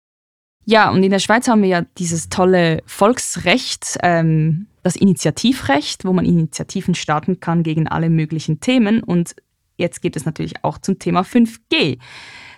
Ja, 0.65 0.89
und 0.89 1.01
in 1.01 1.11
der 1.11 1.19
Schweiz 1.19 1.47
haben 1.47 1.61
wir 1.61 1.69
ja 1.69 1.81
dieses 1.97 2.27
tolle 2.27 2.83
Volksrecht, 2.85 3.97
ähm, 4.03 4.67
das 4.83 4.97
Initiativrecht, 4.97 6.03
wo 6.03 6.11
man 6.11 6.25
Initiativen 6.25 6.93
starten 6.93 7.39
kann 7.39 7.63
gegen 7.63 7.87
alle 7.87 8.09
möglichen 8.09 8.59
Themen. 8.59 9.01
Und 9.01 9.35
Jetzt 9.77 10.01
geht 10.01 10.15
es 10.15 10.25
natürlich 10.25 10.63
auch 10.63 10.79
zum 10.79 10.99
Thema 10.99 11.21
5G. 11.21 11.99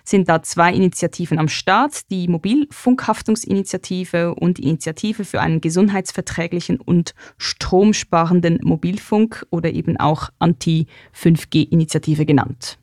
Sind 0.02 0.28
da 0.28 0.42
zwei 0.42 0.72
Initiativen 0.72 1.38
am 1.38 1.48
Start, 1.48 2.10
die 2.10 2.26
Mobilfunkhaftungsinitiative 2.26 4.34
und 4.34 4.58
die 4.58 4.64
Initiative 4.64 5.24
für 5.24 5.40
einen 5.40 5.60
gesundheitsverträglichen 5.60 6.80
und 6.80 7.14
stromsparenden 7.36 8.60
Mobilfunk 8.62 9.46
oder 9.50 9.70
eben 9.70 9.98
auch 9.98 10.30
Anti-5G-Initiative 10.38 12.24
genannt. 12.24 12.78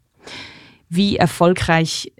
Wie 0.89 1.17
erfolgreich 1.17 2.13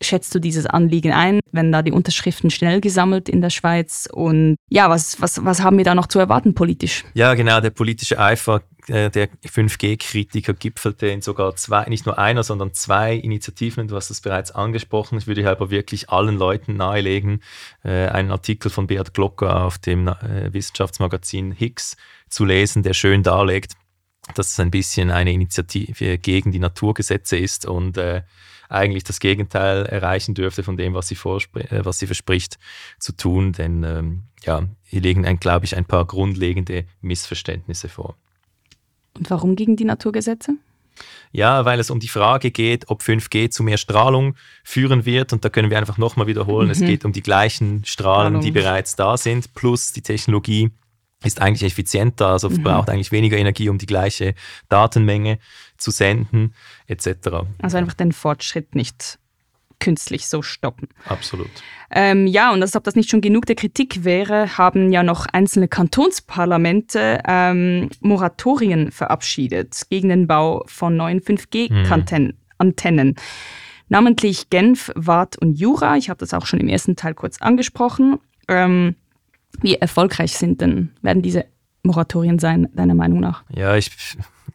schätzt 0.00 0.34
du 0.34 0.38
dieses 0.38 0.66
Anliegen 0.66 1.12
ein, 1.12 1.40
wenn 1.52 1.72
da 1.72 1.82
die 1.82 1.92
Unterschriften 1.92 2.50
schnell 2.50 2.80
gesammelt 2.80 3.28
in 3.28 3.40
der 3.40 3.50
Schweiz? 3.50 4.08
Und 4.12 4.56
ja, 4.68 4.90
was, 4.90 5.20
was, 5.20 5.44
was 5.44 5.62
haben 5.62 5.78
wir 5.78 5.84
da 5.84 5.94
noch 5.94 6.06
zu 6.06 6.18
erwarten 6.18 6.54
politisch? 6.54 7.04
Ja, 7.14 7.34
genau, 7.34 7.60
der 7.60 7.70
politische 7.70 8.18
Eifer 8.18 8.62
äh, 8.88 9.10
der 9.10 9.28
5G-Kritiker 9.44 10.54
gipfelte 10.54 11.08
in 11.08 11.22
sogar 11.22 11.56
zwei, 11.56 11.86
nicht 11.86 12.06
nur 12.06 12.18
einer, 12.18 12.42
sondern 12.42 12.72
zwei 12.74 13.14
Initiativen. 13.14 13.88
Du 13.88 13.96
hast 13.96 14.10
es 14.10 14.20
bereits 14.20 14.50
angesprochen. 14.50 15.18
Ich 15.18 15.26
würde 15.26 15.48
aber 15.50 15.70
wirklich 15.70 16.10
allen 16.10 16.36
Leuten 16.36 16.76
nahelegen, 16.76 17.42
äh, 17.84 18.08
einen 18.08 18.30
Artikel 18.30 18.70
von 18.70 18.86
Beat 18.86 19.14
Glocker 19.14 19.64
auf 19.64 19.78
dem 19.78 20.08
äh, 20.08 20.52
Wissenschaftsmagazin 20.52 21.52
Higgs 21.52 21.96
zu 22.28 22.44
lesen, 22.44 22.82
der 22.82 22.94
schön 22.94 23.22
darlegt, 23.22 23.72
dass 24.34 24.52
es 24.52 24.60
ein 24.60 24.70
bisschen 24.70 25.10
eine 25.10 25.32
Initiative 25.32 26.18
gegen 26.18 26.52
die 26.52 26.58
Naturgesetze 26.58 27.36
ist 27.36 27.66
und 27.66 27.96
äh, 27.96 28.22
eigentlich 28.68 29.04
das 29.04 29.20
Gegenteil 29.20 29.86
erreichen 29.86 30.34
dürfte 30.34 30.62
von 30.62 30.76
dem, 30.76 30.94
was 30.94 31.08
sie, 31.08 31.14
äh, 31.14 31.84
was 31.84 31.98
sie 31.98 32.06
verspricht 32.06 32.58
zu 32.98 33.12
tun. 33.12 33.52
Denn 33.52 33.82
ähm, 33.84 34.22
ja, 34.42 34.64
hier 34.84 35.00
liegen, 35.00 35.22
glaube 35.40 35.64
ich, 35.64 35.76
ein 35.76 35.84
paar 35.84 36.04
grundlegende 36.04 36.84
Missverständnisse 37.00 37.88
vor. 37.88 38.16
Und 39.16 39.30
warum 39.30 39.56
gegen 39.56 39.76
die 39.76 39.84
Naturgesetze? 39.84 40.56
Ja, 41.32 41.64
weil 41.64 41.80
es 41.80 41.90
um 41.90 42.00
die 42.00 42.08
Frage 42.08 42.50
geht, 42.50 42.88
ob 42.88 43.02
5G 43.02 43.50
zu 43.50 43.62
mehr 43.62 43.76
Strahlung 43.76 44.36
führen 44.64 45.04
wird. 45.04 45.32
Und 45.32 45.44
da 45.44 45.48
können 45.48 45.70
wir 45.70 45.78
einfach 45.78 45.98
nochmal 45.98 46.26
wiederholen, 46.26 46.66
mhm. 46.66 46.72
es 46.72 46.80
geht 46.80 47.04
um 47.04 47.12
die 47.12 47.22
gleichen 47.22 47.84
Strahlen, 47.84 48.34
Strahlung. 48.34 48.40
die 48.40 48.50
bereits 48.50 48.96
da 48.96 49.16
sind, 49.16 49.54
plus 49.54 49.92
die 49.92 50.02
Technologie 50.02 50.70
ist 51.24 51.40
eigentlich 51.40 51.70
effizienter, 51.70 52.28
also 52.28 52.48
mhm. 52.48 52.62
braucht 52.62 52.90
eigentlich 52.90 53.12
weniger 53.12 53.36
Energie, 53.36 53.68
um 53.68 53.78
die 53.78 53.86
gleiche 53.86 54.34
Datenmenge 54.68 55.38
zu 55.78 55.90
senden, 55.90 56.54
etc. 56.86 57.46
Also 57.60 57.76
einfach 57.76 57.94
den 57.94 58.12
Fortschritt 58.12 58.74
nicht 58.74 59.18
künstlich 59.78 60.26
so 60.28 60.42
stoppen. 60.42 60.88
Absolut. 61.06 61.50
Ähm, 61.90 62.26
ja, 62.26 62.52
und 62.52 62.62
als 62.62 62.74
ob 62.76 62.84
das 62.84 62.96
nicht 62.96 63.10
schon 63.10 63.20
genug 63.20 63.46
der 63.46 63.56
Kritik 63.56 64.04
wäre, 64.04 64.56
haben 64.58 64.90
ja 64.90 65.02
noch 65.02 65.26
einzelne 65.26 65.68
Kantonsparlamente 65.68 67.20
ähm, 67.26 67.90
Moratorien 68.00 68.90
verabschiedet 68.90 69.82
gegen 69.90 70.08
den 70.08 70.26
Bau 70.26 70.64
von 70.66 70.96
neuen 70.96 71.20
5G-Antennen. 71.20 73.08
Mhm. 73.08 73.14
Namentlich 73.88 74.50
Genf, 74.50 74.90
Waadt 74.96 75.36
und 75.36 75.54
Jura. 75.58 75.96
Ich 75.96 76.10
habe 76.10 76.18
das 76.18 76.34
auch 76.34 76.46
schon 76.46 76.58
im 76.58 76.68
ersten 76.68 76.96
Teil 76.96 77.14
kurz 77.14 77.40
angesprochen. 77.40 78.18
Ähm, 78.48 78.96
wie 79.60 79.74
erfolgreich 79.74 80.36
sind 80.36 80.60
denn, 80.60 80.90
werden 81.02 81.22
diese 81.22 81.44
Moratorien 81.82 82.38
sein, 82.38 82.68
deiner 82.74 82.94
Meinung 82.94 83.20
nach? 83.20 83.44
Ja, 83.54 83.76
ich 83.76 83.90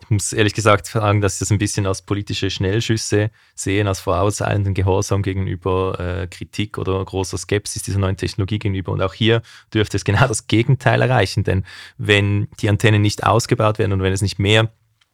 ich 0.04 0.10
muss 0.10 0.34
ehrlich 0.34 0.54
gesagt 0.54 0.86
sagen, 0.88 1.22
dass 1.22 1.36
ich 1.36 1.40
das 1.40 1.52
ein 1.52 1.58
bisschen 1.58 1.86
als 1.86 2.02
politische 2.02 2.50
Schnellschüsse 2.50 3.32
sehen, 3.56 3.88
als 3.88 4.00
vorauseilenden 4.00 4.74
Gehorsam 4.74 5.22
gegenüber 5.22 6.00
äh, 6.00 6.28
Kritik 6.28 6.78
oder 6.78 7.04
großer 7.04 7.38
Skepsis 7.38 7.84
dieser 7.84 8.00
neuen 8.00 8.18
Technologie 8.18 8.60
gegenüber. 8.60 8.92
Und 8.92 9.02
auch 9.02 9.14
hier 9.14 9.42
dürfte 9.74 9.98
es 9.98 10.04
genau 10.04 10.28
das 10.28 10.48
Gegenteil 10.48 11.02
erreichen, 11.02 11.44
denn 11.44 11.66
wenn 11.98 12.48
die 12.60 12.70
Antennen 12.70 13.02
nicht 13.02 13.24
ausgebaut 13.24 13.80
werden 13.80 13.94
und 13.94 14.02
wenn 14.02 14.14
es 14.14 14.22
nicht 14.22 14.40
mehr 14.40 14.72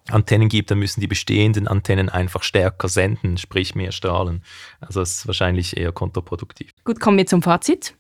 Antennen 0.10 0.50
gibt, 0.50 0.72
dann 0.72 0.80
müssen 0.80 1.02
die 1.02 1.08
bestehenden 1.08 1.68
Antennen 1.68 2.10
einfach 2.10 2.44
stärker 2.44 2.88
senden, 2.88 3.38
sprich 3.38 3.76
mehr 3.76 3.92
strahlen. 3.92 4.42
Also 4.80 5.02
das 5.02 5.20
ist 5.20 5.28
wahrscheinlich 5.28 5.76
eher 5.76 5.92
kontraproduktiv. 5.92 6.72
Gut, 6.84 7.00
kommen 7.00 7.18
wir 7.18 7.26
zum 7.26 7.42
Fazit. 7.42 7.94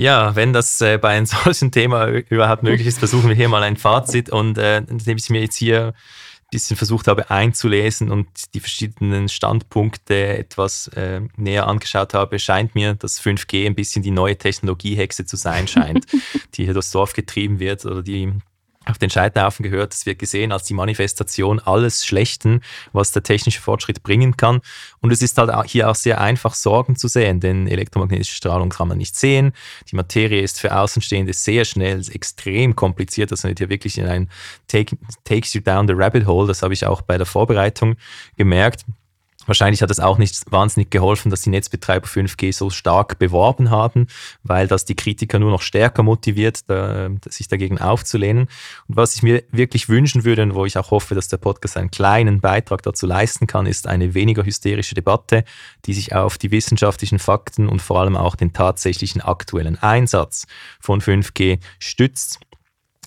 Ja, 0.00 0.34
wenn 0.34 0.54
das 0.54 0.80
äh, 0.80 0.96
bei 0.96 1.10
einem 1.10 1.26
solchen 1.44 1.70
Thema 1.70 2.06
überhaupt 2.06 2.62
möglich 2.62 2.86
ist, 2.86 2.98
versuchen 2.98 3.28
wir 3.28 3.36
hier 3.36 3.50
mal 3.50 3.62
ein 3.62 3.76
Fazit. 3.76 4.30
Und 4.30 4.56
äh, 4.56 4.78
indem 4.78 5.18
ich 5.18 5.28
mir 5.28 5.42
jetzt 5.42 5.56
hier 5.56 5.88
ein 5.88 6.50
bisschen 6.50 6.78
versucht 6.78 7.06
habe 7.06 7.30
einzulesen 7.30 8.10
und 8.10 8.26
die 8.54 8.60
verschiedenen 8.60 9.28
Standpunkte 9.28 10.38
etwas 10.38 10.88
äh, 10.88 11.20
näher 11.36 11.66
angeschaut 11.66 12.14
habe, 12.14 12.38
scheint 12.38 12.74
mir, 12.74 12.94
dass 12.94 13.20
5G 13.20 13.66
ein 13.66 13.74
bisschen 13.74 14.02
die 14.02 14.10
neue 14.10 14.38
Technologiehexe 14.38 15.26
zu 15.26 15.36
sein 15.36 15.68
scheint, 15.68 16.06
die 16.54 16.64
hier 16.64 16.72
durchs 16.72 16.92
Dorf 16.92 17.12
getrieben 17.12 17.58
wird 17.58 17.84
oder 17.84 18.02
die 18.02 18.32
auf 18.86 18.96
den 18.96 19.10
Scheiterhaufen 19.10 19.62
gehört. 19.62 19.92
Es 19.92 20.06
wird 20.06 20.18
gesehen 20.18 20.52
als 20.52 20.64
die 20.64 20.74
Manifestation 20.74 21.58
alles 21.60 22.06
Schlechten, 22.06 22.62
was 22.92 23.12
der 23.12 23.22
technische 23.22 23.60
Fortschritt 23.60 24.02
bringen 24.02 24.36
kann. 24.36 24.60
Und 25.00 25.12
es 25.12 25.20
ist 25.20 25.36
halt 25.36 25.50
hier 25.70 25.90
auch 25.90 25.94
sehr 25.94 26.20
einfach, 26.20 26.54
Sorgen 26.54 26.96
zu 26.96 27.06
sehen, 27.06 27.40
denn 27.40 27.66
elektromagnetische 27.66 28.34
Strahlung 28.34 28.70
kann 28.70 28.88
man 28.88 28.98
nicht 28.98 29.16
sehen. 29.16 29.52
Die 29.90 29.96
Materie 29.96 30.40
ist 30.40 30.60
für 30.60 30.74
Außenstehende 30.74 31.34
sehr 31.34 31.66
schnell, 31.66 32.00
extrem 32.10 32.74
kompliziert. 32.74 33.30
Das 33.32 33.44
ist 33.44 33.58
hier 33.58 33.68
wirklich 33.68 33.98
in 33.98 34.06
ein 34.06 34.30
Take, 34.66 34.96
Takes 35.24 35.52
you 35.52 35.60
down 35.60 35.86
the 35.86 35.94
rabbit 35.94 36.26
hole. 36.26 36.48
Das 36.48 36.62
habe 36.62 36.72
ich 36.72 36.86
auch 36.86 37.02
bei 37.02 37.18
der 37.18 37.26
Vorbereitung 37.26 37.96
gemerkt. 38.36 38.86
Wahrscheinlich 39.46 39.82
hat 39.82 39.90
es 39.90 40.00
auch 40.00 40.18
nicht 40.18 40.50
wahnsinnig 40.50 40.90
geholfen, 40.90 41.30
dass 41.30 41.40
die 41.40 41.50
Netzbetreiber 41.50 42.06
5G 42.06 42.52
so 42.52 42.68
stark 42.68 43.18
beworben 43.18 43.70
haben, 43.70 44.06
weil 44.42 44.68
das 44.68 44.84
die 44.84 44.94
Kritiker 44.94 45.38
nur 45.38 45.50
noch 45.50 45.62
stärker 45.62 46.02
motiviert, 46.02 46.68
da, 46.68 47.08
sich 47.28 47.48
dagegen 47.48 47.78
aufzulehnen. 47.78 48.48
Und 48.88 48.96
was 48.96 49.16
ich 49.16 49.22
mir 49.22 49.42
wirklich 49.50 49.88
wünschen 49.88 50.24
würde 50.24 50.42
und 50.42 50.54
wo 50.54 50.66
ich 50.66 50.76
auch 50.76 50.90
hoffe, 50.90 51.14
dass 51.14 51.28
der 51.28 51.38
Podcast 51.38 51.76
einen 51.76 51.90
kleinen 51.90 52.40
Beitrag 52.40 52.82
dazu 52.82 53.06
leisten 53.06 53.46
kann, 53.46 53.66
ist 53.66 53.86
eine 53.86 54.14
weniger 54.14 54.44
hysterische 54.44 54.94
Debatte, 54.94 55.44
die 55.86 55.94
sich 55.94 56.14
auf 56.14 56.36
die 56.36 56.50
wissenschaftlichen 56.50 57.18
Fakten 57.18 57.68
und 57.68 57.80
vor 57.80 58.00
allem 58.00 58.16
auch 58.16 58.36
den 58.36 58.52
tatsächlichen 58.52 59.22
aktuellen 59.22 59.78
Einsatz 59.78 60.46
von 60.80 61.00
5G 61.00 61.60
stützt 61.78 62.40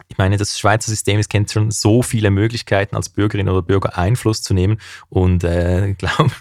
ich 0.07 0.17
meine, 0.17 0.37
das 0.37 0.57
Schweizer 0.57 0.89
System 0.89 1.19
es 1.19 1.29
kennt 1.29 1.51
schon 1.51 1.69
so 1.69 2.01
viele 2.01 2.31
Möglichkeiten, 2.31 2.95
als 2.95 3.09
Bürgerin 3.09 3.49
oder 3.49 3.61
Bürger 3.61 3.97
Einfluss 3.97 4.41
zu 4.41 4.53
nehmen. 4.53 4.77
Und 5.09 5.43
äh, 5.43 5.93
glaub, 5.97 6.31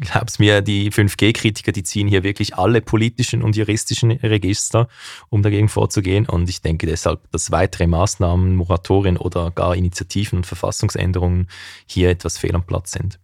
glaub's 0.00 0.38
mir, 0.38 0.62
die 0.62 0.90
5G-Kritiker, 0.90 1.72
die 1.72 1.82
ziehen 1.82 2.08
hier 2.08 2.22
wirklich 2.22 2.56
alle 2.56 2.80
politischen 2.80 3.42
und 3.42 3.56
juristischen 3.56 4.10
Register, 4.10 4.88
um 5.28 5.42
dagegen 5.42 5.68
vorzugehen. 5.68 6.26
Und 6.26 6.48
ich 6.48 6.62
denke 6.62 6.86
deshalb, 6.86 7.30
dass 7.30 7.50
weitere 7.50 7.86
Maßnahmen, 7.86 8.56
Moratorien 8.56 9.16
oder 9.16 9.50
gar 9.50 9.76
Initiativen 9.76 10.38
und 10.38 10.46
Verfassungsänderungen 10.46 11.48
hier 11.86 12.10
etwas 12.10 12.38
fehl 12.38 12.54
am 12.54 12.64
Platz 12.64 12.92
sind. 12.92 13.18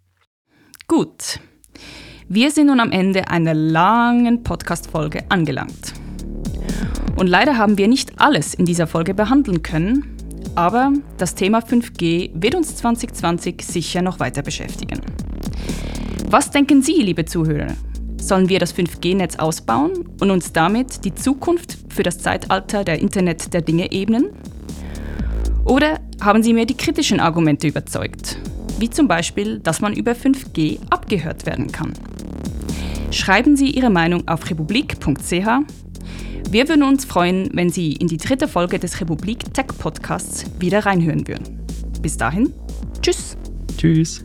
Gut. 0.89 1.41
Wir 2.29 2.51
sind 2.51 2.69
nun 2.69 2.81
am 2.81 2.93
Ende 2.93 3.29
einer 3.29 3.55
langen 3.55 4.45
Podcast-Folge 4.45 5.25
angelangt. 5.31 5.95
Und 7.17 7.27
leider 7.27 7.59
haben 7.59 7.77
wir 7.79 7.89
nicht 7.89 8.21
alles 8.21 8.55
in 8.55 8.65
dieser 8.65 8.87
Folge 8.87 9.15
behandeln 9.15 9.63
können, 9.63 10.17
aber 10.55 10.93
das 11.19 11.35
Thema 11.35 11.61
5G 11.61 12.31
wird 12.35 12.55
uns 12.55 12.77
2020 12.77 13.63
sicher 13.63 14.03
noch 14.03 14.21
weiter 14.21 14.43
beschäftigen. 14.43 15.01
Was 16.29 16.51
denken 16.51 16.83
Sie, 16.83 16.95
liebe 16.95 17.25
Zuhörer? 17.25 17.75
Sollen 18.19 18.49
wir 18.49 18.59
das 18.59 18.75
5G-Netz 18.75 19.37
ausbauen 19.37 20.09
und 20.21 20.31
uns 20.31 20.53
damit 20.53 21.05
die 21.05 21.15
Zukunft 21.15 21.79
für 21.89 22.03
das 22.03 22.19
Zeitalter 22.19 22.85
der 22.85 23.01
Internet 23.01 23.53
der 23.53 23.63
Dinge 23.63 23.91
ebnen? 23.93 24.31
Oder 25.65 26.01
haben 26.21 26.43
Sie 26.43 26.53
mir 26.53 26.67
die 26.67 26.77
kritischen 26.77 27.21
Argumente 27.21 27.67
überzeugt, 27.67 28.39
wie 28.79 28.91
zum 28.91 29.09
Beispiel, 29.09 29.59
dass 29.59 29.81
man 29.81 29.93
über 29.93 30.13
5G 30.13 30.79
abgehört 30.91 31.47
werden 31.47 31.73
kann? 31.73 31.93
Schreiben 33.11 33.57
Sie 33.57 33.71
Ihre 33.71 33.91
Meinung 33.91 34.29
auf 34.29 34.49
republik.ch 34.49 35.49
wir 36.51 36.69
würden 36.69 36.83
uns 36.83 37.05
freuen, 37.05 37.49
wenn 37.53 37.71
Sie 37.71 37.93
in 37.93 38.09
die 38.09 38.17
dritte 38.17 38.49
Folge 38.49 38.81
des 38.81 39.01
Republik 39.01 39.55
Tech 39.55 39.69
Podcasts 39.79 40.45
wieder 40.59 40.85
reinhören 40.85 41.29
würden. 41.29 41.65
Bis 42.03 42.17
dahin, 42.17 42.53
tschüss. 43.01 43.37
Tschüss. 43.77 44.25